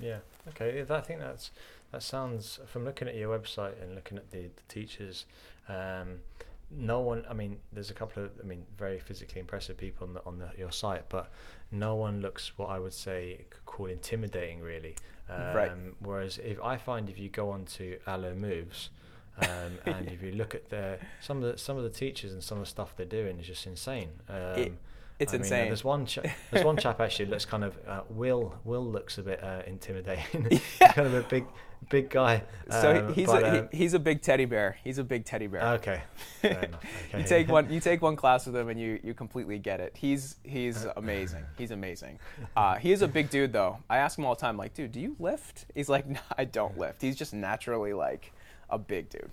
Yeah. 0.00 0.18
Okay. 0.48 0.84
I 0.90 1.00
think 1.00 1.20
that's 1.20 1.52
that 1.92 2.02
sounds 2.02 2.58
from 2.66 2.84
looking 2.84 3.06
at 3.06 3.14
your 3.14 3.38
website 3.38 3.80
and 3.80 3.94
looking 3.94 4.18
at 4.18 4.32
the, 4.32 4.42
the 4.42 4.62
teachers. 4.68 5.26
Um, 5.68 6.22
no 6.70 7.00
one. 7.00 7.24
I 7.28 7.34
mean, 7.34 7.58
there's 7.72 7.90
a 7.90 7.94
couple 7.94 8.24
of, 8.24 8.30
I 8.42 8.46
mean, 8.46 8.64
very 8.78 8.98
physically 8.98 9.40
impressive 9.40 9.76
people 9.76 10.06
on 10.06 10.14
the, 10.14 10.24
on 10.24 10.38
the, 10.38 10.50
your 10.58 10.72
site, 10.72 11.08
but 11.08 11.30
no 11.70 11.94
one 11.96 12.20
looks 12.20 12.52
what 12.56 12.70
I 12.70 12.78
would 12.78 12.94
say 12.94 13.46
call 13.66 13.86
intimidating, 13.86 14.60
really. 14.60 14.96
Um, 15.28 15.54
right. 15.54 15.72
Whereas 16.00 16.38
if 16.38 16.60
I 16.62 16.76
find 16.76 17.08
if 17.08 17.18
you 17.18 17.28
go 17.28 17.50
on 17.50 17.64
to 17.76 17.98
Alo 18.06 18.34
Moves, 18.34 18.90
um, 19.38 19.78
and 19.86 20.08
if 20.08 20.22
you 20.22 20.32
look 20.32 20.54
at 20.54 20.68
their 20.70 20.98
some 21.20 21.42
of 21.42 21.52
the 21.52 21.58
some 21.58 21.76
of 21.76 21.84
the 21.84 21.90
teachers 21.90 22.32
and 22.32 22.42
some 22.42 22.58
of 22.58 22.64
the 22.64 22.70
stuff 22.70 22.94
they're 22.96 23.06
doing 23.06 23.38
is 23.38 23.46
just 23.46 23.66
insane. 23.66 24.10
Um, 24.28 24.36
it, 24.56 24.72
It's 25.20 25.32
I 25.32 25.36
mean, 25.36 25.42
uh, 25.42 25.44
insane. 25.44 25.66
there's 25.66 25.84
one. 25.84 26.06
Ch- 26.06 26.18
there's 26.50 26.64
one 26.64 26.76
chap 26.76 27.00
actually 27.00 27.26
looks 27.26 27.44
kind 27.44 27.62
of. 27.62 27.78
Uh, 27.86 28.00
Will. 28.08 28.58
Will 28.64 28.84
looks 28.84 29.18
a 29.18 29.22
bit 29.22 29.42
uh, 29.44 29.62
intimidating. 29.66 30.60
Yeah. 30.80 30.92
kind 30.92 31.06
of 31.06 31.14
a 31.14 31.22
big, 31.22 31.44
big 31.90 32.08
guy. 32.08 32.42
So 32.70 33.06
um, 33.08 33.14
he's 33.14 33.26
but, 33.26 33.42
a, 33.42 33.68
he, 33.70 33.78
he's 33.78 33.94
a 33.94 33.98
big 33.98 34.22
teddy 34.22 34.46
bear. 34.46 34.78
He's 34.82 34.96
a 34.96 35.04
big 35.04 35.26
teddy 35.26 35.46
bear. 35.46 35.62
okay. 35.74 36.02
Okay. 36.42 36.70
you 37.18 37.24
take 37.24 37.48
one 37.48 37.70
you 37.70 37.80
take 37.80 38.00
one 38.00 38.16
class 38.16 38.46
with 38.46 38.56
him 38.56 38.70
and 38.70 38.80
you 38.80 38.98
you 39.04 39.12
completely 39.12 39.58
get 39.58 39.78
it 39.78 39.94
he's 39.94 40.36
he's 40.42 40.86
amazing 40.96 41.44
he's 41.58 41.70
amazing 41.70 42.18
uh, 42.56 42.76
he 42.76 42.92
is 42.92 43.02
a 43.02 43.08
big 43.08 43.28
dude 43.28 43.52
though 43.52 43.76
i 43.90 43.98
ask 43.98 44.16
him 44.18 44.24
all 44.24 44.34
the 44.34 44.40
time 44.40 44.56
like 44.56 44.72
dude 44.72 44.90
do 44.90 45.00
you 45.00 45.14
lift 45.18 45.66
he's 45.74 45.90
like 45.90 46.08
no 46.08 46.18
i 46.38 46.44
don't 46.46 46.78
lift 46.78 47.02
he's 47.02 47.14
just 47.14 47.34
naturally 47.34 47.92
like 47.92 48.32
a 48.70 48.78
big 48.78 49.10
dude 49.10 49.30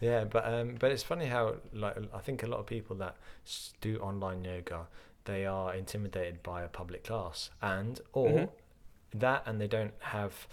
yeah, 0.00 0.24
but 0.24 0.44
um, 0.46 0.76
but 0.78 0.90
it's 0.92 1.02
funny 1.02 1.26
how 1.26 1.56
like 1.72 1.96
I 2.14 2.18
think 2.18 2.42
a 2.42 2.46
lot 2.46 2.60
of 2.60 2.66
people 2.66 2.96
that 2.96 3.16
do 3.80 3.98
online 3.98 4.44
yoga, 4.44 4.86
they 5.24 5.46
are 5.46 5.74
intimidated 5.74 6.42
by 6.42 6.62
a 6.62 6.68
public 6.68 7.04
class, 7.04 7.50
and 7.62 8.00
or 8.12 8.28
Mhm. 8.30 8.48
that, 9.14 9.42
and 9.46 9.60
they 9.60 9.68
don't 9.68 9.94
have 10.00 10.46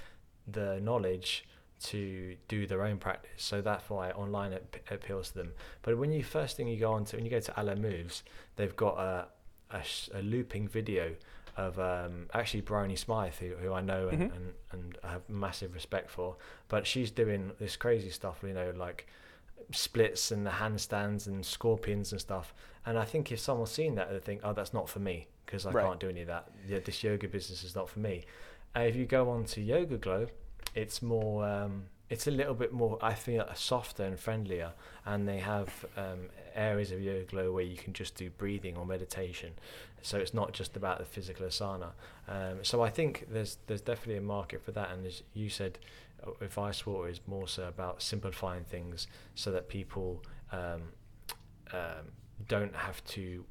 the 0.47 0.79
knowledge 0.81 1.45
to 1.81 2.35
do 2.47 2.67
their 2.67 2.83
own 2.83 2.97
practice. 2.99 3.41
So 3.43 3.61
that's 3.61 3.89
why 3.89 4.11
online 4.11 4.53
ap- 4.53 4.91
appeals 4.91 5.29
to 5.31 5.37
them. 5.39 5.53
But 5.81 5.97
when 5.97 6.11
you 6.11 6.23
first 6.23 6.55
thing 6.55 6.67
you 6.67 6.79
go 6.79 6.93
on 6.93 7.05
to 7.05 7.15
when 7.15 7.25
you 7.25 7.31
go 7.31 7.39
to 7.39 7.59
Alo 7.59 7.75
Moves, 7.75 8.23
they've 8.55 8.75
got 8.75 8.97
a 8.99 9.27
a, 9.73 9.83
sh- 9.83 10.09
a 10.13 10.21
looping 10.21 10.67
video 10.67 11.15
of 11.57 11.79
um, 11.79 12.27
actually 12.33 12.59
Bryony 12.61 12.95
Smythe, 12.97 13.33
who, 13.35 13.55
who 13.55 13.73
I 13.73 13.79
know 13.81 14.09
and, 14.09 14.19
Mhm. 14.29 14.35
and, 14.35 14.53
and 14.71 14.97
I 15.03 15.11
have 15.13 15.27
massive 15.29 15.73
respect 15.73 16.09
for. 16.09 16.35
But 16.67 16.85
she's 16.85 17.09
doing 17.09 17.51
this 17.59 17.77
crazy 17.77 18.09
stuff, 18.09 18.39
you 18.45 18.53
know, 18.53 18.71
like 18.75 19.07
splits 19.71 20.31
and 20.31 20.45
the 20.45 20.51
handstands 20.51 21.27
and 21.27 21.45
scorpions 21.45 22.11
and 22.11 22.19
stuff. 22.21 22.53
And 22.85 22.97
I 22.97 23.05
think 23.05 23.31
if 23.31 23.39
someone's 23.39 23.71
seen 23.71 23.95
that, 23.95 24.11
they 24.11 24.19
think, 24.19 24.41
oh, 24.43 24.53
that's 24.53 24.73
not 24.73 24.89
for 24.89 24.99
me 24.99 25.27
because 25.45 25.65
I 25.65 25.71
Right. 25.71 25.85
can't 25.85 25.99
do 25.99 26.09
any 26.09 26.21
of 26.21 26.27
that. 26.27 26.49
Yeah, 26.67 26.79
this 26.79 27.03
yoga 27.03 27.27
business 27.27 27.63
is 27.63 27.75
not 27.75 27.89
for 27.89 27.99
me. 27.99 28.25
Uh, 28.75 28.81
if 28.81 28.95
you 28.95 29.05
go 29.05 29.29
on 29.29 29.45
to 29.45 29.61
YogaGlo, 29.61 30.29
it's 30.75 31.01
more, 31.01 31.45
um, 31.45 31.83
it's 32.09 32.27
a 32.27 32.31
little 32.31 32.53
bit 32.53 32.71
more, 32.73 32.97
I 33.01 33.13
feel, 33.13 33.45
softer 33.55 34.03
and 34.03 34.19
friendlier. 34.19 34.71
And 35.05 35.27
they 35.27 35.39
have 35.39 35.85
um, 35.97 36.29
areas 36.55 36.91
of 36.91 36.99
YogaGlo 36.99 37.53
where 37.53 37.63
you 37.63 37.77
can 37.77 37.93
just 37.93 38.15
do 38.15 38.29
breathing 38.29 38.77
or 38.77 38.85
meditation. 38.85 39.51
So 40.01 40.17
it's 40.17 40.33
not 40.33 40.53
just 40.53 40.75
about 40.75 40.97
the 40.99 41.05
physical 41.05 41.45
asana. 41.45 41.91
Um, 42.27 42.63
so 42.63 42.81
I 42.81 42.89
think 42.89 43.27
there's 43.31 43.57
there's 43.67 43.81
definitely 43.81 44.17
a 44.17 44.21
market 44.21 44.63
for 44.63 44.71
that. 44.71 44.89
And 44.91 45.05
as 45.05 45.21
you 45.33 45.49
said, 45.49 45.77
advice 46.41 46.85
water 46.85 47.09
is 47.09 47.19
more 47.27 47.47
so 47.47 47.67
about 47.67 48.01
simplifying 48.01 48.63
things 48.63 49.07
so 49.35 49.51
that 49.51 49.67
people 49.69 50.23
um, 50.51 50.81
um, 51.73 52.05
don't 52.47 52.75
have 52.75 53.03
to 53.05 53.45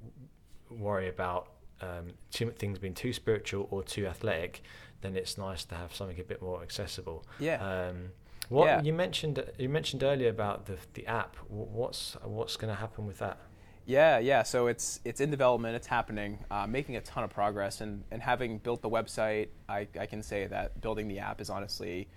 worry 0.70 1.08
about 1.08 1.52
um, 1.80 2.08
too, 2.30 2.50
things 2.50 2.78
being 2.78 2.94
too 2.94 3.12
spiritual 3.12 3.66
or 3.70 3.82
too 3.82 4.06
athletic. 4.06 4.62
Then 5.00 5.16
it's 5.16 5.38
nice 5.38 5.64
to 5.66 5.74
have 5.74 5.94
something 5.94 6.20
a 6.20 6.24
bit 6.24 6.42
more 6.42 6.62
accessible. 6.62 7.24
yeah 7.38 7.56
Um, 7.88 8.10
what 8.48 8.66
Yeah. 8.66 8.82
you 8.82 8.92
mentioned 8.92 9.42
you 9.58 9.68
mentioned 9.68 10.02
earlier 10.02 10.28
about 10.28 10.66
the 10.66 10.76
the 10.94 11.06
app. 11.06 11.36
What's 11.48 12.16
what's 12.22 12.56
going 12.56 12.72
to 12.74 12.78
happen 12.80 13.06
with 13.06 13.18
that? 13.18 13.38
Yeah, 13.86 14.18
yeah. 14.18 14.42
So 14.42 14.66
it's 14.66 15.00
it's 15.04 15.20
in 15.20 15.30
development. 15.30 15.74
It's 15.76 15.86
happening, 15.86 16.44
uh, 16.50 16.66
making 16.66 16.96
a 16.96 17.00
ton 17.00 17.24
of 17.24 17.30
progress, 17.30 17.80
and 17.80 18.04
and 18.10 18.20
having 18.22 18.58
built 18.58 18.82
the 18.82 18.90
website, 18.90 19.48
I, 19.68 19.88
I 19.98 20.06
can 20.06 20.22
say 20.22 20.46
that 20.48 20.80
building 20.80 21.08
the 21.08 21.18
app 21.20 21.40
is 21.40 21.48
honestly 21.48 22.08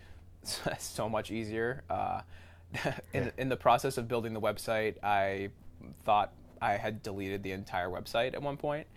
so 0.80 1.10
much 1.10 1.32
easier. 1.32 1.84
Uh, 1.90 2.22
in 3.14 3.26
Yeah. 3.26 3.30
in 3.38 3.50
the 3.50 3.58
process 3.58 3.98
of 3.98 4.08
building 4.08 4.34
the 4.34 4.42
website, 4.42 4.96
I 5.04 5.50
thought 6.06 6.32
I 6.62 6.74
had 6.74 7.04
deleted 7.04 7.44
the 7.44 7.52
entire 7.52 7.90
website 7.90 8.34
at 8.34 8.42
one 8.42 8.58
point. 8.58 8.88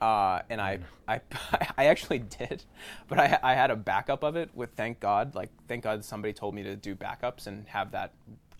Uh, 0.00 0.42
and 0.50 0.60
I, 0.60 0.80
I, 1.08 1.20
I 1.78 1.86
actually 1.86 2.18
did, 2.18 2.64
but 3.08 3.18
I, 3.18 3.38
I 3.42 3.54
had 3.54 3.70
a 3.70 3.76
backup 3.76 4.22
of 4.22 4.36
it 4.36 4.50
with 4.54 4.70
thank 4.76 5.00
God. 5.00 5.34
Like 5.34 5.50
thank 5.68 5.84
God 5.84 6.04
somebody 6.04 6.32
told 6.32 6.54
me 6.54 6.62
to 6.64 6.76
do 6.76 6.94
backups 6.94 7.46
and 7.46 7.66
have 7.68 7.92
that 7.92 8.12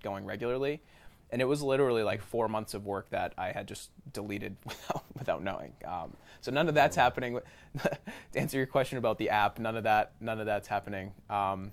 going 0.02 0.24
regularly 0.24 0.80
and 1.35 1.42
it 1.42 1.46
was 1.46 1.62
literally 1.62 2.04
like 2.04 2.22
four 2.22 2.48
months 2.48 2.74
of 2.74 2.87
work 2.87 3.11
that 3.11 3.33
I 3.37 3.50
had 3.50 3.66
just 3.66 3.90
deleted 4.12 4.57
without, 4.64 5.04
without 5.18 5.42
knowing. 5.42 5.72
Um, 5.85 6.12
so 6.40 6.52
none 6.52 6.68
of 6.68 6.74
that's 6.74 6.94
happening. 6.94 7.40
to 7.83 7.98
answer 8.38 8.57
your 8.57 8.66
question 8.66 8.98
about 8.98 9.18
the 9.18 9.30
app, 9.30 9.59
none 9.59 9.76
of 9.76 9.83
that 9.83 10.12
none 10.20 10.38
of 10.38 10.46
that's 10.46 10.68
happening. 10.68 11.12
Um, 11.28 11.72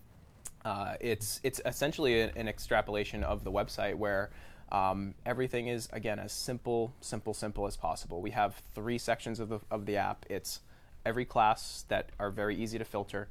uh, 0.66 0.96
it's 1.00 1.40
it's 1.44 1.62
essentially 1.66 2.22
an, 2.22 2.32
an 2.36 2.48
extrapolation 2.48 3.24
of 3.24 3.44
the 3.44 3.52
website 3.52 3.96
where 3.96 4.30
um, 4.72 5.14
everything 5.26 5.68
is 5.68 5.90
again 5.92 6.20
as 6.20 6.32
simple, 6.32 6.94
simple, 7.02 7.34
simple 7.34 7.68
as 7.68 7.76
possible. 7.76 8.22
We 8.22 8.32
have 8.32 8.62
three 8.74 8.98
sections 8.98 9.40
of 9.40 9.50
the 9.50 9.60
of 9.70 9.86
the 9.86 9.98
app. 9.98 10.26
It's 10.30 10.62
every 11.06 11.26
class 11.26 11.86
that 11.90 12.10
are 12.20 12.30
very 12.30 12.56
easy 12.56 12.78
to 12.78 12.86
filter. 12.86 13.28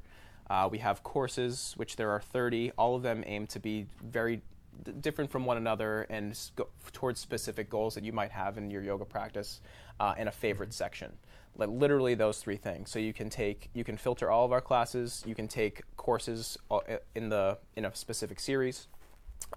Uh, 0.49 0.67
we 0.69 0.79
have 0.79 1.01
courses, 1.03 1.73
which 1.77 1.95
there 1.95 2.11
are 2.11 2.19
30. 2.19 2.71
All 2.77 2.95
of 2.95 3.03
them 3.03 3.23
aim 3.25 3.47
to 3.47 3.59
be 3.59 3.87
very 4.03 4.41
d- 4.83 4.91
different 4.99 5.31
from 5.31 5.45
one 5.45 5.55
another 5.55 6.05
and 6.09 6.37
go 6.57 6.67
towards 6.91 7.21
specific 7.21 7.69
goals 7.69 7.95
that 7.95 8.03
you 8.03 8.11
might 8.11 8.31
have 8.31 8.57
in 8.57 8.69
your 8.69 8.83
yoga 8.83 9.05
practice, 9.05 9.61
uh, 10.01 10.13
and 10.17 10.27
a 10.27 10.31
favorite 10.31 10.73
section. 10.73 11.13
Like 11.57 11.69
literally 11.69 12.15
those 12.15 12.39
three 12.39 12.57
things. 12.57 12.89
So 12.89 12.97
you 12.99 13.13
can 13.13 13.29
take, 13.29 13.69
you 13.73 13.83
can 13.83 13.97
filter 13.97 14.31
all 14.31 14.45
of 14.45 14.51
our 14.51 14.61
classes. 14.61 15.23
You 15.25 15.35
can 15.35 15.47
take 15.47 15.81
courses 15.97 16.57
uh, 16.69 16.79
in 17.13 17.29
the 17.29 17.57
in 17.75 17.85
a 17.85 17.93
specific 17.95 18.39
series, 18.39 18.87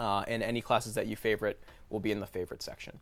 uh, 0.00 0.24
and 0.26 0.42
any 0.42 0.61
classes 0.61 0.94
that 0.94 1.07
you 1.07 1.16
favorite 1.16 1.62
will 1.90 2.00
be 2.00 2.11
in 2.11 2.20
the 2.20 2.26
favorite 2.26 2.62
section. 2.62 2.98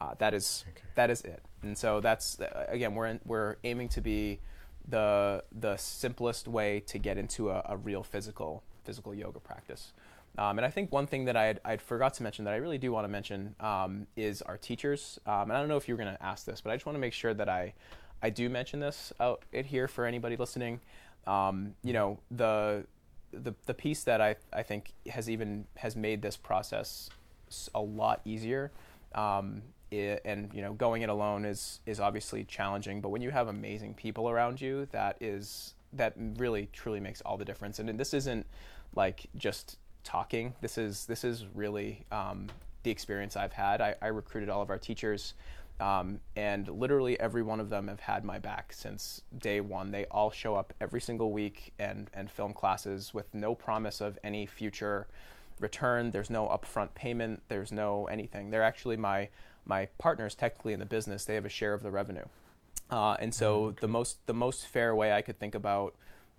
Uh, 0.00 0.14
that 0.18 0.34
is 0.34 0.64
Okay. 0.70 0.82
that 0.94 1.10
is 1.10 1.22
it. 1.22 1.42
And 1.62 1.76
so 1.76 2.00
that's 2.00 2.38
uh, 2.40 2.66
again 2.68 2.94
we're 2.94 3.06
in, 3.06 3.20
we're 3.24 3.56
aiming 3.64 3.88
to 3.90 4.00
be 4.00 4.40
the 4.86 5.42
the 5.50 5.76
simplest 5.76 6.46
way 6.46 6.80
to 6.80 6.98
get 6.98 7.16
into 7.16 7.50
a, 7.50 7.62
a 7.66 7.76
real 7.76 8.02
physical 8.02 8.62
physical 8.84 9.14
yoga 9.14 9.40
practice. 9.40 9.92
Um, 10.36 10.58
and 10.58 10.66
I 10.66 10.70
think 10.70 10.92
one 10.92 11.06
thing 11.06 11.24
that 11.24 11.36
I 11.36 11.54
I 11.64 11.78
forgot 11.78 12.12
to 12.14 12.22
mention 12.22 12.44
that 12.44 12.52
I 12.52 12.56
really 12.58 12.76
do 12.78 12.92
want 12.92 13.04
to 13.04 13.08
mention 13.08 13.54
um, 13.60 14.06
is 14.16 14.42
our 14.42 14.58
teachers. 14.58 15.18
Um, 15.26 15.42
and 15.42 15.52
I 15.52 15.60
don't 15.60 15.68
know 15.68 15.76
if 15.78 15.88
you 15.88 15.94
were 15.96 16.02
going 16.02 16.14
to 16.14 16.22
ask 16.22 16.44
this, 16.44 16.60
but 16.60 16.70
I 16.70 16.76
just 16.76 16.84
want 16.84 16.96
to 16.96 17.00
make 17.00 17.14
sure 17.14 17.32
that 17.32 17.48
I 17.48 17.72
I 18.24 18.30
do 18.30 18.48
mention 18.48 18.80
this 18.80 19.12
out 19.20 19.44
it 19.52 19.66
here 19.66 19.86
for 19.86 20.06
anybody 20.06 20.36
listening. 20.36 20.80
Um, 21.26 21.74
you 21.82 21.92
know 21.92 22.18
the 22.30 22.86
the 23.32 23.54
the 23.66 23.74
piece 23.74 24.02
that 24.04 24.22
I 24.22 24.36
I 24.50 24.62
think 24.62 24.94
has 25.10 25.28
even 25.28 25.66
has 25.76 25.94
made 25.94 26.22
this 26.22 26.36
process 26.36 27.10
a 27.74 27.80
lot 27.82 28.22
easier. 28.24 28.72
Um, 29.14 29.62
i 29.92 30.18
and 30.24 30.50
you 30.54 30.62
know, 30.62 30.72
going 30.72 31.02
it 31.02 31.10
alone 31.10 31.44
is 31.44 31.80
is 31.84 32.00
obviously 32.00 32.44
challenging. 32.44 33.02
But 33.02 33.10
when 33.10 33.20
you 33.20 33.30
have 33.30 33.48
amazing 33.48 33.92
people 33.92 34.30
around 34.30 34.58
you, 34.58 34.88
that 34.92 35.18
is 35.20 35.74
that 35.92 36.14
really 36.16 36.70
truly 36.72 37.00
makes 37.00 37.20
all 37.20 37.36
the 37.36 37.44
difference. 37.44 37.78
And, 37.78 38.00
this 38.00 38.14
isn't 38.14 38.46
like 38.96 39.26
just 39.36 39.78
talking. 40.02 40.54
This 40.62 40.78
is 40.78 41.04
this 41.04 41.24
is 41.24 41.44
really 41.54 42.06
um, 42.10 42.48
the 42.84 42.90
experience 42.90 43.36
I've 43.36 43.52
had. 43.52 43.82
I, 43.82 43.94
I 44.00 44.06
recruited 44.06 44.48
all 44.48 44.62
of 44.62 44.70
our 44.70 44.78
teachers. 44.78 45.34
Um, 45.80 46.20
and 46.36 46.68
literally 46.68 47.18
every 47.18 47.42
one 47.42 47.58
of 47.58 47.68
them 47.68 47.88
have 47.88 48.00
had 48.00 48.24
my 48.24 48.38
back 48.38 48.72
since 48.72 49.22
day 49.36 49.60
one. 49.60 49.90
They 49.90 50.06
all 50.06 50.30
show 50.30 50.54
up 50.54 50.72
every 50.80 51.00
single 51.00 51.32
week 51.32 51.72
and, 51.78 52.08
and 52.14 52.30
film 52.30 52.52
classes 52.52 53.12
with 53.12 53.34
no 53.34 53.54
promise 53.54 54.00
of 54.00 54.18
any 54.22 54.46
future 54.46 55.08
return. 55.60 56.10
There's 56.10 56.30
no 56.30 56.46
upfront 56.46 56.94
payment. 56.94 57.42
There's 57.48 57.72
no 57.72 58.06
anything. 58.06 58.50
They're 58.50 58.62
actually 58.62 58.96
my 58.96 59.28
my 59.66 59.86
partners 59.98 60.34
technically 60.34 60.74
in 60.74 60.80
the 60.80 60.86
business. 60.86 61.24
They 61.24 61.34
have 61.34 61.46
a 61.46 61.50
share 61.50 61.72
of 61.72 61.82
the 61.82 61.90
revenue, 61.90 62.26
uh, 62.90 63.16
and 63.18 63.34
so 63.34 63.74
the 63.80 63.88
most 63.88 64.26
the 64.26 64.34
most 64.34 64.66
fair 64.66 64.94
way 64.94 65.12
I 65.12 65.22
could 65.22 65.38
think 65.38 65.54
about 65.54 65.94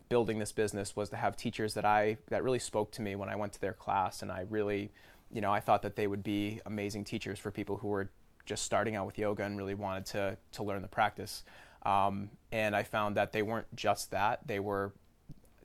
building 0.10 0.38
this 0.38 0.52
business 0.52 0.96
was 0.96 1.10
to 1.10 1.16
have 1.16 1.36
teachers 1.36 1.74
that 1.74 1.86
I 1.86 2.18
that 2.30 2.44
really 2.44 2.60
spoke 2.60 2.92
to 2.94 3.02
me 3.02 3.16
when 3.16 3.30
I 3.30 3.36
went 3.36 3.54
to 3.54 3.62
their 3.62 3.74
class, 3.74 4.22
and 4.22 4.32
I 4.32 4.46
really, 4.50 4.92
you 5.32 5.42
know, 5.42 5.52
I 5.52 5.60
thought 5.60 5.82
that 5.82 5.96
they 5.96 6.08
would 6.08 6.24
be 6.24 6.62
amazing 6.66 7.04
teachers 7.04 7.40
for 7.40 7.52
people 7.52 7.78
who 7.78 7.88
were 7.88 8.10
just 8.46 8.64
starting 8.64 8.96
out 8.96 9.06
with 9.06 9.18
yoga 9.18 9.44
and 9.44 9.58
really 9.58 9.76
wanted 9.76 10.06
to 10.08 10.38
to 10.54 10.64
learn 10.64 10.82
the 10.82 10.88
practice. 10.88 11.44
Um, 11.84 12.32
and 12.52 12.76
I 12.76 12.84
found 12.84 13.16
that 13.18 13.32
they 13.32 13.42
weren't 13.42 13.74
just 13.76 14.12
that; 14.12 14.48
they 14.48 14.60
were 14.60 14.94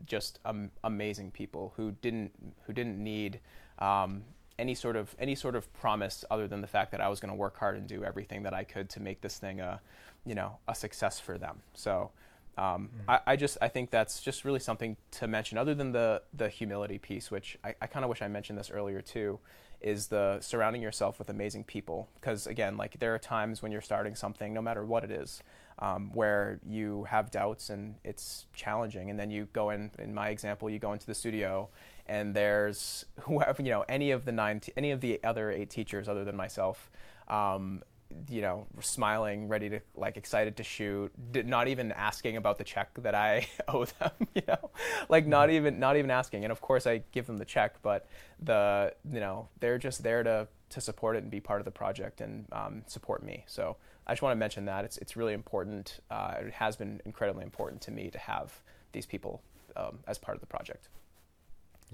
just 0.06 0.38
um, 0.44 0.70
amazing 0.84 1.30
people 1.30 1.72
who 1.76 1.92
didn't 2.02 2.32
who 2.66 2.72
didn't 2.72 3.02
need 3.02 3.40
um, 3.78 4.24
any 4.58 4.74
sort 4.74 4.96
of 4.96 5.14
any 5.18 5.34
sort 5.34 5.56
of 5.56 5.72
promise 5.72 6.24
other 6.30 6.46
than 6.46 6.60
the 6.60 6.66
fact 6.66 6.92
that 6.92 7.00
I 7.00 7.08
was 7.08 7.20
going 7.20 7.30
to 7.30 7.36
work 7.36 7.58
hard 7.58 7.76
and 7.76 7.86
do 7.86 8.04
everything 8.04 8.42
that 8.42 8.54
I 8.54 8.64
could 8.64 8.90
to 8.90 9.00
make 9.00 9.20
this 9.20 9.38
thing 9.38 9.60
a 9.60 9.80
you 10.24 10.34
know 10.34 10.58
a 10.68 10.74
success 10.74 11.18
for 11.18 11.38
them. 11.38 11.60
So 11.74 12.10
um, 12.58 12.90
I, 13.08 13.20
I 13.26 13.36
just 13.36 13.56
I 13.62 13.68
think 13.68 13.90
that's 13.90 14.20
just 14.20 14.44
really 14.44 14.60
something 14.60 14.96
to 15.12 15.26
mention 15.26 15.56
other 15.56 15.74
than 15.74 15.92
the 15.92 16.22
the 16.34 16.48
humility 16.48 16.98
piece, 16.98 17.30
which 17.30 17.58
I, 17.64 17.74
I 17.80 17.86
kind 17.86 18.04
of 18.04 18.10
wish 18.10 18.22
I 18.22 18.28
mentioned 18.28 18.58
this 18.58 18.70
earlier 18.70 19.00
too, 19.00 19.38
is 19.80 20.08
the 20.08 20.38
surrounding 20.40 20.82
yourself 20.82 21.18
with 21.18 21.30
amazing 21.30 21.64
people. 21.64 22.08
Because 22.14 22.46
again, 22.46 22.76
like 22.76 22.98
there 22.98 23.14
are 23.14 23.18
times 23.18 23.62
when 23.62 23.72
you're 23.72 23.80
starting 23.80 24.14
something, 24.14 24.52
no 24.52 24.62
matter 24.62 24.84
what 24.84 25.04
it 25.04 25.10
is, 25.10 25.42
um, 25.78 26.10
where 26.12 26.60
you 26.66 27.04
have 27.04 27.30
doubts 27.30 27.70
and 27.70 27.94
it's 28.04 28.46
challenging, 28.52 29.10
and 29.10 29.18
then 29.18 29.30
you 29.30 29.48
go 29.52 29.70
in. 29.70 29.90
In 29.98 30.14
my 30.14 30.28
example, 30.28 30.68
you 30.68 30.78
go 30.78 30.92
into 30.92 31.06
the 31.06 31.14
studio, 31.14 31.68
and 32.06 32.34
there's 32.34 33.06
whoever 33.20 33.62
you 33.62 33.70
know, 33.70 33.84
any 33.88 34.10
of 34.10 34.24
the 34.24 34.32
nine, 34.32 34.60
t- 34.60 34.72
any 34.76 34.90
of 34.90 35.00
the 35.00 35.22
other 35.24 35.50
eight 35.50 35.70
teachers 35.70 36.08
other 36.08 36.24
than 36.24 36.36
myself. 36.36 36.90
Um, 37.28 37.82
you 38.28 38.40
know, 38.40 38.66
smiling, 38.80 39.48
ready 39.48 39.68
to 39.68 39.80
like 39.94 40.16
excited 40.16 40.56
to 40.56 40.62
shoot, 40.62 41.12
not 41.32 41.68
even 41.68 41.92
asking 41.92 42.36
about 42.36 42.58
the 42.58 42.64
check 42.64 42.90
that 43.02 43.14
I 43.14 43.48
owe 43.68 43.84
them, 43.84 44.10
you 44.34 44.42
know, 44.48 44.70
like 45.08 45.26
not 45.26 45.48
mm-hmm. 45.48 45.56
even 45.56 45.78
not 45.80 45.96
even 45.96 46.10
asking. 46.10 46.44
And 46.44 46.52
of 46.52 46.60
course, 46.60 46.86
I 46.86 47.02
give 47.12 47.26
them 47.26 47.38
the 47.38 47.44
check, 47.44 47.76
but 47.82 48.06
the 48.40 48.94
you 49.10 49.20
know 49.20 49.48
they're 49.60 49.78
just 49.78 50.02
there 50.02 50.22
to 50.22 50.48
to 50.70 50.80
support 50.80 51.16
it 51.16 51.22
and 51.22 51.30
be 51.30 51.40
part 51.40 51.60
of 51.60 51.64
the 51.64 51.70
project 51.70 52.20
and 52.20 52.46
um, 52.52 52.82
support 52.86 53.22
me. 53.22 53.44
So 53.46 53.76
I 54.06 54.12
just 54.12 54.22
want 54.22 54.32
to 54.32 54.38
mention 54.38 54.64
that 54.66 54.84
it's 54.84 54.98
it's 54.98 55.16
really 55.16 55.34
important. 55.34 56.00
Uh, 56.10 56.34
it 56.40 56.52
has 56.54 56.76
been 56.76 57.00
incredibly 57.04 57.44
important 57.44 57.80
to 57.82 57.90
me 57.90 58.10
to 58.10 58.18
have 58.18 58.60
these 58.92 59.06
people 59.06 59.42
um, 59.76 59.98
as 60.06 60.18
part 60.18 60.36
of 60.36 60.40
the 60.40 60.46
project. 60.46 60.88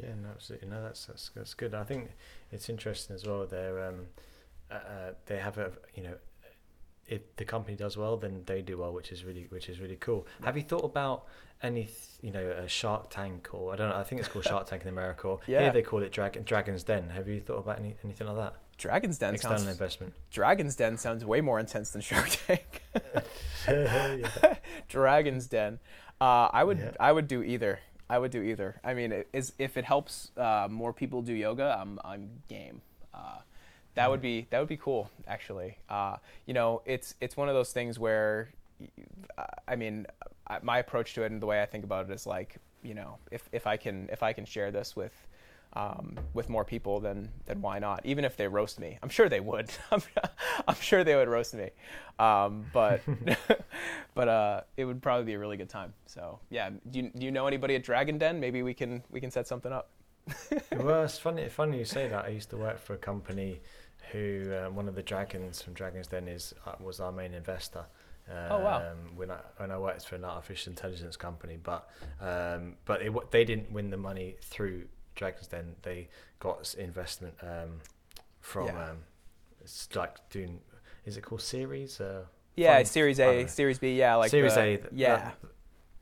Yeah, 0.01 0.11
no, 0.23 0.29
absolutely. 0.29 0.69
No, 0.69 0.83
that's, 0.83 1.07
that's 1.07 1.31
that's 1.35 1.55
good. 1.55 1.75
I 1.75 1.85
think 1.85 2.11
it's 2.53 2.69
interesting 2.69 3.17
as 3.17 3.27
well. 3.27 3.47
They're 3.47 3.87
um, 3.87 4.07
uh, 4.71 4.75
uh, 4.75 5.13
they 5.27 5.39
have 5.39 5.59
a 5.59 5.73
you 5.95 6.03
know, 6.03 6.15
if 7.07 7.37
the 7.37 7.45
company 7.45 7.77
does 7.77 7.97
well, 7.97 8.17
then 8.17 8.43
they 8.47 8.63
do 8.63 8.79
well, 8.79 8.93
which 8.93 9.13
is 9.13 9.25
really 9.25 9.47
which 9.51 9.69
is 9.69 9.81
really 9.81 9.97
cool. 9.97 10.27
Yeah. 10.41 10.47
Have 10.47 10.57
you 10.57 10.63
thought 10.63 10.85
about 10.85 11.27
any 11.63 11.89
you 12.21 12.33
know 12.33 12.45
a 12.45 12.69
Shark 12.69 13.11
Tank 13.11 13.49
or 13.53 13.73
I 13.73 13.77
don't 13.77 13.89
know? 13.89 13.97
I 13.97 14.05
think 14.05 14.21
it's 14.21 14.29
called 14.29 14.45
Shark 14.45 14.67
Tank 14.67 14.83
in 14.83 14.89
America. 14.89 15.29
Or 15.29 15.41
yeah. 15.47 15.61
here 15.61 15.73
they 15.73 15.83
call 15.83 16.03
it 16.03 16.13
Dragon 16.13 16.43
Dragon's 16.45 16.83
Den. 16.83 17.11
Have 17.11 17.29
you 17.29 17.41
thought 17.41 17.59
about 17.59 17.79
any 17.79 17.97
anything 18.05 18.27
like 18.27 18.37
that? 18.37 18.55
Dragon's 18.79 19.19
Den 19.19 19.35
external 19.35 19.59
sounds, 19.59 19.71
investment. 19.71 20.13
Dragon's 20.31 20.77
Den 20.77 20.99
sounds 20.99 21.25
way 21.25 21.41
more 21.41 21.59
intense 21.59 21.91
than 21.91 22.03
Shark 22.03 22.29
Tank. 22.47 22.83
Dragon's 24.89 25.47
Den. 25.47 25.79
Uh, 26.21 26.49
I 26.53 26.65
would 26.65 26.79
yeah. 26.79 26.91
I 27.01 27.13
would 27.13 27.29
do 27.29 27.43
either. 27.43 27.81
I 28.09 28.19
would 28.19 28.31
do 28.31 28.43
either. 28.43 28.81
I 28.85 28.95
mean, 28.95 29.13
it 29.13 29.29
is 29.33 29.53
if 29.59 29.77
it 29.77 29.85
helps 29.85 30.31
uh, 30.37 30.69
more 30.71 30.93
people 30.93 31.23
do 31.23 31.33
yoga, 31.33 31.77
I'm 31.81 31.99
I'm 32.05 32.31
game. 32.49 32.83
Uh, 33.13 33.39
that 33.97 34.11
would 34.11 34.23
be 34.23 34.47
that 34.51 34.61
would 34.61 34.69
be 34.69 34.77
cool, 34.77 35.11
actually. 35.27 35.79
Uh, 35.89 36.17
you 36.47 36.55
know, 36.55 36.83
it's 36.87 37.15
it's 37.21 37.37
one 37.37 37.49
of 37.49 37.55
those 37.55 37.73
things 37.73 37.99
where, 37.99 38.51
I 39.67 39.75
mean, 39.75 40.07
my 40.63 40.79
approach 40.79 41.15
to 41.15 41.23
it 41.25 41.33
and 41.33 41.43
the 41.43 41.47
way 41.47 41.61
I 41.61 41.67
think 41.67 41.83
about 41.83 42.09
it 42.09 42.13
is 42.13 42.27
like, 42.27 42.57
you 42.83 42.95
know, 42.95 43.19
if 43.31 43.49
if 43.53 43.67
I 43.67 43.77
can 43.77 44.09
if 44.13 44.23
I 44.23 44.33
can 44.33 44.45
share 44.45 44.71
this 44.71 44.95
with 44.95 45.13
um, 45.73 46.17
with 46.35 46.49
more 46.49 46.65
people, 46.65 47.01
then 47.01 47.31
then 47.47 47.61
why 47.61 47.79
not? 47.79 48.05
Even 48.05 48.25
if 48.25 48.37
they 48.37 48.47
roast 48.49 48.79
me, 48.79 48.99
I'm 49.03 49.09
sure 49.09 49.29
they 49.29 49.41
would. 49.41 49.71
I'm, 49.91 50.03
I'm 50.69 50.75
sure 50.77 51.03
they 51.03 51.17
would 51.17 51.29
roast 51.29 51.55
me, 51.55 51.71
um, 52.19 52.67
but 52.73 53.03
but 54.15 54.29
uh, 54.29 54.61
it 54.77 54.85
would 54.85 55.03
probably 55.03 55.25
be 55.25 55.35
a 55.35 55.39
really 55.39 55.57
good 55.57 55.69
time. 55.69 55.93
So 56.07 56.39
yeah, 56.51 56.71
do 56.91 57.01
you, 57.01 57.11
do 57.17 57.25
you 57.25 57.31
know 57.31 57.47
anybody 57.47 57.77
at 57.77 57.83
Dragon 57.83 58.19
Den? 58.19 58.41
Maybe 58.41 58.63
we 58.63 58.75
can 58.75 59.03
we 59.11 59.21
can 59.21 59.31
set 59.31 59.47
something 59.47 59.73
up. 59.73 59.91
well, 60.77 61.05
it's 61.05 61.19
funny 61.19 61.49
funny 61.49 61.79
you 61.79 61.85
say 61.85 62.09
that. 62.09 62.25
I 62.25 62.29
used 62.29 62.51
to 62.51 62.57
work 62.57 62.79
for 62.79 62.95
a 62.95 62.99
company 62.99 63.61
who 64.13 64.53
uh, 64.53 64.71
one 64.71 64.89
of 64.89 64.95
the 64.95 65.03
dragons 65.03 65.63
from 65.63 65.75
Dragon's 65.75 66.07
Den 66.07 66.29
is 66.29 66.55
uh, 66.67 66.73
was 66.81 67.01
our 67.01 67.13
main 67.13 67.35
investor. 67.35 67.85
Um, 68.29 68.37
oh 68.51 68.59
wow! 68.61 68.79
Um, 68.79 69.17
when 69.17 69.31
I 69.31 69.39
when 69.59 69.71
I 69.71 69.79
worked 69.79 70.07
for 70.07 70.17
an 70.17 70.25
artificial 70.25 70.71
intelligence 70.71 71.17
company, 71.17 71.59
but 71.63 71.89
um, 72.21 72.75
but 72.85 73.03
it, 73.03 73.13
they 73.31 73.45
didn't 73.45 73.71
win 73.71 73.91
the 73.91 73.97
money 73.97 74.37
through 74.41 74.85
Dragons 75.17 75.49
Den, 75.49 75.75
they 75.83 76.09
got 76.39 76.75
investment 76.79 77.35
um, 77.43 77.81
from 78.41 78.67
yeah. 78.67 78.91
um, 78.91 78.99
it's 79.61 79.89
like 79.97 80.17
doing. 80.31 80.61
Is 81.05 81.17
it 81.17 81.23
called 81.23 81.43
Series? 81.43 82.01
Uh, 82.01 82.25
yeah, 82.55 82.83
Series 82.85 83.19
A, 83.19 83.47
Series 83.49 83.79
B. 83.79 83.97
Yeah, 83.97 84.15
like 84.17 84.31
Series 84.31 84.55
the, 84.55 84.61
A. 84.61 84.81
yeah, 84.93 85.17
that, 85.17 85.39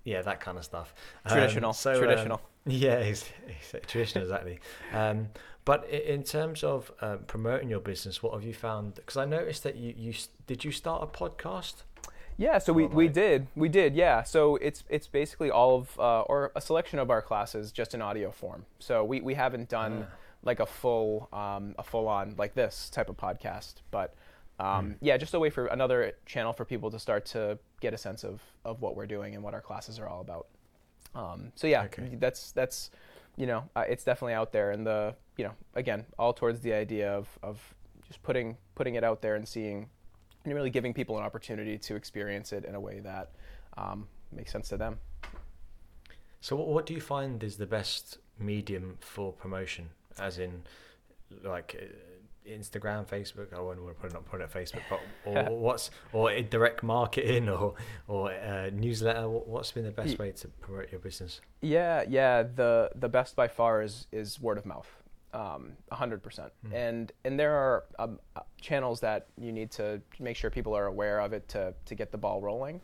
yeah, 0.05 0.23
that 0.23 0.41
kind 0.41 0.59
of 0.59 0.65
stuff. 0.65 0.95
Traditional. 1.27 1.71
Um, 1.71 1.75
so, 1.75 1.99
traditional. 1.99 2.41
yeah, 2.67 2.95
it's, 2.97 3.25
it's 3.49 3.91
traditional 3.91 4.25
exactly. 4.25 4.59
But 5.65 5.89
in 5.89 6.23
terms 6.25 6.62
of 6.62 6.93
um, 7.01 7.21
promoting 7.27 7.71
your 7.71 7.81
business, 7.81 8.23
what 8.23 8.35
have 8.35 8.45
you 8.45 8.53
found? 8.53 8.97
Because 8.97 9.17
I 9.17 9.25
noticed 9.25 9.62
that 9.62 9.77
you, 9.77 9.95
you 9.97 10.12
did 10.47 10.65
you 10.65 10.71
start 10.71 11.03
a 11.03 11.07
podcast? 11.07 11.85
Yeah, 12.37 12.59
so 12.59 12.73
we, 12.73 12.87
we 12.87 13.09
did 13.09 13.47
we 13.55 13.69
did 13.69 13.95
yeah. 13.95 14.25
So 14.25 14.57
it's 14.57 14.85
it's 14.89 15.07
basically 15.07 15.51
all 15.51 15.77
of 15.77 15.99
uh, 15.99 16.21
or 16.23 16.53
a 16.55 16.61
selection 16.61 16.99
of 16.99 17.11
our 17.11 17.23
classes 17.23 17.73
just 17.73 17.95
in 17.95 18.03
audio 18.03 18.31
form. 18.31 18.67
So 18.79 19.05
we, 19.05 19.21
we 19.21 19.35
haven't 19.35 19.69
done 19.69 20.07
ah. 20.09 20.15
like 20.43 20.61
a 20.61 20.67
full 20.67 21.29
um, 21.33 21.75
a 21.79 21.83
full 21.83 22.09
on 22.09 22.35
like 22.37 22.55
this 22.55 22.91
type 22.91 23.09
of 23.09 23.17
podcast, 23.17 23.77
but 23.91 24.15
um, 24.59 24.67
mm. 24.67 24.97
yeah, 25.01 25.17
just 25.17 25.33
a 25.35 25.39
way 25.39 25.49
for 25.49 25.67
another 25.67 26.12
channel 26.27 26.53
for 26.53 26.65
people 26.65 26.91
to 26.91 26.99
start 26.99 27.25
to 27.27 27.59
get 27.81 27.95
a 27.95 27.99
sense 27.99 28.25
of 28.25 28.43
of 28.65 28.83
what 28.83 28.97
we're 28.97 29.07
doing 29.07 29.35
and 29.35 29.43
what 29.43 29.55
our 29.55 29.62
classes 29.62 29.99
are 29.99 30.09
all 30.09 30.21
about. 30.21 30.49
Um, 31.15 31.53
so 31.55 31.67
yeah, 31.69 31.85
okay. 31.85 32.17
that's 32.19 32.53
that's 32.53 32.91
you 33.37 33.47
know 33.47 33.64
uh, 33.76 33.85
it's 33.89 34.05
definitely 34.05 34.35
out 34.35 34.53
there, 34.53 34.70
and 34.70 34.87
the 34.87 35.14
you 35.37 35.45
know 35.45 35.53
again 35.74 36.05
all 36.18 36.32
towards 36.32 36.61
the 36.61 36.72
idea 36.72 37.12
of 37.12 37.28
of 37.43 37.74
just 38.07 38.22
putting 38.22 38.57
putting 38.74 38.95
it 38.95 39.05
out 39.05 39.22
there 39.22 39.35
and 39.35 39.47
seeing 39.47 39.89
and 40.45 40.55
really 40.55 40.70
giving 40.70 40.93
people 40.93 41.16
an 41.18 41.24
opportunity 41.24 41.78
to 41.78 41.97
experience 41.97 42.53
it 42.53 42.64
in 42.64 42.74
a 42.74 42.80
way 42.80 43.01
that 43.01 43.30
um, 43.76 44.07
makes 44.32 44.53
sense 44.53 44.68
to 44.68 44.76
them. 44.76 44.99
So, 46.41 46.57
what 46.57 46.87
do 46.87 46.93
you 46.95 47.01
find 47.01 47.43
is 47.43 47.57
the 47.57 47.66
best 47.66 48.18
medium 48.39 48.99
for 49.01 49.32
promotion? 49.32 49.89
As 50.18 50.39
in, 50.39 50.62
like 51.43 51.91
Instagram, 52.49 53.07
Facebook. 53.07 53.53
I 53.53 53.61
wouldn't 53.61 53.84
want 53.84 53.97
to 53.97 54.01
put 54.03 54.11
it 54.11 54.16
on 54.16 54.22
put 54.22 54.40
it 54.40 54.51
Facebook, 54.53 54.82
but 54.90 55.01
or 55.24 55.57
what's 55.57 55.90
or 56.12 56.38
direct 56.42 56.82
marketing 56.82 57.49
or 57.49 57.74
or 58.07 58.32
uh, 58.32 58.70
newsletter. 58.72 59.28
What's 59.28 59.72
been 59.72 59.84
the 59.84 59.90
best 59.90 60.18
way 60.18 60.32
to 60.32 60.49
promote 60.49 60.90
your 60.90 61.01
business? 61.01 61.40
Yeah, 61.61 62.05
yeah. 62.09 62.42
The 62.42 62.90
the 62.95 63.09
best 63.09 63.36
by 63.36 63.49
far 63.49 63.82
is 63.82 64.07
is 64.12 64.40
word 64.40 64.59
of 64.59 64.66
mouth 64.66 64.88
um, 65.34 65.72
100%. 65.92 66.22
Mm. 66.22 66.51
And 66.72 67.12
and 67.24 67.38
there 67.38 67.55
are 67.55 67.84
um, 67.99 68.20
uh, 68.36 68.40
channels 68.61 69.01
that 69.01 69.26
you 69.36 69.53
need 69.53 69.70
to 69.72 70.01
make 70.20 70.36
sure 70.36 70.49
people 70.49 70.74
are 70.74 70.86
aware 70.86 71.20
of 71.20 71.32
it 71.32 71.49
to, 71.49 71.74
to 71.84 71.95
get 71.95 72.12
the 72.12 72.18
ball 72.18 72.40
rolling. 72.40 72.80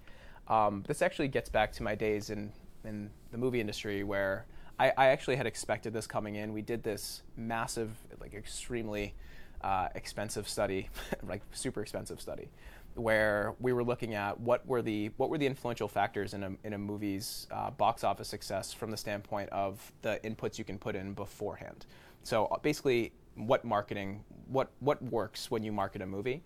Um, 0.48 0.84
this 0.86 1.00
actually 1.00 1.28
gets 1.28 1.48
back 1.48 1.72
to 1.74 1.82
my 1.82 1.94
days 1.94 2.30
in, 2.30 2.52
in 2.84 3.10
the 3.30 3.38
movie 3.38 3.60
industry 3.60 4.02
where 4.02 4.46
I, 4.80 4.92
I 4.96 5.06
actually 5.06 5.36
had 5.36 5.46
expected 5.46 5.92
this 5.92 6.06
coming 6.06 6.34
in. 6.34 6.52
We 6.52 6.62
did 6.62 6.82
this 6.82 7.22
massive, 7.36 7.92
like 8.20 8.34
extremely 8.34 9.14
uh, 9.62 9.88
expensive 9.94 10.48
study, 10.48 10.88
like 11.26 11.42
super 11.52 11.82
expensive 11.82 12.20
study, 12.20 12.48
where 12.94 13.54
we 13.60 13.72
were 13.72 13.84
looking 13.84 14.14
at 14.14 14.38
what 14.40 14.66
were 14.66 14.82
the 14.82 15.10
what 15.16 15.30
were 15.30 15.38
the 15.38 15.46
influential 15.46 15.88
factors 15.88 16.34
in 16.34 16.42
a 16.42 16.52
in 16.64 16.72
a 16.72 16.78
movie's 16.78 17.46
uh, 17.50 17.70
box 17.70 18.04
office 18.04 18.28
success 18.28 18.72
from 18.72 18.90
the 18.90 18.96
standpoint 18.96 19.48
of 19.50 19.92
the 20.02 20.20
inputs 20.24 20.58
you 20.58 20.64
can 20.64 20.78
put 20.78 20.96
in 20.96 21.12
beforehand. 21.12 21.86
So 22.22 22.46
uh, 22.46 22.58
basically, 22.58 23.12
what 23.34 23.64
marketing, 23.64 24.24
what 24.48 24.70
what 24.80 25.02
works 25.02 25.50
when 25.50 25.62
you 25.62 25.72
market 25.72 26.02
a 26.02 26.06
movie, 26.06 26.42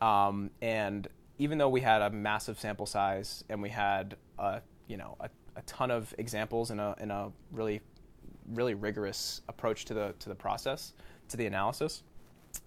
um, 0.00 0.50
and 0.62 1.08
even 1.38 1.58
though 1.58 1.68
we 1.68 1.80
had 1.80 2.02
a 2.02 2.10
massive 2.10 2.58
sample 2.58 2.86
size 2.86 3.44
and 3.48 3.60
we 3.60 3.68
had 3.68 4.16
a 4.38 4.60
you 4.86 4.96
know 4.96 5.16
a, 5.20 5.28
a 5.56 5.62
ton 5.62 5.90
of 5.90 6.14
examples 6.18 6.70
in 6.70 6.80
a 6.80 6.94
in 7.00 7.10
a 7.10 7.30
really 7.52 7.80
really 8.52 8.74
rigorous 8.74 9.42
approach 9.48 9.84
to 9.86 9.94
the 9.94 10.14
to 10.18 10.28
the 10.28 10.34
process 10.34 10.94
to 11.28 11.36
the 11.36 11.46
analysis. 11.46 12.02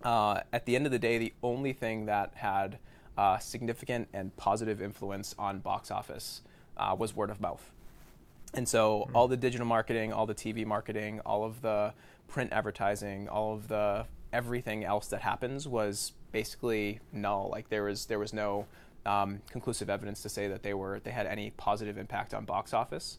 Uh, 0.03 0.41
at 0.53 0.65
the 0.65 0.75
end 0.75 0.85
of 0.85 0.91
the 0.91 0.99
day, 0.99 1.17
the 1.17 1.33
only 1.43 1.73
thing 1.73 2.05
that 2.05 2.31
had 2.35 2.79
uh, 3.17 3.37
significant 3.37 4.07
and 4.13 4.35
positive 4.37 4.81
influence 4.81 5.35
on 5.37 5.59
box 5.59 5.91
office 5.91 6.41
uh, 6.77 6.95
was 6.97 7.15
word 7.15 7.29
of 7.29 7.41
mouth. 7.41 7.71
And 8.53 8.67
so, 8.67 9.01
mm-hmm. 9.01 9.15
all 9.15 9.27
the 9.27 9.37
digital 9.37 9.67
marketing, 9.67 10.13
all 10.13 10.25
the 10.25 10.35
TV 10.35 10.65
marketing, 10.65 11.19
all 11.25 11.43
of 11.43 11.61
the 11.61 11.93
print 12.27 12.51
advertising, 12.53 13.27
all 13.27 13.53
of 13.53 13.67
the 13.67 14.05
everything 14.31 14.83
else 14.83 15.07
that 15.07 15.21
happens 15.21 15.67
was 15.67 16.13
basically 16.31 16.99
null. 17.11 17.49
Like 17.51 17.69
there 17.69 17.83
was 17.83 18.05
there 18.05 18.19
was 18.19 18.33
no 18.33 18.65
um, 19.05 19.41
conclusive 19.49 19.89
evidence 19.89 20.21
to 20.23 20.29
say 20.29 20.47
that 20.47 20.63
they 20.63 20.73
were 20.73 20.99
they 21.03 21.11
had 21.11 21.27
any 21.27 21.51
positive 21.51 21.97
impact 21.97 22.33
on 22.33 22.45
box 22.45 22.73
office. 22.73 23.17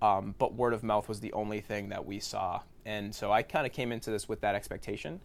Um, 0.00 0.34
but 0.38 0.54
word 0.54 0.72
of 0.72 0.82
mouth 0.82 1.08
was 1.08 1.20
the 1.20 1.32
only 1.32 1.60
thing 1.60 1.90
that 1.90 2.04
we 2.04 2.18
saw, 2.18 2.62
and 2.84 3.14
so 3.14 3.30
I 3.30 3.42
kind 3.42 3.66
of 3.66 3.72
came 3.72 3.92
into 3.92 4.10
this 4.10 4.28
with 4.28 4.40
that 4.40 4.56
expectation, 4.56 5.20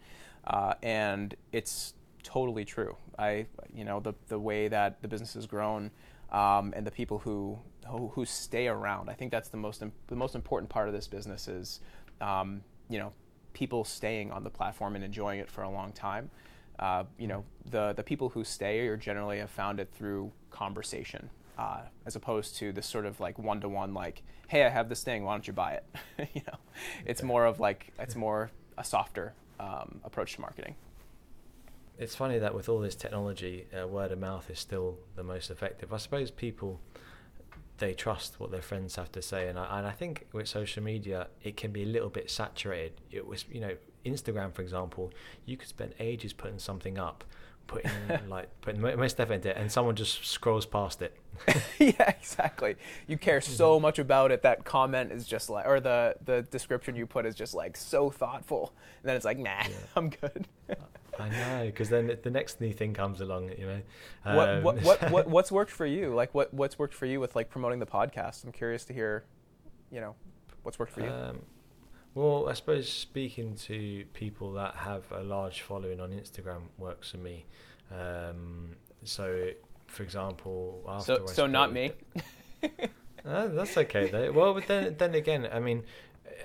uh, 0.48 0.74
and 0.82 1.36
it's 1.52 1.94
totally 2.22 2.64
true. 2.64 2.96
I 3.18 3.46
you 3.72 3.84
know 3.84 4.00
the 4.00 4.14
the 4.28 4.38
way 4.38 4.68
that 4.68 5.02
the 5.02 5.08
business 5.08 5.34
has 5.34 5.46
grown. 5.46 5.90
Um, 6.30 6.74
and 6.76 6.86
the 6.86 6.90
people 6.90 7.16
who, 7.16 7.58
who, 7.86 8.08
who 8.08 8.26
stay 8.26 8.68
around. 8.68 9.08
I 9.08 9.14
think 9.14 9.32
that's 9.32 9.48
the 9.48 9.56
most 9.56 9.82
the 10.08 10.14
most 10.14 10.34
important 10.34 10.68
part 10.68 10.86
of 10.86 10.92
this 10.92 11.08
business 11.08 11.48
is, 11.48 11.80
um, 12.20 12.60
you 12.90 12.98
know, 12.98 13.14
people 13.54 13.82
staying 13.82 14.30
on 14.30 14.44
the 14.44 14.50
platform 14.50 14.94
and 14.94 15.02
enjoying 15.02 15.40
it 15.40 15.50
for 15.50 15.62
a 15.62 15.70
long 15.70 15.92
time. 15.92 16.30
Uh, 16.78 17.04
you 17.18 17.28
know, 17.28 17.44
the 17.70 17.94
the 17.94 18.02
people 18.02 18.28
who 18.28 18.44
stay 18.44 18.86
are 18.88 18.96
generally 18.98 19.38
have 19.38 19.50
found 19.50 19.80
it 19.80 19.88
through 19.96 20.30
conversation, 20.50 21.30
uh, 21.56 21.80
as 22.04 22.14
opposed 22.14 22.56
to 22.56 22.72
this 22.72 22.86
sort 22.86 23.06
of 23.06 23.18
like 23.20 23.38
one 23.38 23.60
to 23.62 23.68
one, 23.70 23.94
like, 23.94 24.22
hey, 24.48 24.66
I 24.66 24.68
have 24.68 24.90
this 24.90 25.02
thing, 25.02 25.24
why 25.24 25.32
don't 25.32 25.46
you 25.46 25.54
buy 25.54 25.72
it? 25.72 25.84
you 26.34 26.42
know, 26.46 26.58
it's 27.06 27.22
more 27.22 27.46
of 27.46 27.58
like 27.58 27.90
it's 27.98 28.16
more 28.16 28.50
a 28.76 28.84
softer 28.84 29.32
um, 29.60 30.00
approach 30.04 30.34
to 30.34 30.40
marketing. 30.40 30.74
It's 31.98 32.14
funny 32.14 32.38
that 32.38 32.54
with 32.54 32.68
all 32.68 32.78
this 32.78 32.94
technology, 32.94 33.66
uh, 33.76 33.86
word 33.86 34.12
of 34.12 34.20
mouth 34.20 34.48
is 34.50 34.58
still 34.58 34.98
the 35.16 35.24
most 35.24 35.50
effective. 35.50 35.92
I 35.92 35.96
suppose 35.96 36.30
people 36.30 36.80
they 37.78 37.94
trust 37.94 38.38
what 38.38 38.50
their 38.50 38.62
friends 38.62 38.96
have 38.96 39.10
to 39.12 39.22
say. 39.22 39.48
And 39.48 39.58
I, 39.58 39.78
and 39.78 39.86
I 39.86 39.92
think 39.92 40.26
with 40.32 40.48
social 40.48 40.82
media, 40.82 41.28
it 41.42 41.56
can 41.56 41.72
be 41.72 41.82
a 41.82 41.86
little 41.86 42.08
bit 42.08 42.30
saturated. 42.30 43.00
It 43.10 43.26
was, 43.26 43.44
you 43.50 43.60
know, 43.60 43.76
Instagram, 44.04 44.52
for 44.52 44.62
example, 44.62 45.12
you 45.46 45.56
could 45.56 45.68
spend 45.68 45.94
ages 45.98 46.32
putting 46.32 46.58
something 46.58 46.98
up, 46.98 47.24
putting 47.68 47.90
like 48.28 48.48
putting 48.62 48.80
most 48.80 49.20
effort 49.20 49.34
into 49.34 49.50
it, 49.50 49.56
and 49.56 49.70
someone 49.70 49.94
just 49.94 50.26
scrolls 50.26 50.66
past 50.66 51.00
it. 51.02 51.16
yeah, 51.78 52.08
exactly. 52.08 52.74
You 53.06 53.16
care 53.16 53.40
so 53.40 53.78
much 53.78 54.00
about 54.00 54.32
it 54.32 54.42
that 54.42 54.64
comment 54.64 55.12
is 55.12 55.24
just 55.26 55.48
like, 55.48 55.66
or 55.66 55.78
the 55.78 56.16
the 56.24 56.42
description 56.42 56.96
you 56.96 57.06
put 57.06 57.24
is 57.24 57.36
just 57.36 57.54
like 57.54 57.76
so 57.76 58.10
thoughtful, 58.10 58.72
and 59.02 59.08
then 59.08 59.14
it's 59.14 59.24
like, 59.24 59.38
nah, 59.38 59.62
I'm 59.96 60.10
good. 60.10 60.48
I 61.20 61.28
know, 61.28 61.66
because 61.66 61.88
then 61.88 62.16
the 62.22 62.30
next 62.30 62.60
new 62.60 62.72
thing 62.72 62.94
comes 62.94 63.20
along, 63.20 63.50
you 63.58 63.66
know. 63.66 63.82
what, 64.24 64.48
Um, 64.48 64.62
what 64.62 64.82
what 64.82 65.10
what 65.10 65.28
what's 65.28 65.52
worked 65.52 65.70
for 65.70 65.86
you? 65.86 66.14
Like 66.14 66.34
what 66.34 66.52
what's 66.52 66.78
worked 66.78 66.94
for 66.94 67.06
you 67.06 67.20
with 67.20 67.36
like 67.36 67.50
promoting 67.50 67.78
the 67.78 67.86
podcast? 67.86 68.44
I'm 68.44 68.52
curious 68.52 68.84
to 68.86 68.92
hear, 68.92 69.24
you 69.92 70.00
know, 70.00 70.14
what's 70.62 70.78
worked 70.78 70.92
for 70.92 71.02
you. 71.02 71.10
Um, 71.10 71.40
well, 72.14 72.48
I 72.48 72.54
suppose 72.54 72.88
speaking 72.90 73.54
to 73.66 74.04
people 74.14 74.52
that 74.54 74.74
have 74.76 75.04
a 75.12 75.22
large 75.22 75.62
following 75.62 76.00
on 76.00 76.10
Instagram 76.10 76.62
works 76.78 77.10
for 77.12 77.18
me. 77.18 77.44
Um, 77.92 78.70
so, 79.04 79.50
for 79.86 80.02
example, 80.02 80.82
after 80.88 81.16
so 81.16 81.26
so 81.26 81.46
not 81.46 81.72
me. 81.72 81.92
That's 83.24 83.76
okay 83.76 84.08
though. 84.08 84.32
Well, 84.32 84.54
but 84.54 84.66
then 84.66 84.94
then 84.98 85.14
again, 85.14 85.48
I 85.52 85.60
mean, 85.60 85.84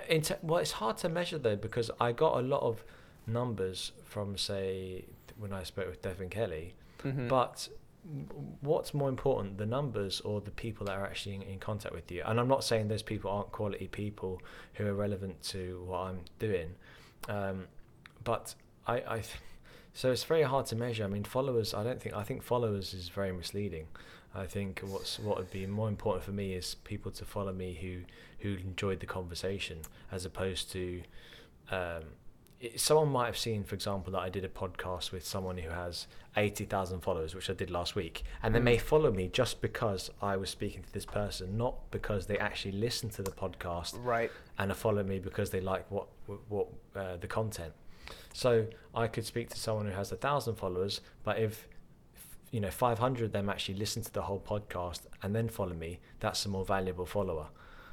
in 0.10 0.22
t- 0.22 0.36
well, 0.42 0.60
it's 0.60 0.72
hard 0.74 0.98
to 1.00 1.10
measure 1.10 1.38
though 1.38 1.56
because 1.56 1.90
I 2.00 2.12
got 2.12 2.38
a 2.38 2.42
lot 2.42 2.62
of 2.62 2.84
numbers 3.28 3.92
from 4.04 4.38
say 4.38 5.06
when 5.38 5.54
I 5.54 5.64
spoke 5.64 5.88
with 5.88 6.02
Devin 6.02 6.30
Kelly, 6.30 6.76
Mhm. 7.04 7.28
but 7.28 7.70
what's 8.62 8.94
more 8.94 9.10
important, 9.10 9.58
the 9.58 9.66
numbers 9.66 10.22
or 10.22 10.42
the 10.42 10.52
people 10.52 10.86
that 10.88 10.98
are 10.98 11.06
actually 11.06 11.36
in, 11.36 11.42
in 11.44 11.60
contact 11.60 11.96
with 11.96 12.12
you? 12.12 12.24
And 12.26 12.40
I'm 12.40 12.48
not 12.48 12.64
saying 12.64 12.88
those 12.88 13.02
people 13.02 13.32
aren't 13.32 13.52
quality 13.52 13.88
people 13.88 14.42
who 14.74 14.86
are 14.88 14.94
relevant 14.94 15.42
to 15.44 15.84
what 15.88 16.00
I'm 16.00 16.20
doing, 16.40 16.76
um, 17.30 17.68
but 18.24 18.56
I, 18.86 18.96
I 19.08 19.16
th- 19.16 19.38
so 19.94 20.12
it's 20.12 20.24
very 20.24 20.44
hard 20.44 20.66
to 20.68 20.76
measure. 20.76 21.04
I 21.04 21.08
mean, 21.08 21.24
followers. 21.24 21.74
I 21.74 21.84
don't 21.84 22.02
think. 22.02 22.16
I 22.16 22.24
think 22.24 22.44
followers 22.44 22.94
is 22.94 23.10
very 23.10 23.32
misleading. 23.32 23.88
I 24.36 24.46
think 24.46 24.82
what's 24.84 25.20
what 25.20 25.38
would 25.38 25.52
be 25.52 25.66
more 25.68 25.88
important 25.88 26.24
for 26.26 26.32
me 26.32 26.54
is 26.54 26.76
people 26.84 27.12
to 27.12 27.26
follow 27.26 27.54
me 27.54 27.78
who 27.80 28.02
who 28.40 28.56
enjoyed 28.62 29.00
the 29.00 29.06
conversation, 29.06 29.80
as 30.12 30.26
opposed 30.26 30.72
to. 30.72 31.04
Um, 31.72 32.04
someone 32.78 33.10
might 33.10 33.26
have 33.28 33.38
seen, 33.38 33.64
for 33.64 33.76
example, 33.76 34.12
that 34.14 34.20
I 34.20 34.30
did 34.30 34.44
a 34.46 34.50
podcast 34.50 35.12
with 35.12 35.26
someone 35.26 35.58
who 35.58 35.70
has 35.70 36.08
eighty 36.38 36.66
thousand 36.66 37.02
followers, 37.02 37.36
which 37.36 37.50
I 37.50 37.54
did 37.54 37.70
last 37.70 37.96
week, 37.96 38.24
and 38.42 38.54
they 38.56 38.60
Mm. 38.60 38.64
may 38.64 38.78
follow 38.78 39.12
me 39.12 39.28
just 39.28 39.62
because 39.62 40.10
I 40.22 40.38
was 40.38 40.50
speaking 40.50 40.84
to 40.84 40.92
this 40.94 41.06
person, 41.06 41.58
not 41.58 41.76
because 41.92 42.26
they 42.28 42.38
actually 42.38 42.74
listened 42.74 43.12
to 43.14 43.24
the 43.24 43.32
podcast 43.32 43.94
right. 44.04 44.32
and 44.58 44.72
are 44.72 44.76
following 44.76 45.08
me 45.08 45.20
because 45.20 45.50
they 45.52 45.62
like 45.62 45.90
what 45.92 46.08
what 46.50 46.68
uh, 46.96 47.18
the 47.18 47.28
content. 47.28 47.74
So 48.34 48.68
I 48.96 49.08
could 49.08 49.26
speak 49.26 49.50
to 49.50 49.58
someone 49.60 49.86
who 49.86 49.94
has 49.94 50.12
a 50.12 50.16
thousand 50.18 50.56
followers, 50.56 51.02
but 51.24 51.38
if 51.40 51.68
you 52.52 52.60
know 52.60 52.70
500 52.72 53.26
of 53.26 53.32
them 53.32 53.50
actually 53.50 53.76
listen 53.80 54.04
to 54.04 54.12
the 54.14 54.22
whole 54.24 54.40
podcast 54.40 55.02
and 55.22 55.36
then 55.36 55.50
follow 55.50 55.74
me, 55.74 56.00
that's 56.20 56.46
a 56.46 56.50
more 56.50 56.66
valuable 56.66 57.06
follower. 57.06 57.48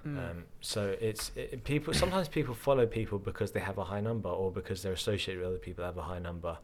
Mm. 0.07 0.18
Um, 0.18 0.44
so 0.61 0.96
it's 1.01 1.30
it, 1.36 1.64
people. 1.64 1.92
Sometimes 1.94 2.28
people 2.28 2.55
follow 2.55 2.86
people 2.86 3.18
because 3.18 3.53
they 3.53 3.61
have 3.61 3.78
a 3.78 3.84
high 3.84 4.01
number, 4.01 4.28
or 4.28 4.51
because 4.51 4.82
they're 4.82 4.92
associated 4.92 5.40
with 5.40 5.48
other 5.48 5.59
people 5.59 5.82
that 5.82 5.88
have 5.88 5.98
a 5.98 6.03
high 6.03 6.18
number 6.18 6.59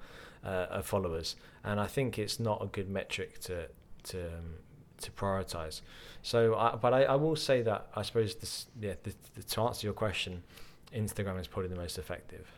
uh, 0.44 0.66
of 0.70 0.86
followers. 0.86 1.36
And 1.64 1.80
I 1.80 1.86
think 1.86 2.18
it's 2.18 2.40
not 2.40 2.62
a 2.62 2.66
good 2.66 2.88
metric 2.88 3.40
to 3.42 3.68
to 4.04 4.26
um, 4.26 4.54
to 5.02 5.10
prioritize. 5.10 5.82
So, 6.22 6.54
I, 6.54 6.76
but 6.76 6.92
I, 6.92 7.04
I 7.04 7.14
will 7.16 7.36
say 7.36 7.62
that 7.62 7.88
I 7.94 8.02
suppose 8.02 8.34
this, 8.36 8.66
yeah, 8.80 8.94
the, 9.02 9.14
the, 9.34 9.42
to 9.42 9.60
answer 9.62 9.86
your 9.86 9.94
question, 9.94 10.42
Instagram 10.94 11.38
is 11.38 11.46
probably 11.46 11.68
the 11.68 11.76
most 11.76 11.98
effective. 11.98 12.50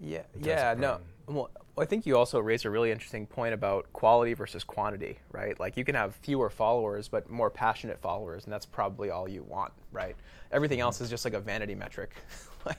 Yeah, 0.00 0.22
yeah, 0.40 0.74
no. 0.76 1.00
Well, 1.26 1.50
I 1.78 1.84
think 1.86 2.06
you 2.06 2.16
also 2.16 2.38
raised 2.38 2.66
a 2.66 2.70
really 2.70 2.90
interesting 2.92 3.26
point 3.26 3.54
about 3.54 3.90
quality 3.92 4.34
versus 4.34 4.62
quantity, 4.62 5.18
right? 5.32 5.58
Like 5.58 5.76
you 5.76 5.84
can 5.84 5.94
have 5.94 6.14
fewer 6.16 6.50
followers 6.50 7.08
but 7.08 7.28
more 7.30 7.50
passionate 7.50 7.98
followers, 8.00 8.44
and 8.44 8.52
that's 8.52 8.66
probably 8.66 9.10
all 9.10 9.28
you 9.28 9.42
want, 9.42 9.72
right? 9.92 10.16
Everything 10.52 10.80
else 10.80 11.00
is 11.00 11.08
just 11.10 11.24
like 11.24 11.34
a 11.34 11.40
vanity 11.40 11.74
metric. 11.74 12.14
like, 12.66 12.78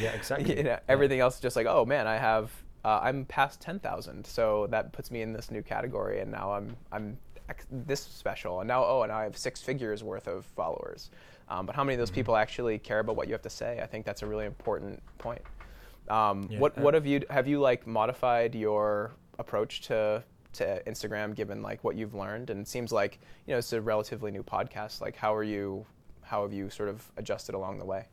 Yeah, 0.00 0.12
exactly. 0.12 0.56
You 0.56 0.62
know, 0.64 0.70
Yeah. 0.70 0.80
everything 0.88 1.20
else 1.20 1.36
is 1.36 1.40
just 1.40 1.56
like, 1.56 1.66
oh 1.66 1.84
man, 1.84 2.06
I 2.06 2.16
have, 2.16 2.50
uh, 2.84 3.00
I'm 3.02 3.24
past 3.26 3.60
ten 3.60 3.78
thousand, 3.78 4.26
so 4.26 4.66
that 4.70 4.92
puts 4.92 5.10
me 5.10 5.22
in 5.22 5.32
this 5.32 5.50
new 5.50 5.62
category, 5.62 6.20
and 6.20 6.30
now 6.30 6.52
I'm, 6.52 6.76
I'm 6.92 7.16
ex- 7.48 7.66
this 7.70 8.00
special, 8.00 8.60
and 8.60 8.68
now, 8.68 8.84
oh, 8.84 9.02
and 9.02 9.12
I 9.12 9.22
have 9.22 9.36
six 9.38 9.62
figures 9.62 10.02
worth 10.02 10.26
of 10.26 10.44
followers. 10.56 11.10
Um, 11.48 11.64
but 11.66 11.74
how 11.76 11.84
many 11.84 11.94
of 11.94 11.98
those 11.98 12.10
Mhm. 12.10 12.14
people 12.14 12.36
actually 12.36 12.78
care 12.78 12.98
about 13.00 13.16
what 13.16 13.26
you 13.28 13.32
have 13.34 13.42
to 13.42 13.50
say? 13.50 13.80
I 13.80 13.86
think 13.86 14.04
that's 14.04 14.22
a 14.22 14.26
really 14.26 14.46
important 14.46 15.02
point. 15.18 15.42
Um, 16.08 16.48
Yeah, 16.50 16.58
what 16.58 16.76
uh, 16.78 16.82
what 16.82 16.94
have 16.94 17.06
you 17.06 17.22
have 17.30 17.46
you 17.48 17.60
like 17.60 17.86
modified 17.86 18.54
your 18.54 19.12
approach 19.38 19.82
to 19.82 20.22
to 20.54 20.82
Instagram 20.86 21.34
given 21.34 21.62
like 21.62 21.82
what 21.82 21.96
you've 21.96 22.14
learned? 22.14 22.50
And 22.50 22.60
it 22.60 22.68
seems 22.68 22.92
like 22.92 23.18
you 23.46 23.52
know 23.52 23.58
it's 23.58 23.72
a 23.72 23.80
relatively 23.80 24.30
new 24.30 24.42
podcast. 24.42 25.00
Like 25.00 25.16
how 25.16 25.34
are 25.34 25.42
you 25.44 25.86
how 26.22 26.42
have 26.42 26.52
you 26.52 26.70
sort 26.70 26.88
of 26.88 27.10
adjusted 27.16 27.54
along 27.54 27.78
the 27.78 27.84
way? 27.84 28.06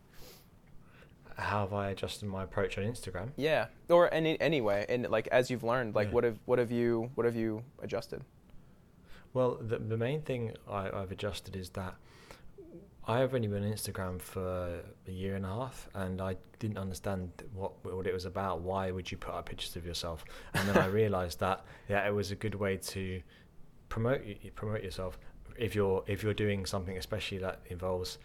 How 1.37 1.61
have 1.61 1.73
I 1.73 1.89
adjusted 1.89 2.27
my 2.27 2.43
approach 2.43 2.77
on 2.77 2.83
Instagram? 2.83 3.29
Yeah, 3.35 3.67
or 3.89 4.13
any 4.13 4.39
anyway, 4.39 4.85
and 4.89 5.09
like 5.09 5.27
as 5.27 5.49
you've 5.49 5.63
learned, 5.63 5.95
like 5.95 6.07
Yeah. 6.09 6.13
what 6.13 6.23
have 6.23 6.39
what 6.45 6.59
have 6.59 6.71
you 6.71 7.09
what 7.15 7.25
have 7.25 7.35
you 7.35 7.63
adjusted? 7.81 8.21
Well, 9.33 9.55
the 9.61 9.77
the 9.79 9.97
main 9.97 10.21
thing 10.21 10.53
I, 10.69 10.89
I've 10.91 11.11
adjusted 11.11 11.55
is 11.55 11.69
that 11.71 11.95
I 13.07 13.19
have 13.19 13.33
only 13.33 13.47
been 13.47 13.63
on 13.63 13.71
Instagram 13.71 14.21
for 14.21 14.81
a 15.07 15.11
year 15.11 15.35
and 15.35 15.45
a 15.45 15.49
half, 15.49 15.89
and 15.95 16.21
I 16.21 16.35
didn't 16.59 16.77
understand 16.77 17.31
what 17.53 17.83
what 17.83 18.05
it 18.05 18.13
was 18.13 18.25
about. 18.25 18.61
Why 18.61 18.91
would 18.91 19.11
you 19.11 19.17
put 19.17 19.33
up 19.33 19.47
pictures 19.49 19.75
of 19.75 19.85
yourself? 19.85 20.23
And 20.53 20.69
then 20.69 20.77
I 20.77 20.85
realised 21.01 21.39
that 21.39 21.65
yeah, 21.89 22.07
it 22.07 22.13
was 22.13 22.31
a 22.31 22.35
good 22.35 22.55
way 22.55 22.77
to 22.77 23.21
promote 23.89 24.21
promote 24.55 24.83
yourself 24.83 25.17
if 25.57 25.73
you're 25.73 26.03
if 26.05 26.21
you're 26.21 26.35
doing 26.35 26.65
something, 26.65 26.97
especially 26.97 27.39
that 27.39 27.59
involves 27.67 28.19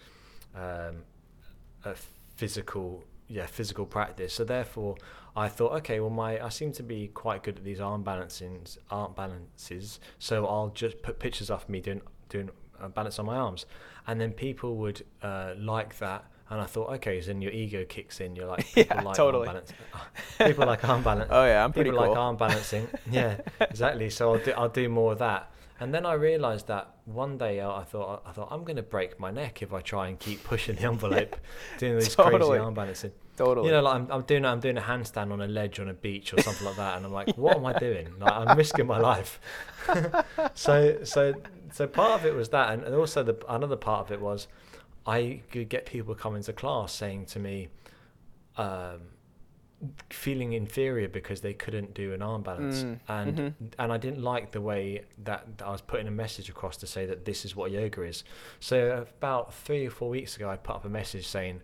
um, 0.54 1.02
a 1.84 1.94
physical 2.36 3.02
yeah 3.28 3.46
physical 3.46 3.86
practice. 3.86 4.34
So 4.34 4.44
therefore, 4.44 4.96
I 5.34 5.48
thought 5.48 5.72
okay, 5.78 6.00
well 6.00 6.10
my 6.10 6.44
I 6.44 6.50
seem 6.50 6.72
to 6.72 6.82
be 6.82 7.08
quite 7.08 7.42
good 7.42 7.56
at 7.56 7.64
these 7.64 7.80
arm 7.80 8.04
balancings 8.04 8.76
arm 8.90 9.14
balances, 9.14 10.00
so 10.18 10.46
I'll 10.46 10.68
just 10.68 11.00
put 11.02 11.18
pictures 11.18 11.50
of 11.50 11.66
me 11.66 11.80
doing 11.80 12.02
doing 12.28 12.50
a 12.80 12.88
balance 12.88 13.18
on 13.18 13.26
my 13.26 13.36
arms, 13.36 13.66
and 14.06 14.20
then 14.20 14.32
people 14.32 14.76
would 14.76 15.04
uh, 15.22 15.54
like 15.58 15.98
that. 15.98 16.24
And 16.48 16.60
I 16.60 16.64
thought, 16.66 16.90
okay, 16.94 17.20
so 17.20 17.26
then 17.28 17.42
your 17.42 17.50
ego 17.50 17.84
kicks 17.84 18.20
in. 18.20 18.36
You're 18.36 18.46
like, 18.46 18.64
people 18.74 18.96
Yeah, 18.96 19.02
like 19.02 19.16
totally. 19.16 19.48
arm 19.48 19.56
balance. 19.56 19.72
people 20.38 20.66
like 20.66 20.84
arm 20.88 21.02
balance. 21.10 21.28
Oh 21.32 21.44
yeah, 21.44 21.64
I'm 21.64 21.72
pretty 21.72 21.90
people 21.90 22.04
cool. 22.04 22.12
like 22.12 22.18
arm 22.20 22.36
balancing. 22.36 22.86
yeah, 23.10 23.38
exactly. 23.60 24.10
So 24.10 24.32
I'll 24.34 24.38
do, 24.38 24.52
I'll 24.52 24.68
do 24.68 24.88
more 24.88 25.12
of 25.12 25.18
that. 25.18 25.50
And 25.80 25.92
then 25.92 26.06
I 26.06 26.12
realised 26.14 26.68
that 26.68 26.94
one 27.04 27.36
day 27.36 27.60
I 27.60 27.80
I 27.80 27.84
thought 27.84 28.22
I 28.24 28.30
thought 28.32 28.48
I'm 28.50 28.62
going 28.64 28.76
to 28.76 28.82
break 28.82 29.18
my 29.20 29.30
neck 29.30 29.60
if 29.60 29.74
I 29.74 29.80
try 29.80 30.06
and 30.08 30.18
keep 30.18 30.42
pushing 30.44 30.76
the 30.76 30.84
envelope, 30.84 31.36
doing 31.78 31.98
these 31.98 32.14
Totally. 32.14 32.38
crazy 32.46 32.58
arm 32.58 32.74
balancing. 32.74 33.12
totally. 33.36 33.66
You 33.66 33.72
know, 33.74 33.82
like 33.82 33.94
I'm, 33.96 34.10
I'm 34.10 34.22
doing 34.22 34.44
I'm 34.46 34.60
doing 34.60 34.78
a 34.78 34.80
handstand 34.80 35.32
on 35.32 35.42
a 35.42 35.46
ledge 35.48 35.78
on 35.80 35.88
a 35.88 35.94
beach 35.94 36.32
or 36.32 36.40
something 36.40 36.64
like 36.66 36.76
that, 36.76 36.96
and 36.96 37.04
I'm 37.04 37.12
like, 37.12 37.36
what 37.36 37.56
am 37.56 37.66
I 37.66 37.74
doing? 37.74 38.06
Like 38.20 38.32
I'm 38.32 38.56
risking 38.56 38.86
my 38.86 38.98
life. 38.98 39.38
so 40.54 40.98
so 41.04 41.34
so 41.72 41.86
part 41.86 42.20
of 42.20 42.26
it 42.26 42.34
was 42.34 42.48
that, 42.50 42.72
and 42.72 42.94
also 42.94 43.22
the 43.22 43.36
another 43.48 43.76
part 43.76 44.06
of 44.06 44.12
it 44.12 44.20
was 44.20 44.48
I 45.06 45.40
could 45.50 45.68
get 45.68 45.86
people 45.86 46.14
coming 46.14 46.42
to 46.42 46.52
class 46.52 46.92
saying 46.92 47.26
to 47.26 47.38
me, 47.38 47.68
um, 48.56 49.00
feeling 50.10 50.54
inferior 50.54 51.06
because 51.08 51.42
they 51.42 51.52
couldn't 51.52 51.92
do 51.94 52.14
an 52.14 52.22
arm 52.22 52.42
balance, 52.42 52.82
Mm, 52.82 52.98
and 53.08 53.36
mhm. 53.38 53.54
and 53.78 53.92
I 53.92 53.98
didn't 53.98 54.22
like 54.22 54.52
the 54.52 54.60
way 54.60 55.02
that, 55.24 55.58
that 55.58 55.66
I 55.66 55.70
was 55.70 55.82
putting 55.82 56.08
a 56.08 56.10
message 56.10 56.48
across 56.48 56.76
to 56.78 56.86
say 56.86 57.04
that 57.06 57.24
this 57.26 57.44
is 57.44 57.54
what 57.54 57.70
yoga 57.70 58.02
is. 58.02 58.24
So 58.58 59.04
about 59.18 59.52
three 59.52 59.86
or 59.86 59.90
four 59.90 60.08
weeks 60.08 60.36
ago, 60.36 60.48
I 60.48 60.56
put 60.56 60.76
up 60.76 60.84
a 60.86 60.88
message 60.88 61.26
saying, 61.26 61.60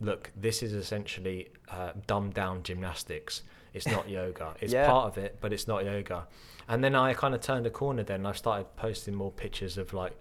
"Look, 0.00 0.30
this 0.34 0.62
is 0.62 0.72
essentially 0.72 1.48
uh, 1.70 1.92
dumbed 2.06 2.34
down 2.34 2.62
gymnastics. 2.62 3.42
It's 3.74 3.86
not 3.86 4.08
yoga. 4.18 4.54
It's 4.60 4.72
Yeah. 4.72 4.86
part 4.88 5.06
of 5.08 5.18
it, 5.22 5.36
but 5.40 5.52
it's 5.52 5.68
not 5.68 5.84
yoga." 5.84 6.26
And 6.70 6.82
then 6.82 6.94
I 6.94 7.12
kind 7.12 7.34
of 7.34 7.42
turned 7.42 7.66
a 7.66 7.70
corner. 7.70 8.02
Then 8.02 8.24
I 8.24 8.32
started 8.32 8.74
posting 8.76 9.14
more 9.14 9.30
pictures 9.30 9.76
of 9.76 9.92
like. 9.92 10.18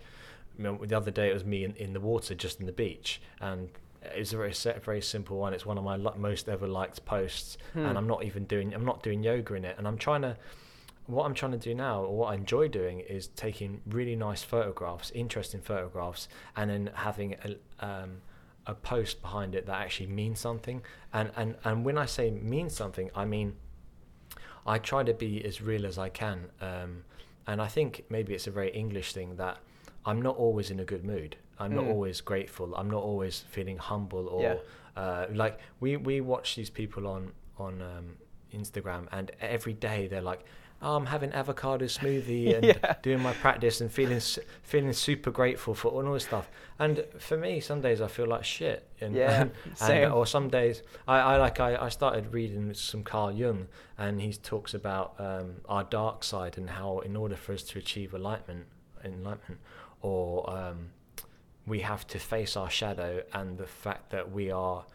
You 0.57 0.63
know, 0.65 0.77
the 0.85 0.97
other 0.97 1.11
day 1.11 1.29
it 1.29 1.33
was 1.33 1.45
me 1.45 1.63
in, 1.63 1.73
in 1.77 1.93
the 1.93 2.01
water, 2.01 2.35
just 2.35 2.59
in 2.59 2.65
the 2.65 2.73
beach, 2.73 3.21
and 3.39 3.69
it's 4.01 4.33
a 4.33 4.37
very 4.37 4.51
very 4.83 5.01
simple 5.01 5.37
one. 5.37 5.53
It's 5.53 5.65
one 5.65 5.77
of 5.77 5.85
my 5.85 5.95
most 6.17 6.49
ever 6.49 6.67
liked 6.67 7.05
posts, 7.05 7.57
Hmm. 7.71 7.85
and 7.85 7.97
I'm 7.97 8.07
not 8.07 8.25
even 8.25 8.43
doing 8.43 8.73
I'm 8.73 8.83
not 8.83 9.01
doing 9.01 9.23
yoga 9.23 9.53
in 9.53 9.63
it, 9.63 9.75
and 9.77 9.87
I'm 9.87 9.97
trying 9.97 10.23
to 10.23 10.35
what 11.05 11.25
I'm 11.25 11.33
trying 11.33 11.53
to 11.53 11.57
do 11.57 11.73
now, 11.73 12.03
or 12.03 12.17
what 12.17 12.33
I 12.33 12.35
enjoy 12.35 12.67
doing, 12.67 12.99
is 12.99 13.27
taking 13.29 13.81
really 13.87 14.17
nice 14.17 14.43
photographs, 14.43 15.11
interesting 15.11 15.61
photographs, 15.61 16.27
and 16.57 16.69
then 16.69 16.89
having 16.93 17.35
a, 17.45 17.85
um, 17.85 18.21
a 18.67 18.75
post 18.75 19.21
behind 19.21 19.55
it 19.55 19.65
that 19.65 19.79
actually 19.79 20.07
means 20.07 20.39
something. 20.39 20.83
And, 21.13 21.31
and, 21.35 21.55
and 21.63 21.83
when 21.83 21.97
I 21.97 22.05
say 22.05 22.29
means 22.29 22.75
something, 22.75 23.09
I 23.15 23.25
mean 23.25 23.55
I 24.66 24.78
try 24.78 25.03
to 25.03 25.14
be 25.14 25.43
as 25.45 25.62
real 25.62 25.86
as 25.86 25.97
I 25.97 26.10
can. 26.10 26.49
Um, 26.62 27.03
and 27.47 27.62
I 27.62 27.68
think 27.68 28.05
maybe 28.10 28.34
it's 28.34 28.47
a 28.47 28.51
very 28.51 28.70
English 28.72 29.14
thing 29.14 29.36
that 29.38 29.57
I'm 30.05 30.22
not 30.22 30.38
always 30.38 30.70
in 30.72 30.80
a 30.80 30.86
good 30.86 31.03
mood. 31.03 31.36
I'm 31.60 31.74
not 31.76 31.86
Mm. 31.86 31.89
always 31.89 32.22
grateful. 32.22 32.74
I'm 32.76 32.89
not 32.89 33.03
always 33.03 33.39
feeling 33.49 33.78
humble 33.78 34.28
or 34.30 34.41
Yeah. 34.43 34.55
uh, 34.95 35.26
like 35.34 35.60
we, 35.80 35.97
we 35.97 36.22
watch 36.22 36.55
these 36.55 36.70
people 36.70 37.07
on 37.07 37.32
on 37.57 37.82
um, 37.82 38.16
Instagram, 38.53 39.07
and 39.12 39.32
every 39.41 39.74
day 39.74 40.07
they're 40.07 40.22
like, 40.22 40.45
oh, 40.82 40.95
I'm 40.95 41.05
having 41.07 41.32
avocado 41.34 41.86
smoothie 41.86 42.53
and 42.55 42.65
Yeah. 42.65 42.95
doing 43.01 43.21
my 43.21 43.34
practice 43.34 43.82
and 43.82 43.91
feeling 43.91 44.21
feeling 44.63 44.93
super 44.93 45.32
grateful 45.32 45.73
for 45.75 45.89
all 45.89 46.13
this 46.13 46.23
stuff. 46.25 46.49
And 46.77 47.03
for 47.17 47.36
me, 47.38 47.59
some 47.59 47.82
days 47.82 47.99
I 48.01 48.07
feel 48.07 48.27
like 48.27 48.43
shit. 48.45 48.88
And, 49.01 49.13
Yeah, 49.15 49.41
and, 49.41 49.51
same. 49.75 50.13
or 50.13 50.25
some 50.25 50.49
days 50.49 50.82
I, 51.07 51.19
I 51.19 51.38
like 51.38 51.59
I, 51.59 51.75
I 51.75 51.89
started 51.89 52.34
reading 52.34 52.73
some 52.73 53.03
Carl 53.03 53.32
Jung, 53.34 53.67
and 53.97 54.21
he 54.21 54.32
talks 54.34 54.73
about 54.73 55.15
um, 55.19 55.55
our 55.67 55.84
dark 55.84 56.23
side 56.23 56.57
and 56.57 56.69
how 56.69 56.99
in 56.99 57.15
order 57.15 57.36
for 57.36 57.53
us 57.53 57.63
to 57.63 57.80
achieve 57.80 58.13
enlightenment, 58.13 58.65
enlightenment, 59.03 59.59
or 60.01 60.49
um, 60.49 60.91
we 61.67 61.82
have 61.82 62.07
to 62.07 62.19
face 62.19 62.55
our 62.55 62.69
shadow 62.69 63.21
and 63.34 63.57
the 63.57 63.67
fact 63.67 64.09
that 64.11 64.32
we 64.32 64.49
are 64.49 64.86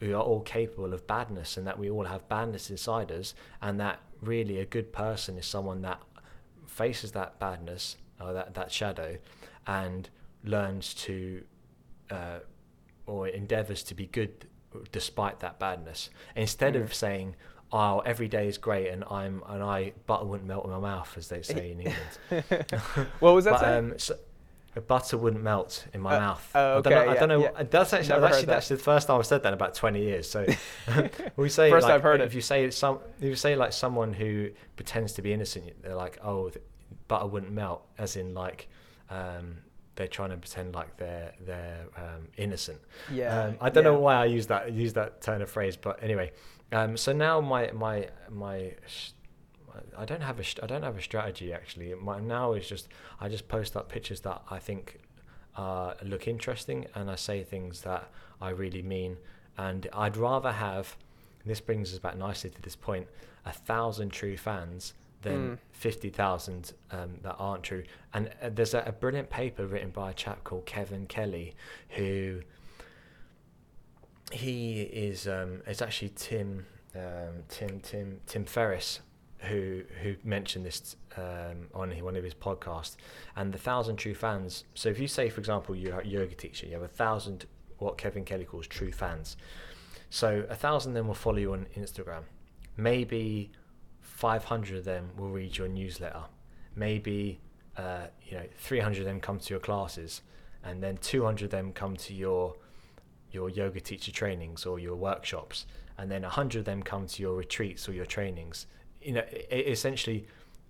we 0.00 0.12
are 0.12 0.22
all 0.22 0.40
capable 0.40 0.92
of 0.92 1.06
badness 1.06 1.56
and 1.56 1.66
that 1.66 1.78
we 1.78 1.88
all 1.88 2.04
have 2.04 2.28
badness 2.28 2.68
inside 2.68 3.10
us 3.10 3.34
and 3.62 3.80
that 3.80 3.98
really 4.22 4.58
a 4.60 4.64
good 4.66 4.92
person 4.92 5.36
is 5.38 5.46
someone 5.46 5.82
that 5.82 6.00
faces 6.66 7.12
that 7.12 7.38
badness 7.38 7.96
or 8.20 8.32
that, 8.32 8.54
that 8.54 8.70
shadow 8.72 9.18
and 9.66 10.08
learns 10.44 10.94
to 10.94 11.42
uh, 12.10 12.38
or 13.06 13.28
endeavors 13.28 13.82
to 13.84 13.94
be 13.94 14.06
good 14.06 14.46
despite 14.92 15.40
that 15.40 15.58
badness. 15.58 16.10
Instead 16.34 16.74
Mm. 16.74 16.82
of 16.82 16.94
saying 16.94 17.36
oh 17.72 17.98
every 18.00 18.28
day 18.28 18.46
is 18.46 18.58
great 18.58 18.88
and 18.90 19.02
i'm 19.10 19.42
and 19.48 19.60
i 19.60 19.92
butter 20.06 20.24
wouldn't 20.24 20.46
melt 20.46 20.64
in 20.64 20.70
my 20.70 20.78
mouth 20.78 21.12
as 21.16 21.26
they 21.28 21.42
say 21.42 21.72
in 21.72 21.80
england. 22.30 22.78
What 23.18 23.34
was 23.34 23.44
that 23.46 23.54
but, 23.60 23.64
um, 23.64 23.94
so, 23.98 24.14
butter 24.80 25.16
wouldn't 25.16 25.42
melt 25.42 25.86
in 25.92 26.00
my 26.00 26.16
Uh, 26.16 26.20
mouth. 26.20 26.50
oh, 26.54 26.78
I 26.78 26.80
don't 26.80 26.86
okay, 26.92 27.04
know. 27.06 27.10
I 27.10 27.14
don't 27.16 27.28
know. 27.28 27.40
yeah. 27.42 27.62
That's 27.64 27.92
actually, 27.92 28.08
Never 28.10 28.26
actually 28.26 28.40
that. 28.42 28.46
that's 28.46 28.68
the 28.68 28.76
first 28.76 29.06
time 29.06 29.18
I've 29.18 29.26
said 29.26 29.42
that 29.42 29.48
in 29.48 29.54
about 29.54 29.74
twenty 29.74 30.02
years. 30.02 30.28
So 30.28 30.44
we 31.36 31.48
say 31.48 31.70
First 31.70 31.84
like, 31.86 31.94
I've 31.94 32.02
heard 32.02 32.20
if 32.20 32.32
it. 32.32 32.34
you 32.36 32.40
say 32.40 32.70
some, 32.70 32.98
if 33.18 33.24
you 33.24 33.36
say 33.36 33.56
like 33.56 33.72
someone 33.72 34.12
who 34.12 34.50
pretends 34.76 35.12
to 35.14 35.22
be 35.22 35.32
innocent, 35.32 35.82
they're 35.82 35.94
like, 35.94 36.18
oh, 36.22 36.50
th- 36.50 36.64
butter 37.08 37.26
wouldn't 37.26 37.52
melt, 37.52 37.86
as 37.98 38.16
in 38.16 38.34
like. 38.34 38.68
Um, 39.10 39.58
they're 39.94 40.08
trying 40.08 40.28
to 40.28 40.36
pretend 40.36 40.74
like 40.74 40.98
they're 40.98 41.32
they're 41.40 41.86
um, 41.96 42.28
innocent. 42.36 42.78
yeah. 43.10 43.44
Um, 43.44 43.56
I 43.62 43.70
don't 43.70 43.82
know 43.84 43.98
why 43.98 44.16
I 44.16 44.26
use 44.26 44.46
that 44.48 44.70
use 44.72 44.92
that 44.92 45.22
turn 45.22 45.40
of 45.40 45.48
phrase, 45.50 45.76
but 45.76 46.02
anyway. 46.02 46.32
Um, 46.70 46.96
so 46.98 47.12
now 47.14 47.40
my 47.40 47.70
my 47.72 48.08
my 48.28 48.74
I 49.96 50.04
don't 50.04 50.22
have 50.22 50.38
a 50.40 50.44
I 50.62 50.66
don't 50.66 50.82
have 50.82 50.96
a 50.96 51.02
strategy 51.02 51.52
actually. 51.52 51.94
My 51.94 52.20
now 52.20 52.52
is 52.52 52.68
just 52.68 52.88
I 53.20 53.28
just 53.28 53.48
post 53.48 53.76
up 53.76 53.88
pictures 53.88 54.20
that 54.20 54.42
I 54.50 54.58
think 54.58 55.00
uh, 55.56 55.94
look 56.02 56.28
interesting, 56.28 56.86
and 56.94 57.10
I 57.10 57.14
say 57.16 57.42
things 57.42 57.82
that 57.82 58.10
I 58.40 58.50
really 58.50 58.82
mean. 58.82 59.16
And 59.58 59.88
I'd 59.92 60.16
rather 60.16 60.52
have. 60.52 60.96
This 61.44 61.60
brings 61.60 61.92
us 61.92 61.98
back 61.98 62.16
nicely 62.18 62.50
to 62.50 62.60
this 62.62 62.76
point: 62.76 63.06
a 63.44 63.52
thousand 63.52 64.10
true 64.10 64.36
fans 64.36 64.94
than 65.22 65.52
Mm. 65.52 65.58
fifty 65.72 66.10
thousand 66.10 66.72
um, 66.90 67.18
that 67.22 67.36
aren't 67.38 67.62
true. 67.62 67.84
And 68.12 68.28
uh, 68.42 68.50
there's 68.52 68.74
a, 68.74 68.80
a 68.86 68.92
brilliant 68.92 69.30
paper 69.30 69.66
written 69.66 69.90
by 69.90 70.10
a 70.10 70.14
chap 70.14 70.44
called 70.44 70.66
Kevin 70.66 71.06
Kelly, 71.06 71.54
who 71.90 72.42
he 74.32 74.82
is 74.82 75.26
um, 75.28 75.62
it's 75.66 75.80
actually 75.82 76.10
Tim 76.16 76.66
um, 76.94 77.44
Tim 77.48 77.80
Tim 77.80 78.20
Tim 78.26 78.44
Ferriss 78.44 79.00
who 79.40 79.82
who 80.02 80.16
mentioned 80.24 80.64
this 80.64 80.96
um, 81.16 81.68
on 81.74 81.90
one 82.02 82.16
of 82.16 82.24
his 82.24 82.34
podcasts 82.34 82.96
and 83.36 83.52
the 83.52 83.58
thousand 83.58 83.96
true 83.96 84.14
fans. 84.14 84.64
So 84.74 84.88
if 84.88 84.98
you 84.98 85.08
say 85.08 85.28
for 85.28 85.40
example 85.40 85.74
you're 85.74 86.00
a 86.00 86.06
yoga 86.06 86.34
teacher 86.34 86.66
you 86.66 86.72
have 86.72 86.82
a 86.82 86.88
thousand 86.88 87.46
what 87.78 87.98
Kevin 87.98 88.24
Kelly 88.24 88.44
calls 88.44 88.66
true 88.66 88.92
fans. 88.92 89.36
So 90.10 90.46
a 90.48 90.54
thousand 90.54 90.92
of 90.92 90.94
them 90.94 91.08
will 91.08 91.14
follow 91.14 91.38
you 91.38 91.52
on 91.52 91.66
Instagram. 91.76 92.22
Maybe 92.76 93.50
500 94.00 94.78
of 94.78 94.84
them 94.84 95.10
will 95.16 95.28
read 95.28 95.56
your 95.56 95.68
newsletter. 95.68 96.24
Maybe 96.74 97.40
uh, 97.76 98.06
you 98.24 98.38
know 98.38 98.44
300 98.58 99.00
of 99.00 99.04
them 99.04 99.20
come 99.20 99.38
to 99.38 99.52
your 99.52 99.60
classes 99.60 100.22
and 100.64 100.82
then 100.82 100.96
200 100.96 101.44
of 101.44 101.50
them 101.50 101.72
come 101.72 101.96
to 101.96 102.14
your 102.14 102.56
your 103.30 103.50
yoga 103.50 103.80
teacher 103.80 104.12
trainings 104.12 104.64
or 104.64 104.78
your 104.78 104.96
workshops 104.96 105.66
and 105.98 106.10
then 106.10 106.22
100 106.22 106.60
of 106.60 106.64
them 106.64 106.82
come 106.82 107.06
to 107.06 107.22
your 107.22 107.34
retreats 107.34 107.88
or 107.88 107.92
your 107.92 108.06
trainings 108.06 108.66
you 109.06 109.12
know 109.12 109.24
essentially 109.50 110.26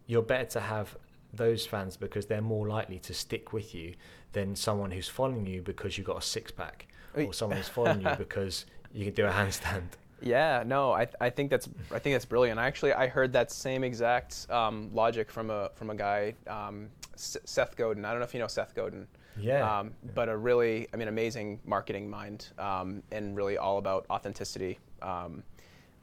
you're 0.07 0.23
better 0.23 0.45
to 0.45 0.61
have 0.61 0.97
those 1.33 1.67
fans 1.67 1.97
because 1.97 2.27
they're 2.27 2.41
more 2.41 2.69
likely 2.69 2.99
to 3.01 3.13
stick 3.15 3.53
with 3.53 3.75
you 3.75 3.95
than 4.33 4.55
someone 4.55 4.91
who's 4.91 5.09
following 5.09 5.47
you 5.47 5.63
because 5.63 5.97
you've 5.97 6.07
got 6.07 6.19
a 6.19 6.23
six 6.23 6.51
pack 6.53 6.87
or 7.17 7.33
someone 7.33 7.57
who's 7.57 7.69
following 7.69 8.01
you 8.03 8.11
because 8.19 8.67
you 8.93 9.05
can 9.05 9.15
do 9.15 9.27
a 9.27 9.31
handstand 9.31 9.89
Yeah, 10.23 10.63
no, 10.67 10.93
I, 10.93 11.07
I 11.21 11.29
think 11.31 11.51
that's 11.51 11.69
I 11.91 11.99
think 11.99 12.15
that's 12.15 12.25
brilliant. 12.25 12.59
I 12.59 12.67
actually 12.67 12.93
I 12.95 13.07
heard 13.07 13.33
that 13.35 13.51
same 13.51 13.85
exact 13.85 14.47
um, 14.51 14.91
logic 14.95 15.31
from 15.31 15.51
a 15.51 15.71
from 15.75 15.91
a 15.91 15.95
guy 15.95 16.35
um, 16.47 16.89
S- 17.15 17.37
Seth 17.45 17.77
Godin. 17.77 18.05
I 18.05 18.11
don't 18.11 18.21
know 18.21 18.25
if 18.25 18.35
you 18.35 18.41
know 18.41 18.47
Seth 18.47 18.75
Godin. 18.75 19.07
yeah 19.39 19.79
Um, 19.81 19.93
but 20.15 20.29
a 20.29 20.37
really, 20.37 20.89
I 20.93 20.97
mean, 20.97 21.09
amazing 21.09 21.61
marketing 21.67 22.09
mind, 22.09 22.49
um, 22.59 23.03
and 23.13 23.37
really 23.37 23.59
all 23.59 23.77
about 23.77 24.07
authenticity, 24.09 24.79
um, 25.03 25.43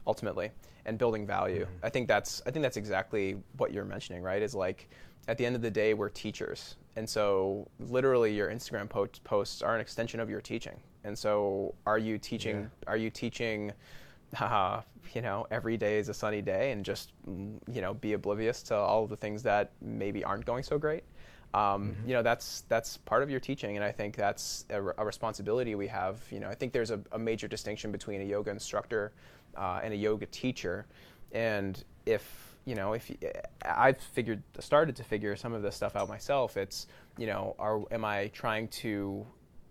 ultimately, 0.05 0.51
and 0.85 0.97
building 0.97 1.25
value. 1.25 1.65
Mhm. 1.65 1.69
I 1.83 1.89
think 1.89 2.07
that's, 2.07 2.41
I 2.45 2.51
think 2.51 2.63
that's 2.63 2.77
exactly 2.77 3.37
what 3.57 3.71
you're 3.71 3.85
mentioning, 3.85 4.21
right? 4.23 4.41
Is 4.41 4.53
like, 4.55 4.89
at 5.27 5.37
the 5.37 5.45
end 5.45 5.55
of 5.55 5.61
the 5.61 5.71
day, 5.71 5.93
we're 5.93 6.09
teachers, 6.09 6.75
and 6.97 7.09
so 7.09 7.67
literally, 7.79 8.33
your 8.35 8.49
Instagram 8.49 8.89
po- 8.89 9.07
posts 9.23 9.61
are 9.61 9.73
an 9.73 9.79
extension 9.81 10.19
of 10.19 10.29
your 10.29 10.41
teaching. 10.41 10.77
And 11.05 11.17
so, 11.17 11.73
are 11.85 11.97
you 11.97 12.17
teaching? 12.17 12.69
Are 12.87 12.97
you 12.97 13.09
teaching? 13.09 13.71
Uh, 14.39 14.81
you 15.13 15.21
know, 15.21 15.45
every 15.51 15.77
day 15.77 15.97
is 15.99 16.09
a 16.09 16.13
sunny 16.13 16.41
day, 16.41 16.71
and 16.71 16.83
just 16.83 17.11
you 17.27 17.81
know, 17.81 17.93
be 17.93 18.13
oblivious 18.13 18.63
to 18.63 18.75
all 18.75 19.03
of 19.05 19.09
the 19.09 19.15
things 19.15 19.43
that 19.43 19.71
maybe 19.81 20.23
aren't 20.23 20.45
going 20.45 20.63
so 20.63 20.77
great 20.77 21.03
um, 21.53 21.91
Mhm. 22.03 22.07
you 22.07 22.13
know 22.15 22.23
that's 22.23 22.61
that's 22.67 22.97
part 22.97 23.21
of 23.21 23.29
your 23.29 23.39
teaching 23.39 23.75
and 23.77 23.85
i 23.85 23.91
think 23.91 24.15
that's 24.15 24.65
a, 24.71 24.81
a 24.97 25.05
responsibility 25.05 25.75
we 25.75 25.85
have 25.85 26.17
you 26.31 26.39
know 26.39 26.49
i 26.49 26.55
think 26.55 26.73
there's 26.73 26.89
a, 26.89 26.99
a 27.11 27.19
major 27.19 27.47
distinction 27.47 27.91
between 27.91 28.21
a 28.21 28.23
yoga 28.23 28.49
instructor 28.49 29.11
uh, 29.57 29.79
and 29.83 29.93
a 29.93 29.97
yoga 29.97 30.25
teacher 30.25 30.85
and 31.31 31.83
if 32.05 32.55
you 32.65 32.75
know 32.75 32.93
if 32.93 33.11
I've 33.65 33.99
figured 33.99 34.41
started 34.59 34.95
to 34.97 35.03
figure 35.03 35.35
some 35.35 35.53
of 35.53 35.61
this 35.61 35.75
stuff 35.75 35.95
out 35.95 36.07
myself 36.07 36.57
it's 36.57 36.87
you 37.17 37.27
know 37.27 37.55
are 37.59 37.81
am 37.91 38.05
i 38.05 38.27
trying 38.27 38.67
to 38.69 39.25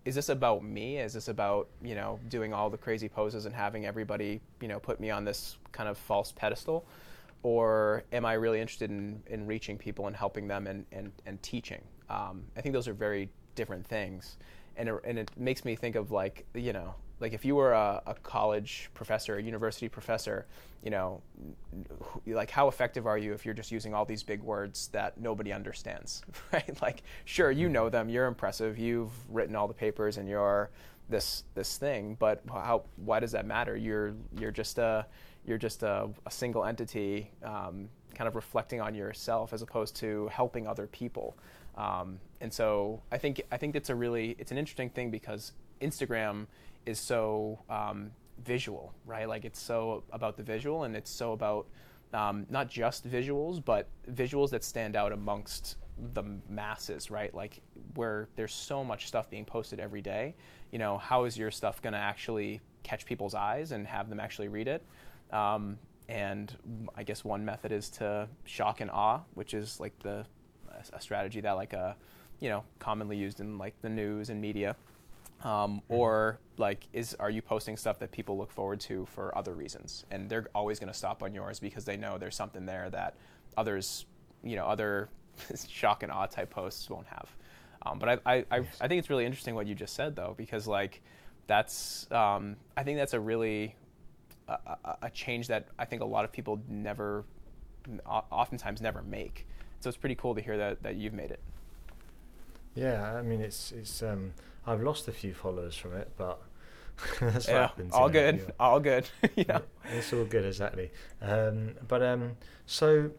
is 0.04 0.14
this 0.14 0.28
about 0.28 0.62
me 0.64 0.98
is 0.98 1.14
this 1.14 1.28
about 1.28 1.68
you 1.82 1.94
know 1.94 2.18
doing 2.28 2.52
all 2.52 2.68
the 2.68 2.78
crazy 2.78 3.08
poses 3.08 3.46
and 3.46 3.54
having 3.54 3.86
everybody 3.86 4.40
you 4.60 4.68
know 4.68 4.78
put 4.78 5.00
me 5.00 5.10
on 5.10 5.24
this 5.24 5.56
kind 5.72 5.88
of 5.88 5.96
false 5.96 6.32
pedestal 6.32 6.84
or 7.42 8.04
am 8.12 8.24
I 8.24 8.34
really 8.34 8.60
interested 8.60 8.90
in, 8.90 9.22
in 9.26 9.46
reaching 9.46 9.76
people 9.76 10.06
and 10.06 10.14
helping 10.14 10.46
them 10.46 10.66
and, 10.66 10.86
and, 10.92 11.12
and 11.26 11.42
teaching? 11.42 11.82
Um, 12.08 12.44
I 12.56 12.60
think 12.60 12.72
those 12.72 12.86
are 12.86 12.94
very 12.94 13.28
different 13.54 13.86
things. 13.86 14.36
And 14.76 14.88
it, 14.88 14.94
and 15.04 15.18
it 15.18 15.30
makes 15.36 15.64
me 15.64 15.74
think 15.74 15.96
of 15.96 16.10
like, 16.10 16.46
you 16.54 16.72
know, 16.72 16.94
like 17.22 17.32
if 17.32 17.44
you 17.44 17.54
were 17.54 17.72
a, 17.72 18.02
a 18.04 18.14
college 18.14 18.90
professor, 18.94 19.36
a 19.36 19.42
university 19.42 19.88
professor, 19.88 20.44
you 20.82 20.90
know, 20.90 21.22
like 22.26 22.50
how 22.50 22.66
effective 22.66 23.06
are 23.06 23.16
you 23.16 23.32
if 23.32 23.46
you're 23.46 23.54
just 23.54 23.70
using 23.70 23.94
all 23.94 24.04
these 24.04 24.24
big 24.24 24.42
words 24.42 24.88
that 24.88 25.18
nobody 25.18 25.52
understands, 25.52 26.22
right? 26.52 26.82
Like, 26.82 27.04
sure, 27.24 27.52
you 27.52 27.68
know 27.68 27.88
them, 27.88 28.08
you're 28.08 28.26
impressive, 28.26 28.76
you've 28.76 29.12
written 29.32 29.54
all 29.54 29.68
the 29.68 29.74
papers 29.74 30.18
and 30.18 30.28
you're 30.28 30.70
this 31.08 31.44
this 31.54 31.78
thing, 31.78 32.16
but 32.18 32.42
how 32.50 32.82
why 32.96 33.20
does 33.20 33.32
that 33.32 33.46
matter? 33.46 33.76
You're 33.76 34.14
you're 34.36 34.50
just 34.50 34.78
a 34.78 35.06
you're 35.46 35.58
just 35.58 35.84
a, 35.84 36.08
a 36.26 36.30
single 36.30 36.64
entity, 36.64 37.30
um, 37.44 37.88
kind 38.14 38.26
of 38.26 38.34
reflecting 38.34 38.80
on 38.80 38.94
yourself 38.94 39.52
as 39.52 39.62
opposed 39.62 39.94
to 39.96 40.28
helping 40.32 40.66
other 40.66 40.86
people. 40.88 41.36
Um, 41.76 42.18
and 42.40 42.52
so 42.52 43.02
I 43.12 43.18
think 43.18 43.42
I 43.52 43.58
think 43.58 43.76
it's 43.76 43.90
a 43.90 43.94
really 43.94 44.34
it's 44.40 44.50
an 44.50 44.58
interesting 44.58 44.90
thing 44.90 45.12
because 45.12 45.52
Instagram 45.80 46.46
is 46.86 46.98
so 46.98 47.60
um, 47.68 48.10
visual, 48.44 48.92
right? 49.06 49.28
Like 49.28 49.44
it's 49.44 49.60
so 49.60 50.04
about 50.12 50.36
the 50.36 50.42
visual, 50.42 50.84
and 50.84 50.96
it's 50.96 51.10
so 51.10 51.32
about 51.32 51.66
um, 52.12 52.46
not 52.50 52.68
just 52.68 53.08
visuals, 53.08 53.62
but 53.64 53.88
visuals 54.10 54.50
that 54.50 54.64
stand 54.64 54.96
out 54.96 55.12
amongst 55.12 55.76
the 56.14 56.22
masses, 56.48 57.10
right? 57.10 57.34
Like 57.34 57.60
where 57.94 58.28
there's 58.36 58.52
so 58.52 58.82
much 58.84 59.06
stuff 59.06 59.30
being 59.30 59.44
posted 59.44 59.80
every 59.80 60.02
day. 60.02 60.34
You 60.70 60.78
know, 60.78 60.98
how 60.98 61.24
is 61.24 61.36
your 61.36 61.50
stuff 61.50 61.82
going 61.82 61.92
to 61.92 61.98
actually 61.98 62.60
catch 62.82 63.06
people's 63.06 63.34
eyes 63.34 63.72
and 63.72 63.86
have 63.86 64.08
them 64.08 64.20
actually 64.20 64.48
read 64.48 64.68
it? 64.68 64.82
Um, 65.30 65.78
and 66.08 66.54
I 66.96 67.04
guess 67.04 67.24
one 67.24 67.44
method 67.44 67.72
is 67.72 67.88
to 67.90 68.28
shock 68.44 68.80
and 68.80 68.90
awe, 68.90 69.20
which 69.34 69.54
is 69.54 69.80
like 69.80 69.98
the 70.02 70.26
a 70.92 71.00
strategy 71.00 71.40
that 71.40 71.52
like 71.52 71.74
uh, 71.74 71.92
you 72.40 72.48
know 72.48 72.64
commonly 72.78 73.16
used 73.16 73.40
in 73.40 73.58
like 73.58 73.74
the 73.82 73.88
news 73.88 74.30
and 74.30 74.40
media. 74.40 74.76
Um, 75.44 75.82
or 75.88 76.38
like 76.56 76.86
is 76.92 77.14
are 77.18 77.30
you 77.30 77.42
posting 77.42 77.76
stuff 77.76 77.98
that 77.98 78.12
people 78.12 78.38
look 78.38 78.52
forward 78.52 78.78
to 78.80 79.06
for 79.06 79.36
other 79.36 79.54
reasons 79.54 80.04
and 80.10 80.30
they're 80.30 80.46
always 80.54 80.78
going 80.78 80.92
to 80.92 80.96
stop 80.96 81.22
on 81.22 81.34
yours 81.34 81.58
because 81.58 81.84
they 81.84 81.96
know 81.96 82.16
there's 82.16 82.36
something 82.36 82.64
there 82.64 82.88
that 82.90 83.16
others 83.56 84.06
you 84.44 84.54
know 84.54 84.64
other 84.66 85.08
shock 85.68 86.04
and 86.04 86.12
awe 86.12 86.26
type 86.26 86.50
posts 86.50 86.88
won't 86.88 87.08
have 87.08 87.28
um, 87.84 87.98
but 87.98 88.08
I, 88.08 88.18
I, 88.24 88.44
I, 88.52 88.56
I 88.80 88.86
think 88.86 89.00
it's 89.00 89.10
really 89.10 89.24
interesting 89.24 89.56
what 89.56 89.66
you 89.66 89.74
just 89.74 89.94
said 89.94 90.14
though 90.14 90.34
because 90.36 90.68
like 90.68 91.02
that's 91.48 92.06
um, 92.12 92.54
i 92.76 92.84
think 92.84 92.98
that's 92.98 93.14
a 93.14 93.20
really 93.20 93.74
a, 94.48 94.96
a 95.02 95.10
change 95.10 95.48
that 95.48 95.68
I 95.78 95.84
think 95.84 96.02
a 96.02 96.06
lot 96.06 96.24
of 96.24 96.32
people 96.32 96.60
never, 96.68 97.24
oftentimes 98.06 98.80
never 98.80 99.02
make. 99.02 99.46
So 99.80 99.88
it's 99.88 99.96
pretty 99.96 100.14
cool 100.14 100.34
to 100.34 100.40
hear 100.40 100.56
that 100.58 100.82
that 100.82 100.96
you've 100.96 101.12
made 101.12 101.30
it. 101.30 101.40
Yeah, 102.74 103.14
I 103.14 103.22
mean 103.22 103.40
it's 103.40 103.72
it's 103.72 104.02
um, 104.02 104.32
I've 104.66 104.82
lost 104.82 105.08
a 105.08 105.12
few 105.12 105.34
followers 105.34 105.76
from 105.76 105.94
it, 105.94 106.10
but 106.16 106.40
that's 107.20 107.48
yeah, 107.48 107.62
happens. 107.62 107.92
All 107.92 108.08
good, 108.08 108.52
all 108.60 108.80
good. 108.80 109.08
yeah, 109.36 109.60
it's 109.92 110.12
all 110.12 110.24
good 110.24 110.44
exactly. 110.44 110.90
Um, 111.20 111.74
but 111.86 112.02
um, 112.02 112.36
so 112.66 113.10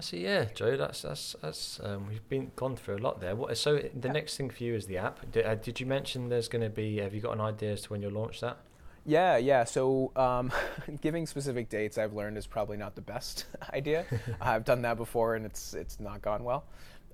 so 0.00 0.16
yeah, 0.16 0.46
Joe, 0.54 0.76
that's 0.76 1.02
that's 1.02 1.36
that's 1.40 1.80
um, 1.82 2.08
we've 2.08 2.28
been 2.28 2.50
gone 2.56 2.76
through 2.76 2.96
a 2.96 2.98
lot 2.98 3.20
there. 3.20 3.34
What 3.34 3.56
so 3.56 3.80
the 3.98 4.08
next 4.08 4.36
thing 4.36 4.50
for 4.50 4.62
you 4.62 4.74
is 4.74 4.86
the 4.86 4.98
app. 4.98 5.30
Did, 5.32 5.46
uh, 5.46 5.54
did 5.54 5.80
you 5.80 5.86
mention 5.86 6.28
there's 6.28 6.48
going 6.48 6.62
to 6.62 6.70
be? 6.70 6.98
Have 6.98 7.14
you 7.14 7.20
got 7.20 7.32
an 7.32 7.40
idea 7.40 7.72
as 7.72 7.82
to 7.82 7.90
when 7.90 8.02
you'll 8.02 8.12
launch 8.12 8.40
that? 8.40 8.58
Yeah, 9.06 9.36
yeah. 9.36 9.64
So 9.64 10.12
um, 10.16 10.52
giving 11.00 11.26
specific 11.26 11.68
dates, 11.68 11.96
I've 11.96 12.12
learned 12.12 12.36
is 12.36 12.46
probably 12.46 12.76
not 12.76 12.94
the 12.94 13.00
best 13.00 13.46
idea. 13.72 14.04
I've 14.40 14.64
done 14.64 14.82
that 14.82 14.96
before, 14.96 15.34
and 15.34 15.46
it's 15.46 15.72
it's 15.74 15.98
not 16.00 16.20
gone 16.20 16.44
well. 16.44 16.64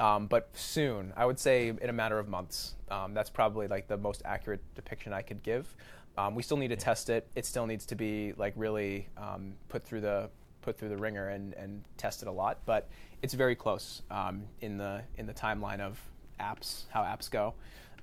Um, 0.00 0.26
but 0.26 0.48
soon, 0.54 1.12
I 1.16 1.26
would 1.26 1.38
say 1.38 1.68
in 1.68 1.88
a 1.88 1.92
matter 1.92 2.18
of 2.18 2.28
months. 2.28 2.74
Um, 2.90 3.14
that's 3.14 3.30
probably 3.30 3.68
like 3.68 3.88
the 3.88 3.96
most 3.96 4.22
accurate 4.24 4.60
depiction 4.74 5.12
I 5.12 5.22
could 5.22 5.42
give. 5.42 5.74
Um, 6.18 6.34
we 6.34 6.42
still 6.42 6.56
need 6.56 6.68
to 6.68 6.76
test 6.76 7.08
it. 7.08 7.26
It 7.34 7.46
still 7.46 7.66
needs 7.66 7.86
to 7.86 7.94
be 7.94 8.34
like 8.36 8.52
really 8.56 9.08
um, 9.16 9.54
put 9.68 9.82
through 9.82 10.02
the 10.02 10.28
put 10.60 10.78
through 10.78 10.90
the 10.90 10.96
ringer 10.96 11.28
and, 11.28 11.54
and 11.54 11.82
tested 11.96 12.28
a 12.28 12.32
lot. 12.32 12.58
But 12.66 12.88
it's 13.22 13.34
very 13.34 13.54
close 13.54 14.02
um, 14.10 14.44
in 14.60 14.76
the 14.76 15.02
in 15.16 15.26
the 15.26 15.34
timeline 15.34 15.80
of 15.80 16.00
apps, 16.38 16.84
how 16.90 17.02
apps 17.02 17.30
go. 17.30 17.54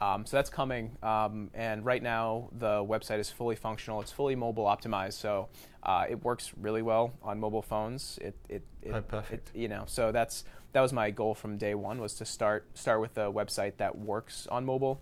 Um, 0.02 0.26
so 0.26 0.38
that's 0.38 0.50
coming. 0.50 0.98
Um, 1.04 1.52
and 1.54 1.86
right 1.86 2.02
now, 2.02 2.50
the 2.58 2.84
website 2.86 3.20
is 3.20 3.30
fully 3.30 3.56
functional. 3.56 4.00
It's 4.02 4.12
fully 4.12 4.36
mobile 4.36 4.64
optimized, 4.64 5.14
so 5.14 5.50
uh, 5.84 6.06
it 6.10 6.24
works 6.24 6.54
really 6.60 6.82
well 6.82 7.14
on 7.22 7.38
mobile 7.40 7.62
phones. 7.62 8.18
It, 8.22 8.36
it, 8.48 8.64
it, 8.82 8.94
oh, 8.94 9.02
perfect. 9.02 9.52
It, 9.54 9.60
you 9.60 9.68
know, 9.68 9.84
so 9.88 10.14
that's 10.14 10.46
that 10.72 10.82
was 10.82 10.94
my 10.94 11.12
goal 11.12 11.34
from 11.34 11.58
day 11.58 11.74
one 11.74 12.00
was 12.00 12.14
to 12.16 12.26
start 12.26 12.66
start 12.74 13.02
with 13.02 13.18
a 13.18 13.32
website 13.32 13.78
that 13.78 13.98
works 13.98 14.48
on 14.48 14.66
mobile 14.66 15.02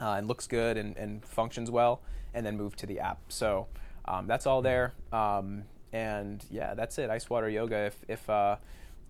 uh, 0.00 0.14
and 0.14 0.28
looks 0.28 0.46
good 0.46 0.76
and, 0.76 0.96
and 0.96 1.24
functions 1.24 1.70
well, 1.70 2.02
and 2.34 2.44
then 2.44 2.56
move 2.56 2.76
to 2.76 2.86
the 2.86 3.00
app. 3.00 3.18
So 3.28 3.66
um, 4.04 4.26
that's 4.26 4.46
all 4.46 4.62
there. 4.62 4.94
Um, 5.12 5.64
and 5.92 6.44
yeah, 6.50 6.74
that's 6.74 6.98
it. 6.98 7.10
Ice 7.10 7.28
water 7.28 7.48
yoga. 7.48 7.86
If 7.86 7.96
if 8.08 8.30
uh, 8.30 8.56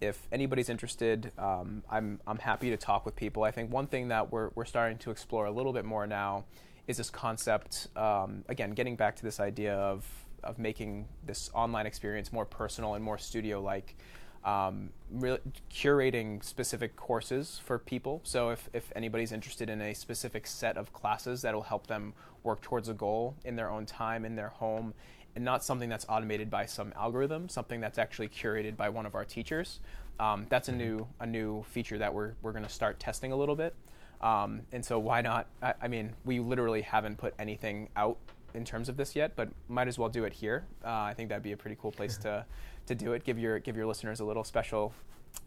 if 0.01 0.27
anybody's 0.33 0.69
interested, 0.69 1.33
um, 1.39 1.83
I'm 1.91 2.21
I'm 2.27 2.39
happy 2.39 2.71
to 2.71 2.77
talk 2.77 3.05
with 3.05 3.17
people. 3.17 3.43
I 3.45 3.51
think 3.51 3.73
one 3.73 3.87
thing 3.87 4.09
that 4.09 4.33
we're 4.33 4.51
we're 4.55 4.65
starting 4.65 4.99
to 4.99 5.11
explore 5.11 5.47
a 5.47 5.51
little 5.51 5.73
bit 5.73 5.85
more 5.85 6.07
now 6.07 6.45
is 6.87 6.97
this 6.97 7.11
concept. 7.11 7.89
Um, 7.97 8.45
again, 8.49 8.71
getting 8.71 8.97
back 8.97 9.17
to 9.17 9.23
this 9.23 9.41
idea 9.41 9.75
of 9.75 10.07
of 10.43 10.59
making 10.59 11.07
this 11.27 11.51
online 11.53 11.87
experience 11.87 12.33
more 12.33 12.47
personal 12.47 12.95
and 12.95 13.05
more 13.05 13.19
studio 13.19 13.61
like. 13.61 13.97
Um, 14.43 14.91
re- 15.13 15.39
curating 15.71 16.43
specific 16.43 16.97
courses 16.97 17.61
for 17.63 17.79
people. 17.79 18.23
So 18.25 18.51
if, 18.51 18.71
if 18.73 18.91
anybody's 18.97 19.33
interested 19.33 19.69
in 19.69 19.83
a 19.83 19.93
specific 19.93 20.47
set 20.47 20.79
of 20.79 20.95
classes 20.95 21.43
that 21.43 21.55
will 21.55 21.63
help 21.63 21.87
them 21.87 22.15
work 22.43 22.63
towards 22.63 22.89
a 22.89 22.95
goal 22.95 23.35
in 23.45 23.57
their 23.57 23.71
own 23.71 23.85
time, 23.85 24.25
in 24.25 24.37
their 24.37 24.49
home, 24.49 24.95
and 25.37 25.45
not 25.45 25.63
something 25.63 25.89
that's 25.89 26.07
automated 26.09 26.51
by 26.51 26.67
some 26.67 26.93
algorithm, 26.97 27.49
something 27.49 27.81
that's 27.81 27.99
actually 27.99 28.29
curated 28.29 28.77
by 28.77 28.89
one 28.89 29.07
of 29.07 29.15
our 29.15 29.25
teachers. 29.25 29.81
Um, 30.19 30.47
that's 30.49 30.69
a 30.69 30.73
new 30.73 31.07
a 31.21 31.27
new 31.27 31.63
feature 31.63 31.97
that 31.99 32.13
we're 32.13 32.33
we're 32.43 32.53
going 32.53 32.65
to 32.65 32.71
start 32.71 33.01
testing 33.01 33.33
a 33.33 33.37
little 33.37 33.57
bit. 33.57 33.75
Um, 34.21 34.63
and 34.73 34.85
so 34.85 34.99
why 34.99 35.23
not? 35.23 35.47
I, 35.63 35.75
I, 35.83 35.89
mean, 35.89 36.13
we 36.27 36.41
literally 36.41 36.83
haven't 36.83 37.17
put 37.17 37.33
anything 37.39 37.89
out 37.97 38.19
in 38.53 38.65
terms 38.67 38.91
of 38.91 38.97
this 38.99 39.17
yet, 39.17 39.35
but 39.35 39.49
might 39.69 39.89
as 39.89 39.99
well 39.99 40.11
do 40.11 40.25
it 40.25 40.33
here. 40.35 40.67
Uh, 40.85 40.91
I 40.91 41.15
think 41.15 41.31
that'd 41.31 41.43
be 41.43 41.53
a 41.53 41.57
pretty 41.57 41.77
cool 41.81 41.93
place 41.93 42.19
to 42.19 42.45
to 42.87 42.95
do 42.95 43.13
it. 43.13 43.25
Give 43.25 43.39
your 43.39 43.59
give 43.59 43.77
your 43.77 43.87
listeners 43.87 44.21
a 44.21 44.25
little 44.25 44.45
special 44.45 44.93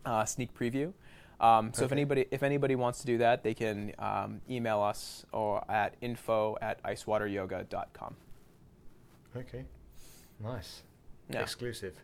uh, 0.06 0.26
sneak 0.26 0.58
preview. 0.58 0.94
Um, 1.40 1.74
so 1.74 1.84
if 1.84 1.92
anybody 1.92 2.26
if 2.32 2.44
anybody 2.44 2.76
wants 2.76 3.00
to 3.00 3.06
do 3.06 3.18
that, 3.18 3.44
they 3.44 3.54
can 3.54 3.94
um, 4.00 4.42
email 4.50 4.82
us 4.82 5.26
or 5.34 5.70
at 5.70 5.96
info 6.02 6.58
at 6.62 6.82
icewateryoga.com. 6.84 8.16
Okay, 9.36 9.66
nice. 10.40 10.84
Yeah. 11.30 11.42
Exclusive. 11.42 11.96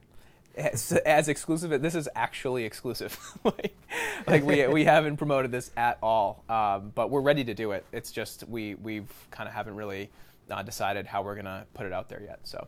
As, 0.56 0.92
as 0.92 1.30
exclusive, 1.30 1.82
this 1.82 1.94
is 1.94 2.10
actually 2.16 2.66
exclusive. 2.66 3.18
like, 3.46 3.78
like, 4.28 4.44
we 4.44 4.68
we 4.68 4.84
haven't 4.84 5.18
promoted 5.18 5.52
this 5.52 5.72
at 5.78 6.00
all, 6.02 6.44
um, 6.50 6.92
but 6.96 7.10
we're 7.10 7.22
ready 7.22 7.44
to 7.46 7.54
do 7.54 7.72
it. 7.72 7.86
It's 7.94 8.12
just 8.12 8.48
we 8.50 8.76
we've 8.76 9.12
kind 9.32 9.48
of 9.48 9.54
haven't 9.54 9.76
really 9.76 10.10
uh, 10.50 10.64
decided 10.64 11.06
how 11.06 11.22
we're 11.22 11.36
gonna 11.36 11.66
put 11.74 11.86
it 11.86 11.94
out 11.94 12.10
there 12.10 12.22
yet. 12.22 12.40
So. 12.44 12.68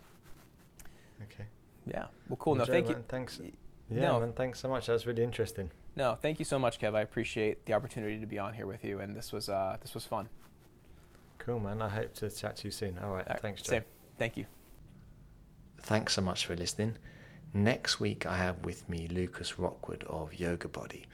Okay. 1.23 1.45
Yeah. 1.85 2.05
Well, 2.29 2.37
cool. 2.37 2.55
no, 2.55 2.65
thank 2.65 2.87
man, 2.87 2.97
you. 2.97 3.03
Thanks. 3.07 3.39
Yeah, 3.89 4.01
no. 4.01 4.19
man. 4.19 4.33
Thanks 4.33 4.59
so 4.59 4.69
much. 4.69 4.87
That 4.87 4.93
was 4.93 5.05
really 5.05 5.23
interesting. 5.23 5.71
No, 5.95 6.17
thank 6.21 6.39
you 6.39 6.45
so 6.45 6.57
much, 6.57 6.79
Kev. 6.79 6.95
I 6.95 7.01
appreciate 7.01 7.65
the 7.65 7.73
opportunity 7.73 8.19
to 8.19 8.25
be 8.25 8.39
on 8.39 8.53
here 8.53 8.65
with 8.65 8.83
you, 8.83 8.99
and 8.99 9.15
this 9.15 9.31
was 9.31 9.49
uh, 9.49 9.77
this 9.81 9.93
was 9.93 10.05
fun. 10.05 10.29
Cool, 11.39 11.59
man. 11.59 11.81
I 11.81 11.89
hope 11.89 12.13
to 12.15 12.29
chat 12.29 12.57
to 12.57 12.67
you 12.67 12.71
soon. 12.71 12.97
All 12.99 13.09
right. 13.09 13.27
All 13.27 13.33
right. 13.33 13.41
Thanks, 13.41 13.61
Joe. 13.61 13.71
Same. 13.71 13.83
Thank 14.17 14.37
you. 14.37 14.45
Thanks 15.79 16.13
so 16.13 16.21
much 16.21 16.45
for 16.45 16.55
listening. 16.55 16.97
Next 17.53 17.99
week, 17.99 18.25
I 18.25 18.37
have 18.37 18.63
with 18.63 18.87
me 18.87 19.07
Lucas 19.07 19.59
Rockwood 19.59 20.05
of 20.05 20.33
Yoga 20.33 20.67
Body. 20.67 21.05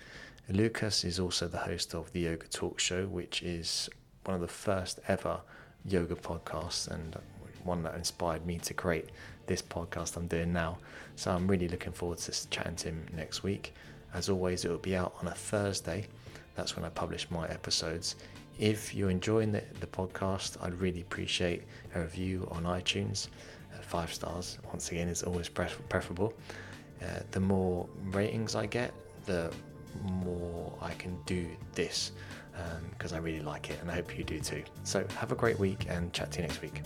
Lucas 0.49 1.03
is 1.03 1.19
also 1.19 1.47
the 1.47 1.57
host 1.57 1.95
of 1.95 2.11
the 2.11 2.21
Yoga 2.21 2.47
Talk 2.47 2.79
Show, 2.79 3.07
which 3.07 3.41
is 3.41 3.89
one 4.25 4.35
of 4.35 4.41
the 4.41 4.47
first 4.47 4.99
ever 5.07 5.41
yoga 5.85 6.15
podcasts 6.15 6.87
and 6.89 7.17
one 7.63 7.83
that 7.83 7.95
inspired 7.95 8.45
me 8.45 8.57
to 8.59 8.73
create 8.73 9.09
this 9.47 9.61
podcast 9.61 10.15
I'm 10.17 10.27
doing 10.27 10.53
now. 10.53 10.77
So 11.15 11.31
I'm 11.31 11.47
really 11.47 11.67
looking 11.67 11.93
forward 11.93 12.19
to 12.19 12.49
chatting 12.49 12.75
to 12.77 12.89
him 12.89 13.05
next 13.15 13.43
week. 13.43 13.73
As 14.13 14.29
always, 14.29 14.65
it 14.65 14.69
will 14.69 14.77
be 14.77 14.95
out 14.95 15.15
on 15.21 15.27
a 15.27 15.33
Thursday. 15.33 16.07
That's 16.55 16.75
when 16.75 16.85
I 16.85 16.89
publish 16.89 17.29
my 17.31 17.47
episodes. 17.47 18.15
If 18.59 18.93
you're 18.93 19.09
enjoying 19.09 19.51
the, 19.51 19.63
the 19.79 19.87
podcast, 19.87 20.57
I'd 20.63 20.73
really 20.75 21.01
appreciate 21.01 21.63
a 21.95 22.01
review 22.01 22.47
on 22.51 22.63
iTunes 22.63 23.27
five 23.81 24.13
stars 24.13 24.57
once 24.65 24.91
again 24.91 25.07
is 25.07 25.23
always 25.23 25.49
preferable 25.49 26.33
uh, 27.01 27.19
the 27.31 27.39
more 27.39 27.87
ratings 28.11 28.55
i 28.55 28.65
get 28.65 28.93
the 29.25 29.51
more 30.03 30.73
i 30.81 30.91
can 30.93 31.17
do 31.25 31.47
this 31.73 32.11
because 32.91 33.13
um, 33.13 33.17
i 33.17 33.21
really 33.21 33.39
like 33.39 33.69
it 33.69 33.79
and 33.81 33.89
i 33.89 33.93
hope 33.93 34.17
you 34.17 34.23
do 34.23 34.39
too 34.39 34.63
so 34.83 35.05
have 35.15 35.31
a 35.31 35.35
great 35.35 35.57
week 35.59 35.85
and 35.89 36.11
chat 36.13 36.31
to 36.31 36.41
you 36.41 36.47
next 36.47 36.61
week 36.61 36.81